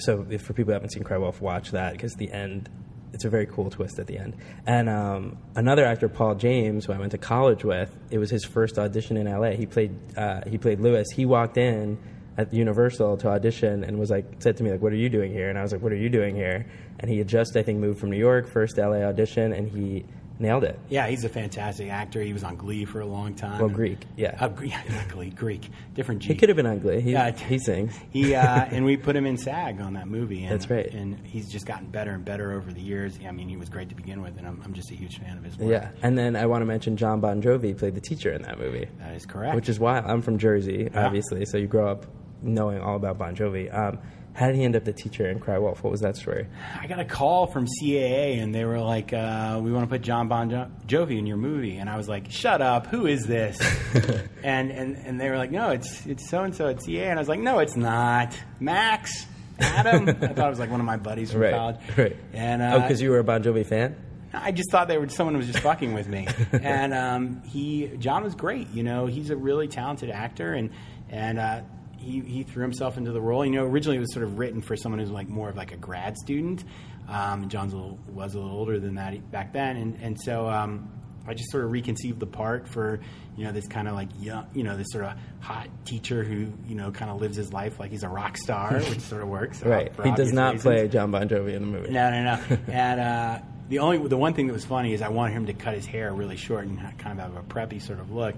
[0.00, 2.68] so if for people who haven't seen Cry Wolf, watch that because the end.
[3.10, 4.36] It's a very cool twist at the end.
[4.66, 8.44] And um, another actor, Paul James, who I went to college with, it was his
[8.44, 9.52] first audition in LA.
[9.52, 11.06] He played uh, he played Lewis.
[11.14, 11.96] He walked in
[12.38, 15.32] at Universal to audition and was like said to me like, "What are you doing
[15.32, 16.64] here?" And I was like, "What are you doing here?"
[17.00, 20.04] And he had just I think moved from New York, first LA audition, and he
[20.40, 20.78] nailed it.
[20.88, 22.22] Yeah, he's a fantastic actor.
[22.22, 23.58] He was on Glee for a long time.
[23.58, 24.36] Well, Greek, yeah.
[24.38, 26.28] Uh, Gre- yeah, Glee, Greek, different G.
[26.28, 27.00] He could have been ugly.
[27.00, 27.98] He, Yeah, he sings.
[28.10, 30.44] He uh, and we put him in SAG on that movie.
[30.44, 30.86] And, That's right.
[30.94, 33.18] And he's just gotten better and better over the years.
[33.26, 35.36] I mean, he was great to begin with, and I'm, I'm just a huge fan
[35.38, 35.70] of his work.
[35.72, 38.60] Yeah, and then I want to mention Jon Bon Jovi played the teacher in that
[38.60, 38.86] movie.
[39.00, 39.56] that is correct.
[39.56, 40.06] which is wild.
[40.06, 41.04] I'm from Jersey, Yeah.
[41.04, 42.06] obviously, so you grow up
[42.42, 43.72] knowing all about Bon Jovi.
[43.72, 43.98] Um,
[44.34, 45.82] How did he end up the teacher in Cry Wolf?
[45.82, 46.46] What was that story?
[46.80, 50.02] I got a call from CAA and they were like, uh, "We want to put
[50.02, 52.86] Jon Bon jo- Jovi in your movie," and I was like, "Shut up!
[52.86, 53.58] Who is this?"
[54.44, 57.18] and and and they were like, "No, it's it's so and so at CAA," and
[57.18, 58.32] I was like, "No, it's not.
[58.60, 59.26] Max,
[59.58, 61.76] Adam." I thought it was like one of my buddies from Right, college.
[61.96, 62.16] right.
[62.32, 63.96] And oh, uh, because you were a Bon Jovi fan.
[64.32, 68.22] I just thought they were someone was just fucking with me, and um, he Jon
[68.22, 68.68] was great.
[68.70, 70.70] You know, he's a really talented actor, and
[71.08, 71.60] and uh,
[71.98, 73.44] he he threw himself into the role.
[73.44, 75.72] You know, originally it was sort of written for someone who's like more of like
[75.72, 76.64] a grad student.
[77.08, 80.48] Um, Jon's a little, was a little older than that back then, and and so.
[80.48, 80.92] Um,
[81.26, 83.00] I just sort of reconceived the part for,
[83.36, 86.50] you know, this kind of like young, you know, this sort of hot teacher who,
[86.66, 89.28] you know, kind of lives his life like he's a rock star, which sort of
[89.28, 89.62] works.
[89.62, 89.92] uh, Right.
[90.04, 90.62] He does not reasons.
[90.62, 91.90] play Jon Bon Jovi in the movie.
[91.90, 92.58] No, no, no.
[92.72, 95.52] and uh, the only the one thing that was funny is I wanted him to
[95.52, 98.34] cut his hair really short and kind of have a preppy sort of look,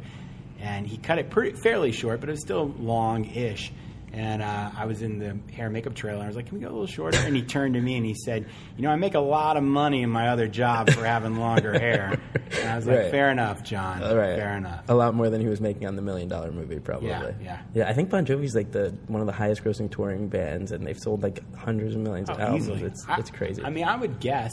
[0.61, 3.73] and he cut it pretty fairly short, but it was still long-ish.
[4.13, 6.59] And uh, I was in the hair and makeup trailer, and I was like, "Can
[6.59, 8.45] we go a little shorter?" And he turned to me and he said,
[8.77, 11.79] "You know, I make a lot of money in my other job for having longer
[11.79, 12.19] hair."
[12.59, 13.11] And I was like, Right.
[13.13, 14.03] "Fair enough, Jon.
[14.03, 14.37] All right.
[14.37, 17.11] Fair enough." A lot more than he was making on the Million Dollar Movie, probably.
[17.11, 17.61] Yeah, yeah.
[17.73, 20.85] Yeah, I think Bon Jovi's like the one of the highest grossing touring bands, and
[20.85, 22.65] they've sold like hundreds of millions of Oh, albums.
[22.65, 22.83] easily.
[22.83, 23.63] It's I- it's crazy.
[23.63, 24.51] I mean, I would guess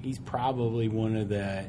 [0.00, 1.64] he's probably one of the,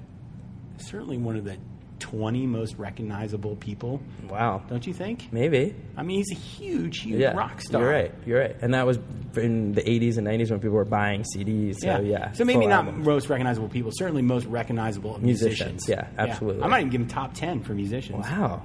[0.78, 1.58] certainly one of the
[2.00, 4.02] 20 most recognizable people.
[4.30, 4.62] wow.
[4.70, 5.30] Don't you think?
[5.32, 5.74] Maybe.
[5.96, 7.32] I mean, he's a huge, huge Yeah.
[7.36, 7.82] rock star.
[7.82, 8.14] You're right.
[8.26, 8.56] You're right.
[8.62, 9.00] And that was
[9.38, 11.78] in the 80s and 90s when people were buying CDs.
[11.80, 12.32] So yeah.
[12.34, 13.06] So maybe not albums.
[13.06, 15.90] most recognizable people, certainly most recognizable Musicians, musicians.
[15.90, 16.64] yeah, absolutely.
[16.64, 18.26] I might even give him top 10 for musicians.
[18.30, 18.64] Wow.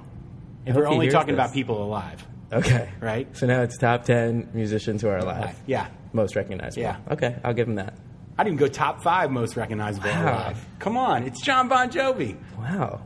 [0.65, 1.43] If we're only talking this.
[1.43, 2.25] about people alive.
[2.53, 2.89] Okay.
[2.99, 3.27] Right.
[3.37, 5.57] So now it's top 10 musicians who are alive.
[5.65, 5.87] Yeah.
[6.11, 6.81] Most recognizable.
[6.83, 6.97] Yeah.
[7.09, 7.37] Okay.
[7.45, 7.93] I'll give him that.
[8.37, 10.23] I'd even go top five most recognizable Wow.
[10.33, 10.65] alive.
[10.79, 12.37] Come on, it's Jon Bon Jovi.
[12.57, 13.01] Wow.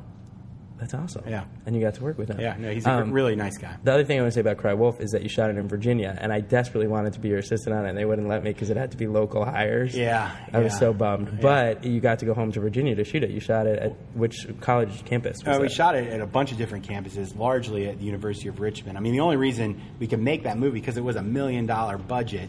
[0.86, 1.24] That's awesome.
[1.28, 1.46] Yeah.
[1.66, 2.40] And you got to work with him.
[2.40, 3.76] Yeah, no, he's a Um, really nice guy.
[3.84, 5.58] The other thing I want to say about Cry Wolf is that you shot it
[5.58, 8.28] in Virginia, and I desperately wanted to be your assistant on it, and they wouldn't
[8.28, 9.96] let me because it had to be local hires.
[9.98, 11.42] Yeah, I was so bummed.
[11.42, 13.32] But you got to go home to Virginia to shoot it.
[13.32, 15.38] You shot it at which college campus?
[15.44, 18.60] Uh, we shot it at a bunch of different campuses, largely at the University of
[18.60, 18.96] Richmond.
[18.96, 21.66] I mean, the only reason we could make that movie because it was a million
[21.66, 22.48] dollar budget,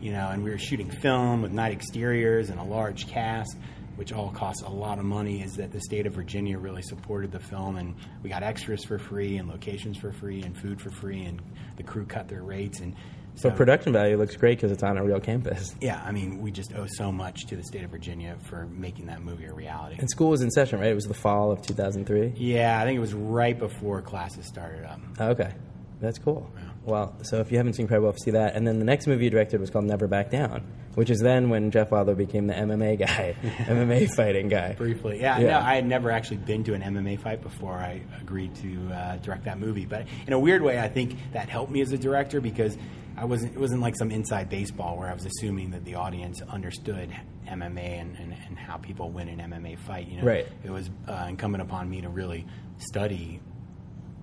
[0.00, 3.56] you know, and we were shooting film with night exteriors and a large cast,
[3.98, 5.42] which all costs a lot of money.
[5.42, 8.98] Is that the state of Virginia really supported the film, and we got extras for
[8.98, 11.42] free, and locations for free, and food for free, and
[11.76, 12.94] the crew cut their rates, and
[13.34, 15.74] so But production value looks great because it's on a real campus.
[15.80, 19.06] yeah, I mean, we just owe so much to the state of Virginia for making
[19.06, 19.94] that movie a reality.
[19.98, 20.90] And school was in session, right?
[20.90, 22.32] It was the fall of 2003.
[22.36, 25.00] Yeah, I think it was right before classes started up.
[25.20, 25.52] Okay,
[26.00, 26.50] that's cool.
[26.84, 28.54] Well, so if you haven't seen Cry Wolf, see that.
[28.54, 30.64] And then the next movie you directed was called Never Back Down,
[30.94, 34.72] which is then when Jeff Wadlow became the MMA guy, MMA fighting guy.
[34.74, 35.50] Briefly, yeah, Yeah.
[35.50, 39.16] No, I had never actually been to an MMA fight before I agreed to uh,
[39.16, 39.84] direct that movie.
[39.84, 42.78] But in a weird way, I think that helped me as a director because
[43.16, 43.54] I wasn't.
[43.54, 47.10] It wasn't like some inside baseball where I was assuming that the audience understood
[47.46, 50.06] MMA and, and, and how people win an MMA fight.
[50.08, 50.46] You know, Right.
[50.64, 52.46] It was uh, incumbent upon me to really
[52.78, 53.40] study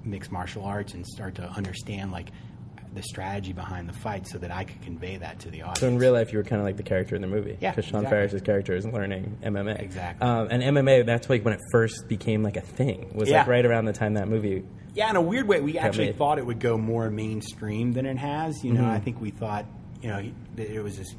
[0.06, 2.30] mixed martial arts and start to understand like
[2.94, 5.82] the strategy behind the fight so that I could convey that to the audience.
[5.82, 7.57] So in real life, you were kind of like the character in the movie.
[7.60, 8.10] Yeah, Because Sean exactly.
[8.18, 9.82] Faris's character is learning MMA.
[9.82, 10.26] Exactly.
[10.26, 13.11] Um, and MMA, that's like when it first became like a thing.
[13.14, 13.40] Was Yeah.
[13.40, 14.64] like right around the time that movie.
[14.94, 16.18] Yeah, in a weird way, we actually made.
[16.18, 18.64] thought it would go more mainstream than it has.
[18.64, 18.91] You know, Mm-hmm.
[18.91, 19.65] I think we thought,
[20.02, 20.23] you know,
[20.56, 21.14] that it was this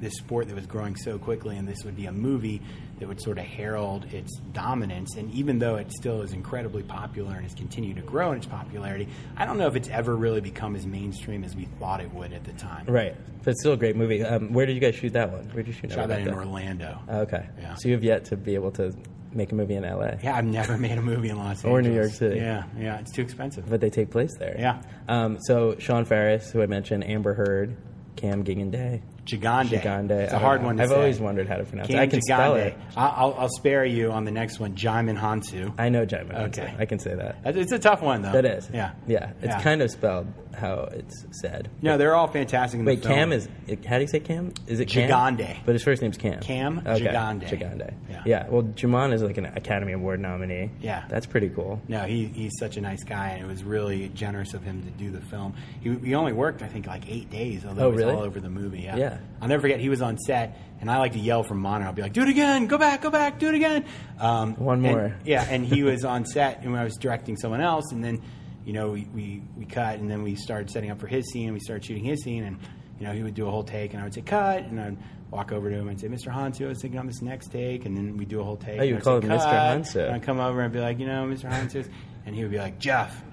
[0.00, 2.60] this sport that was growing so quickly, and this would be a movie
[3.02, 5.16] that would sort of herald its dominance.
[5.16, 8.46] And even though it still is incredibly popular and has continued to grow in its
[8.46, 12.14] popularity, I don't know if it's ever really become as mainstream as we thought it
[12.14, 12.86] would at the time.
[12.86, 13.16] Right.
[13.42, 14.22] But it's still a great movie.
[14.22, 15.46] Um, where did you guys shoot that one?
[15.46, 16.96] Where did you shoot Shot that in Orlando.
[17.08, 17.48] Oh, okay.
[17.60, 17.74] Yeah.
[17.74, 18.94] So you have yet to be able to
[19.32, 20.12] make a movie in LA.
[20.22, 22.36] Yeah, I've never made a movie in Los Angeles Or New York City.
[22.36, 23.68] Yeah, yeah, it's too expensive.
[23.68, 24.54] But they take place there.
[24.56, 24.80] Yeah.
[25.08, 27.76] Um, so Sean Faris, who I mentioned, Amber Heard,
[28.14, 29.02] Cam Gigandet.
[29.38, 29.80] Gigandet.
[29.82, 30.10] Gigandet.
[30.10, 30.66] It's a don't hard know.
[30.68, 30.94] one to I've say.
[30.94, 31.96] always wondered how to pronounce it.
[31.96, 32.76] I can spell it.
[32.96, 35.74] I'll, I'll spare you on the next one, Djimon Hounsou.
[35.78, 36.48] I know Djimon.
[36.48, 36.74] Okay.
[36.78, 37.36] I can say that.
[37.44, 38.32] It's a tough one, though.
[38.32, 38.68] That is.
[38.72, 38.92] Yeah.
[39.06, 39.32] Yeah.
[39.40, 39.62] It's Yeah.
[39.62, 41.70] kind of spelled how it's said.
[41.80, 43.02] No, they're all fantastic in the Wait.
[43.02, 43.48] Cam is.
[43.88, 44.52] How do you say Cam?
[44.66, 45.08] Is it Cam?
[45.08, 45.56] Gigandet.
[45.64, 46.40] But his first name's Cam.
[46.40, 47.06] Cam okay.
[47.06, 47.48] Gigandet.
[47.48, 47.94] Gigandet.
[48.26, 48.46] Yeah.
[48.48, 50.70] Well, Djimon is like an Academy Award nominee.
[50.80, 51.04] Yeah.
[51.08, 51.80] That's pretty cool.
[51.88, 54.90] No, he, he's such a nice guy, and it was really generous of him to
[54.90, 55.54] do the film.
[55.80, 58.16] He, he only worked, I think, like eight days, although Oh, he was really?
[58.16, 58.80] all over the movie.
[58.82, 58.96] Yeah.
[58.96, 59.18] Yeah.
[59.40, 61.88] I'll never forget, he was on set, and I like to yell from monitor.
[61.88, 63.84] I'll be like, do it again, go back, go back, do it again.
[64.20, 65.16] Um, One and- more.
[65.24, 68.22] yeah, and he was on set, and I was directing someone else, and then,
[68.64, 71.44] you know, we, we, we cut, and then we started setting up for his scene,
[71.44, 72.58] and we started shooting his scene, and,
[72.98, 74.96] you know, he would do a whole take, and I would say, cut, and I'd
[75.30, 76.32] walk over to him and say, Mr.
[76.32, 78.78] Hounsou, I was thinking on this next take, and then we do a whole take.
[78.80, 79.46] Oh, you and call say, him Mr.
[79.50, 80.04] Hounsou.
[80.06, 81.50] and I'd come over and be like, you know, Mr.
[81.50, 81.88] Hounsou,
[82.26, 83.24] and he would be like, Jeff,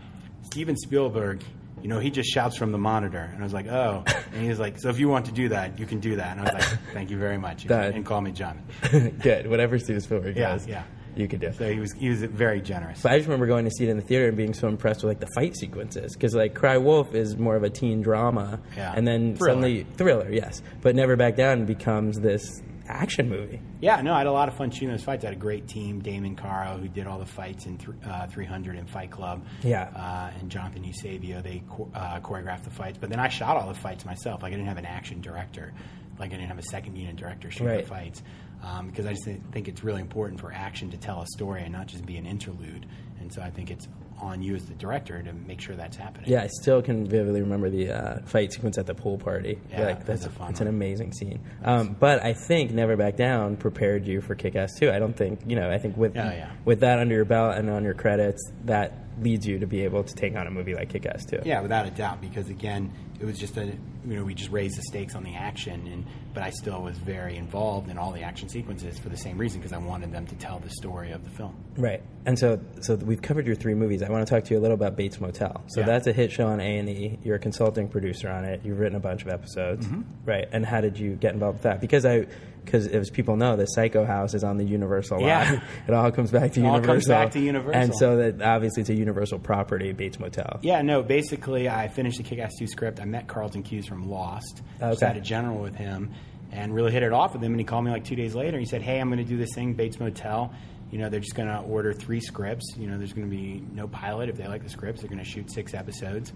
[0.44, 1.44] Steven Spielberg
[1.82, 3.30] you know, he just shouts from the monitor.
[3.34, 4.04] And I was like, oh.
[4.34, 6.38] And he was like, so if you want to do that, you can do that.
[6.38, 7.66] And I was like, thank you very much.
[7.66, 8.62] That- and call me John.
[9.22, 9.48] Good.
[9.50, 10.84] Whatever Steven Spielberg Yeah, does, yeah.
[11.16, 11.52] you could do.
[11.54, 13.02] So he was he was very generous.
[13.02, 15.04] But I just remember going to see it in the theater and being so impressed
[15.04, 18.60] with like the fight sequences because like Cry Wolf is more of a teen drama,
[18.78, 18.94] Yeah.
[18.96, 19.50] and then Thriller.
[19.62, 23.62] suddenly thriller, yes, but Never Back Down becomes this action movie.
[23.82, 25.24] Yeah, no, I had a lot of fun shooting those fights.
[25.24, 28.28] I had a great team, Damon Caro, who did all the fights in th- uh,
[28.28, 29.46] 300 and Fight Club.
[29.64, 29.90] Yeah.
[29.96, 32.98] Uh, and Jonathan Eusebio, they cho- uh, choreographed the fights.
[33.00, 34.42] But then I shot all the fights myself.
[34.44, 35.72] Like, I didn't have an action director.
[36.20, 37.84] Like, I didn't have a second unit director shoot Right.
[37.84, 38.24] the fights.
[38.62, 41.72] Um, because I just think it's really important for action to tell a story and
[41.72, 42.86] not just be an interlude.
[43.22, 43.88] And so I think it's
[44.22, 46.30] on you as the director to make sure that's happening.
[46.30, 49.60] Yeah, I still can vividly remember the uh, fight sequence at the pool party.
[49.72, 51.40] Yeah, like that's that's a fun it's an amazing scene.
[51.64, 54.92] Um, but I think Never Back Down prepared you for Kick Ass 2.
[54.92, 55.70] I don't think you know.
[55.72, 56.52] I think with Oh, yeah.
[56.66, 60.04] with that under your belt and on your credits, that leads you to be able
[60.04, 61.40] to take on a movie like Kick Ass 2.
[61.46, 64.78] Yeah, without a doubt, because again, it was just a you know we just raised
[64.78, 68.22] the stakes on the action, and but I still was very involved in all the
[68.22, 71.24] action sequences for the same reason because I wanted them to tell the story of
[71.24, 71.56] the film.
[71.78, 72.02] Right.
[72.26, 74.02] And so so we've covered your three movies.
[74.04, 75.64] I want to talk to you a little about Bates Motel.
[75.68, 75.88] So Yeah.
[75.88, 77.20] that's a hit show on A&E.
[77.24, 78.62] You're a consulting producer on it.
[78.64, 79.86] You've written a bunch of episodes.
[79.86, 80.02] Mm-hmm.
[80.26, 80.48] Right.
[80.52, 81.82] And how did you get involved with that?
[81.82, 82.28] Because I
[82.72, 85.52] because as people know, the Psycho House is on the Universal Yeah.
[85.52, 85.62] line.
[85.88, 86.94] It all comes back to It all Universal.
[86.94, 87.82] comes back to Universal.
[87.82, 90.60] And so that obviously it's a Universal property, Bates Motel.
[90.62, 93.00] Yeah, no, basically, I finished the Kick Ass 2 script.
[93.00, 95.08] I met Carlton Cuse from Lost, just Okay.
[95.08, 96.12] had a general with him,
[96.52, 97.52] and really hit it off with him.
[97.54, 98.58] And he called me like two days later.
[98.58, 100.54] And he said, Hey, I'm going to do this thing, Bates Motel.
[100.92, 102.74] You know, they're just going to order three scripts.
[102.78, 104.30] You know, there's going to be no pilot.
[104.30, 106.34] If they like the scripts, they're going to shoot six episodes.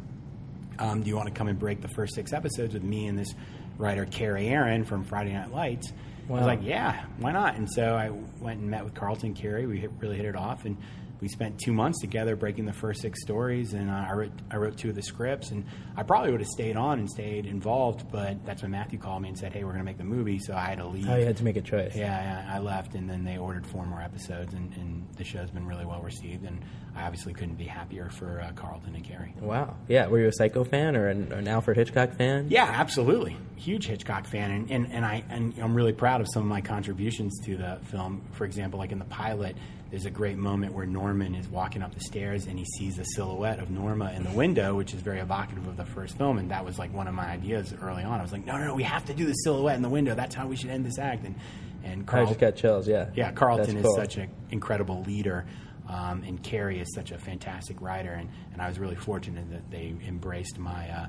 [0.80, 3.18] Um, do you want to come and break the first six episodes with me and
[3.18, 3.34] this
[3.78, 5.92] writer, Kerry Ehrin from Friday Night Lights?
[6.30, 6.68] I was like, oh.
[6.68, 7.56] yeah, why not?
[7.56, 8.10] And so I
[8.42, 9.66] went and met with Carlton Kerry.
[9.66, 10.78] We hit, really hit it off, and
[11.24, 13.74] we spent two months together breaking the first six stories.
[13.74, 15.64] And I wrote I wrote two of the scripts, and
[15.96, 19.30] I probably would have stayed on and stayed involved, but that's when Matthew called me
[19.30, 21.08] and said, hey, we're going to make the movie, so I had to leave.
[21.08, 21.96] Oh, you had to make a choice.
[21.96, 25.50] Yeah, yeah, I left, and then they ordered four more episodes, and, and the show's
[25.50, 26.44] been really well received.
[26.44, 26.60] And
[26.94, 29.34] I obviously couldn't be happier for uh, Carlton and Kerry.
[29.40, 29.78] Wow.
[29.88, 30.08] Yeah.
[30.08, 32.48] Were you a Psycho fan or an, an Alfred Hitchcock fan?
[32.50, 33.38] Yeah, absolutely.
[33.56, 36.60] Huge Hitchcock fan, and, and, and I and I'm really proud of some of my
[36.60, 38.24] contributions to the film.
[38.34, 39.56] For example, like in the pilot,
[39.94, 43.04] there's a great moment where Norman is walking up the stairs and he sees the
[43.04, 46.40] silhouette of Norma in the window, which is very evocative of the first film.
[46.40, 48.20] And that was like one of my ideas early on.
[48.20, 50.16] I was like, no, no, no, we have to do the silhouette in the window.
[50.16, 51.26] That's how we should end this act.
[51.26, 51.36] And
[51.84, 52.88] and I just got chills.
[52.88, 53.12] Yeah.
[53.14, 53.92] yeah, Carlton That's cool.
[53.92, 55.46] is such an incredible leader,
[55.88, 59.70] um, and Kerry is such a fantastic writer, and, and I was really fortunate that
[59.70, 61.06] they embraced my uh,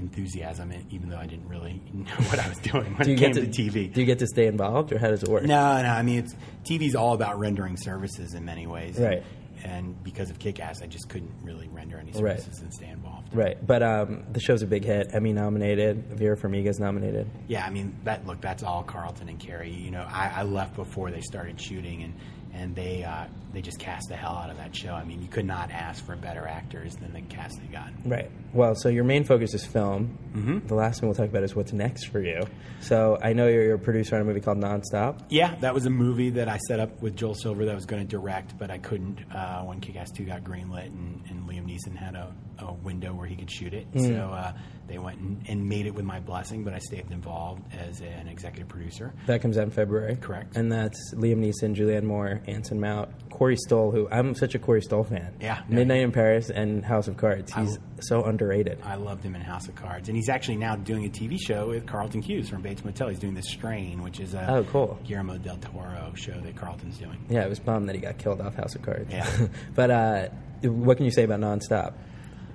[0.00, 3.20] enthusiasm, even though I didn't really know what I was doing when Do you it
[3.20, 3.92] get came to, to, TV.
[3.92, 5.44] Do you get to stay involved, or how does it work?
[5.44, 9.22] no, no, I mean it's TV's all about rendering services in many ways, Right.
[9.62, 12.40] And because of Kick-Ass, I just couldn't really render any Right.
[12.40, 13.28] services and stay involved.
[13.36, 15.08] Right, but um, the show's a big hit.
[15.12, 16.02] Emmy nominated.
[16.16, 17.28] Vera Farmiga's nominated.
[17.46, 18.26] Yeah, I mean that.
[18.26, 19.70] Look, that's all Carlton and Kerry.
[19.70, 22.14] You know, I, I left before they started shooting, and
[22.52, 24.92] and they uh, they just cast the hell out of that show.
[24.92, 27.90] I mean, you could not ask for better actors than the cast they got.
[28.04, 28.30] Right.
[28.52, 30.18] Well, so your main focus is film.
[30.34, 30.66] Mm-hmm.
[30.66, 32.42] The last thing we'll talk about is what's next for you.
[32.80, 35.22] So I know you're, you're a producer on a movie called Nonstop.
[35.28, 37.86] Yeah, that was a movie that I set up with Joel Silver that I was
[37.86, 41.66] going to direct, but I couldn't uh, when Kick-Ass 2 got greenlit and, and Liam
[41.66, 43.92] Neeson had a, a window where he could shoot it.
[43.92, 44.08] Mm.
[44.08, 44.52] So uh,
[44.90, 48.28] they went and, and made it with my blessing, but I stayed involved as an
[48.28, 49.14] executive producer.
[49.26, 50.16] That comes out in February.
[50.16, 50.56] Correct.
[50.56, 54.82] And that's Liam Neeson, Julianne Moore, Anson Mount, Corey Stoll, who I'm such a Corey
[54.82, 55.34] Stoll fan.
[55.40, 57.52] Yeah, no, Midnight in Paris and House of Cards.
[57.54, 58.80] I- He's so underrated.
[58.82, 61.68] I loved him in House of Cards, and he's actually now doing a TV show
[61.68, 63.08] with Carlton Cuse from Bates Motel.
[63.08, 64.98] He's doing The Strain, which is a Oh, cool.
[65.04, 67.24] Guillermo del Toro show that Carlton's doing.
[67.28, 69.10] Yeah, it was bummed that he got killed off House of Cards.
[69.12, 69.28] Yeah.
[69.74, 70.28] but uh,
[70.62, 71.92] what can you say about Nonstop?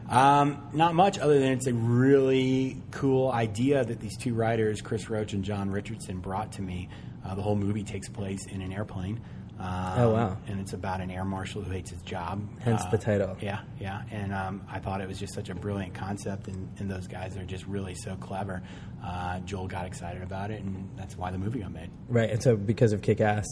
[0.10, 5.10] Um, not much other than it's a really cool idea that these two writers, Chris
[5.10, 6.90] Roach and John Richardson, brought to me.
[7.26, 9.19] Uh, the whole movie takes place in an airplane.
[9.60, 10.38] Um, Oh, wow.
[10.48, 12.48] And it's about an air marshal who hates his job.
[12.60, 13.36] Hence Uh, the title.
[13.41, 14.03] Yeah, yeah.
[14.11, 17.36] And um, I thought it was just such a brilliant concept, and, and those guys
[17.38, 18.61] are just really so clever.
[19.03, 21.90] Uh, Joel got excited about it, and that's why the movie got made.
[22.10, 23.45] Right, and so because of Kick Ass,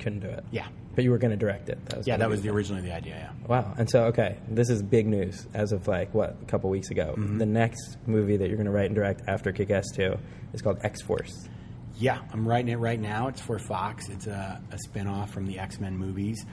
[0.00, 0.44] couldn't do it.
[0.50, 0.66] Yeah.
[0.94, 1.78] But you were going to direct it.
[1.86, 2.56] That was Yeah, that was the thing.
[2.56, 3.46] originally the idea, yeah.
[3.46, 3.74] Wow.
[3.78, 7.14] And so, okay, this is big news as of like, what, a couple weeks ago.
[7.16, 7.38] Mm-hmm.
[7.38, 10.16] The next movie that you're going to write and direct after Kick Ass 2
[10.52, 11.48] is called X Force.
[11.96, 13.28] Yeah, I'm writing it right now.
[13.28, 14.08] It's for Fox.
[14.08, 16.44] It's a, a spinoff from the X Men movies,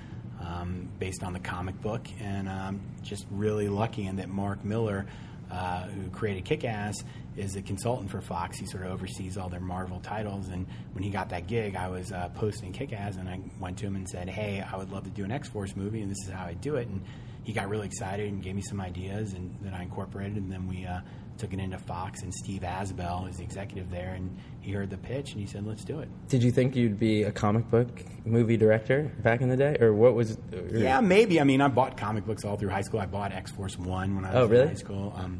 [0.41, 5.05] um, based on the comic book, and um, just really lucky in that Mark Millar
[5.49, 6.95] uh, who created Kick Ass,
[7.37, 8.57] is a consultant for Fox.
[8.57, 10.47] He sort of oversees all their Marvel titles.
[10.49, 13.77] And when he got that gig, I was uh, posting Kick Ass, and I went
[13.79, 16.09] to him and said, "Hey, I would love to do an X Force movie, and
[16.11, 17.01] this is how I do it." And
[17.43, 20.37] he got really excited and gave me some ideas, and that I incorporated.
[20.37, 20.99] And then we uh,
[21.37, 24.97] took it into Fox, and Steve Asbell is the executive there, and he heard the
[24.97, 28.03] pitch, and he said, "Let's do it." Did you think you'd be a comic book
[28.25, 30.37] movie director back in the day, or what was?
[30.51, 31.39] or- Yeah, maybe.
[31.39, 32.99] I mean, I bought comic books all through high school.
[32.99, 34.63] I bought X Force One when I was Oh, really?
[34.63, 35.13] in high school.
[35.15, 35.39] Um,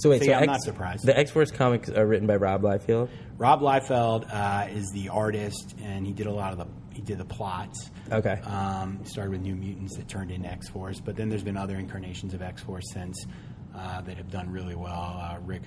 [0.00, 1.06] So wait, So, so I'm X- not surprised.
[1.06, 3.08] The X Force comics are written by Rob Liefeld.
[3.38, 7.18] Rob Liefeld uh, is the artist, and he did a lot of the he did
[7.18, 7.90] the plots.
[8.10, 8.40] Okay.
[8.44, 11.76] Um, started with New Mutants that turned into X Force, but then there's been other
[11.76, 13.26] incarnations of X Force since
[13.74, 15.18] uh, that have done really well.
[15.20, 15.62] Uh, Rick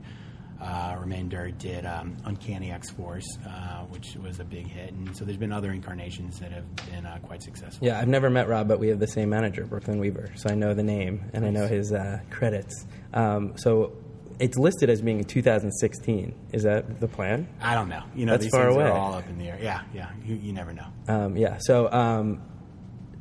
[0.62, 5.26] uh, Remender did um, Uncanny X Force, uh, which was a big hit, and so
[5.26, 7.86] there's been other incarnations that have been uh, quite successful.
[7.86, 10.56] Yeah, I've never met Rob, but we have the same manager, Brooklyn Weaver, so I
[10.56, 12.86] know the name and I know his uh, credits.
[13.14, 13.94] Um, so
[14.40, 16.34] it's listed as being in 2016.
[16.52, 17.48] Is that the plan?
[17.62, 18.04] I don't know.
[18.16, 18.86] You know, That's these far things away.
[18.86, 19.60] are all up in the air.
[19.62, 20.10] Yeah, yeah.
[20.26, 20.88] You, you never know.
[21.08, 21.58] Um, yeah.
[21.60, 22.42] So um,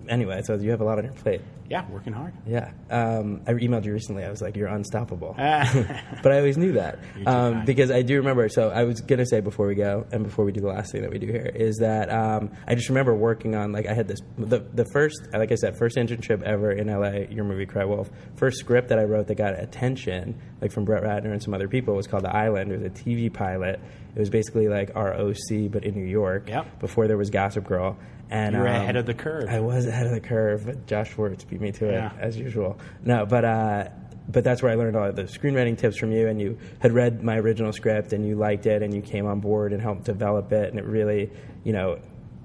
[0.08, 1.40] anyway, so you have a lot on your plate.
[1.68, 2.34] Yeah, working hard.
[2.46, 2.70] Yeah.
[2.90, 4.24] Um, I emailed you recently.
[4.24, 6.02] I was like, "You're unstoppable," Ah.
[6.22, 8.48] but I always knew that um, because I do remember.
[8.50, 11.00] So I was gonna say before we go and before we do the last thing
[11.02, 14.06] that we do here is that um, I just remember working on like I had
[14.06, 17.26] this the the first like I said first internship ever in LA.
[17.30, 18.10] Your movie Cry Wolf.
[18.36, 21.68] First script that I wrote that got attention like from Brett Ratner and some other
[21.68, 22.70] people was called The Island.
[22.70, 23.80] It was a TV pilot.
[24.14, 26.48] It was basically like our OC but in New York.
[26.48, 26.80] Yep.
[26.80, 27.96] Before there was Gossip Girl.
[28.30, 29.48] And You were um, ahead of the curve.
[29.48, 32.12] I was ahead of the curve, but Josh Schwartz beat me to it Yeah.
[32.18, 32.78] as usual.
[33.04, 33.88] No, but uh,
[34.28, 36.28] but that's where I learned all of the screenwriting tips from you.
[36.28, 39.40] And you had read my original script, and you liked it, and you came on
[39.40, 40.70] board and helped develop it.
[40.70, 41.30] And it really,
[41.64, 41.98] you know,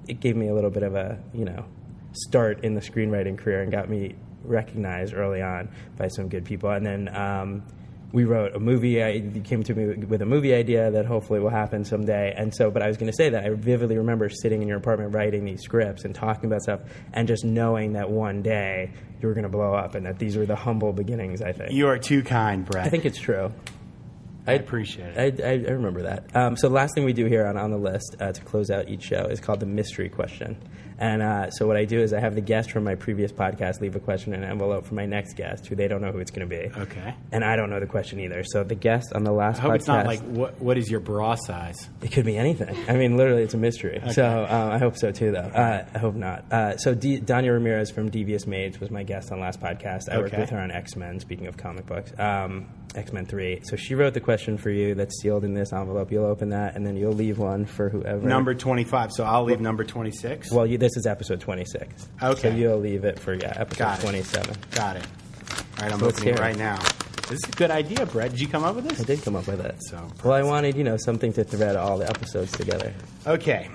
[0.08, 1.64] it gave me a little bit of a you know
[2.12, 6.70] start in the screenwriting career and got me recognized early on by some good people.
[6.70, 7.16] And then.
[7.16, 7.62] Um,
[8.12, 9.02] we wrote a movie.
[9.02, 12.32] I, came to me with a movie idea that hopefully will happen someday.
[12.36, 14.78] And so, but I was going to say that I vividly remember sitting in your
[14.78, 16.80] apartment writing these scripts and talking about stuff,
[17.12, 20.36] and just knowing that one day you were going to blow up, and that these
[20.36, 21.42] were the humble beginnings.
[21.42, 21.72] I think.
[21.72, 22.86] You are too kind, Brett.
[22.86, 23.52] I think it's true.
[24.46, 25.40] I appreciate it.
[25.42, 26.34] I, I, I remember that.
[26.34, 28.70] Um, so the last thing we do here on, on the list uh, to close
[28.70, 30.56] out each show is called the mystery question.
[30.98, 33.80] And uh, so what I do is I have the guest from my previous podcast
[33.80, 36.18] leave a question in an envelope for my next guest, who they don't know who
[36.18, 36.70] it's going to be.
[36.80, 37.14] Okay.
[37.32, 38.42] And I don't know the question either.
[38.44, 40.90] So the guest on the last I hope podcast, it's not like what what is
[40.90, 41.88] your bra size?
[42.02, 42.76] it could be anything.
[42.88, 44.00] I mean, literally, it's a mystery.
[44.12, 45.38] So um, I hope so too, though.
[45.38, 46.44] Uh, I hope not.
[46.52, 50.08] Uh, so D- Dania Ramirez from Devious Maids was my guest on last podcast.
[50.08, 51.20] I worked with her on X Men.
[51.20, 53.60] Speaking of comic books, um, X Men Three.
[53.64, 56.10] So she wrote the question for you that's sealed in this envelope.
[56.10, 58.26] You'll open that, and then you'll leave one for whoever.
[58.26, 59.12] Number twenty five.
[59.12, 60.50] So I'll leave number twenty six.
[60.50, 62.08] Well, you, this is episode twenty six.
[62.22, 62.40] Okay.
[62.40, 64.56] So you'll leave it for yeah, episode Got twenty seven.
[64.70, 65.06] Got it.
[65.06, 66.78] All right, I'm let's opening it right now.
[67.28, 68.30] This is a good idea, Brett.
[68.30, 69.00] Did you come up with this?
[69.00, 69.76] I did come up with it.
[69.82, 72.94] So- well, I wanted you know something to thread all the episodes together.
[73.26, 73.68] Okay.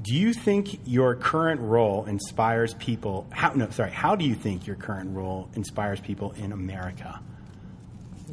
[0.00, 3.26] Do you think your current role inspires people?
[3.30, 3.90] How no, sorry.
[3.90, 7.20] How do you think your current role inspires people in America?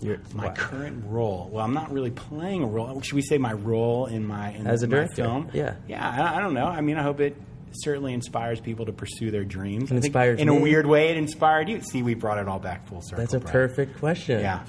[0.02, 0.54] You're, My wow.
[0.54, 1.50] current role.
[1.52, 3.02] Well, I'm not really playing a role.
[3.02, 5.50] Should we say my role in my in As a my director, film?
[5.54, 5.76] yeah.
[5.88, 6.08] yeah.
[6.08, 6.66] I, I don't know.
[6.66, 7.36] I mean, I hope it
[7.78, 9.92] certainly inspires people to pursue their dreams.
[9.92, 11.10] It inspires in a weird way.
[11.10, 11.82] It inspired you.
[11.82, 13.18] See, we brought it all back full circle.
[13.18, 14.40] That's a perfect question.
[14.40, 14.66] Yeah.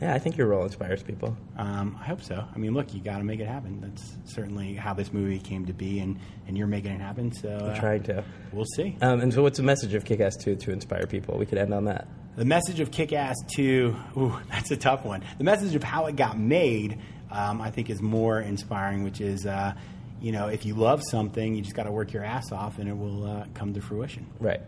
[0.00, 1.36] Yeah, I think your role inspires people.
[1.56, 2.44] Um, I hope so.
[2.54, 3.80] I mean, look, you got to make it happen.
[3.80, 7.32] That's certainly how this movie came to be, and, and you're making it happen.
[7.32, 8.22] So uh, trying to.
[8.52, 8.96] We'll see.
[9.00, 11.36] Um, and so, what's the message of Kick Ass 2 to inspire people?
[11.36, 12.06] We could end on that.
[12.36, 15.24] The message of Kick Ass 2, ooh, that's a tough one.
[15.38, 17.00] The message of how it got made,
[17.32, 19.74] um, I think, is more inspiring, which is, uh,
[20.20, 22.88] you know, if you love something, you just got to work your ass off and
[22.88, 24.26] it will uh, come to fruition.
[24.40, 24.60] Right.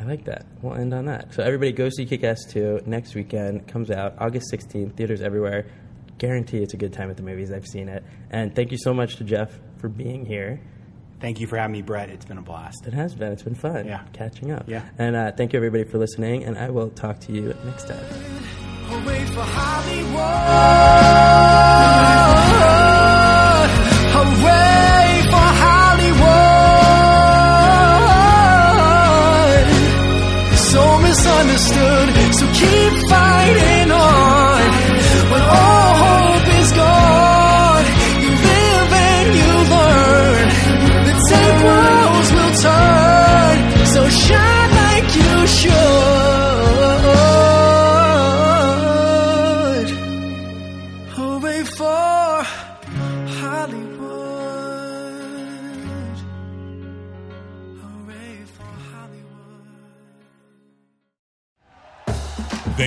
[0.00, 0.46] I like that.
[0.62, 1.34] We'll end on that.
[1.34, 3.66] So, everybody go see Kick Ass 2 next weekend.
[3.66, 5.66] Comes out August 16th, theaters everywhere.
[6.18, 7.50] Guarantee it's a good time at the movies.
[7.52, 8.04] I've seen it.
[8.30, 10.60] And thank you so much to Jeff for being here.
[11.20, 12.10] Thank you for having me, Brett.
[12.10, 12.86] It's been a blast.
[12.86, 13.32] It has been.
[13.32, 14.04] It's been fun Yeah.
[14.12, 14.68] catching up.
[14.68, 14.84] Yeah.
[14.98, 16.44] And uh, thank you, everybody, for listening.
[16.44, 18.04] And I will talk to you next time.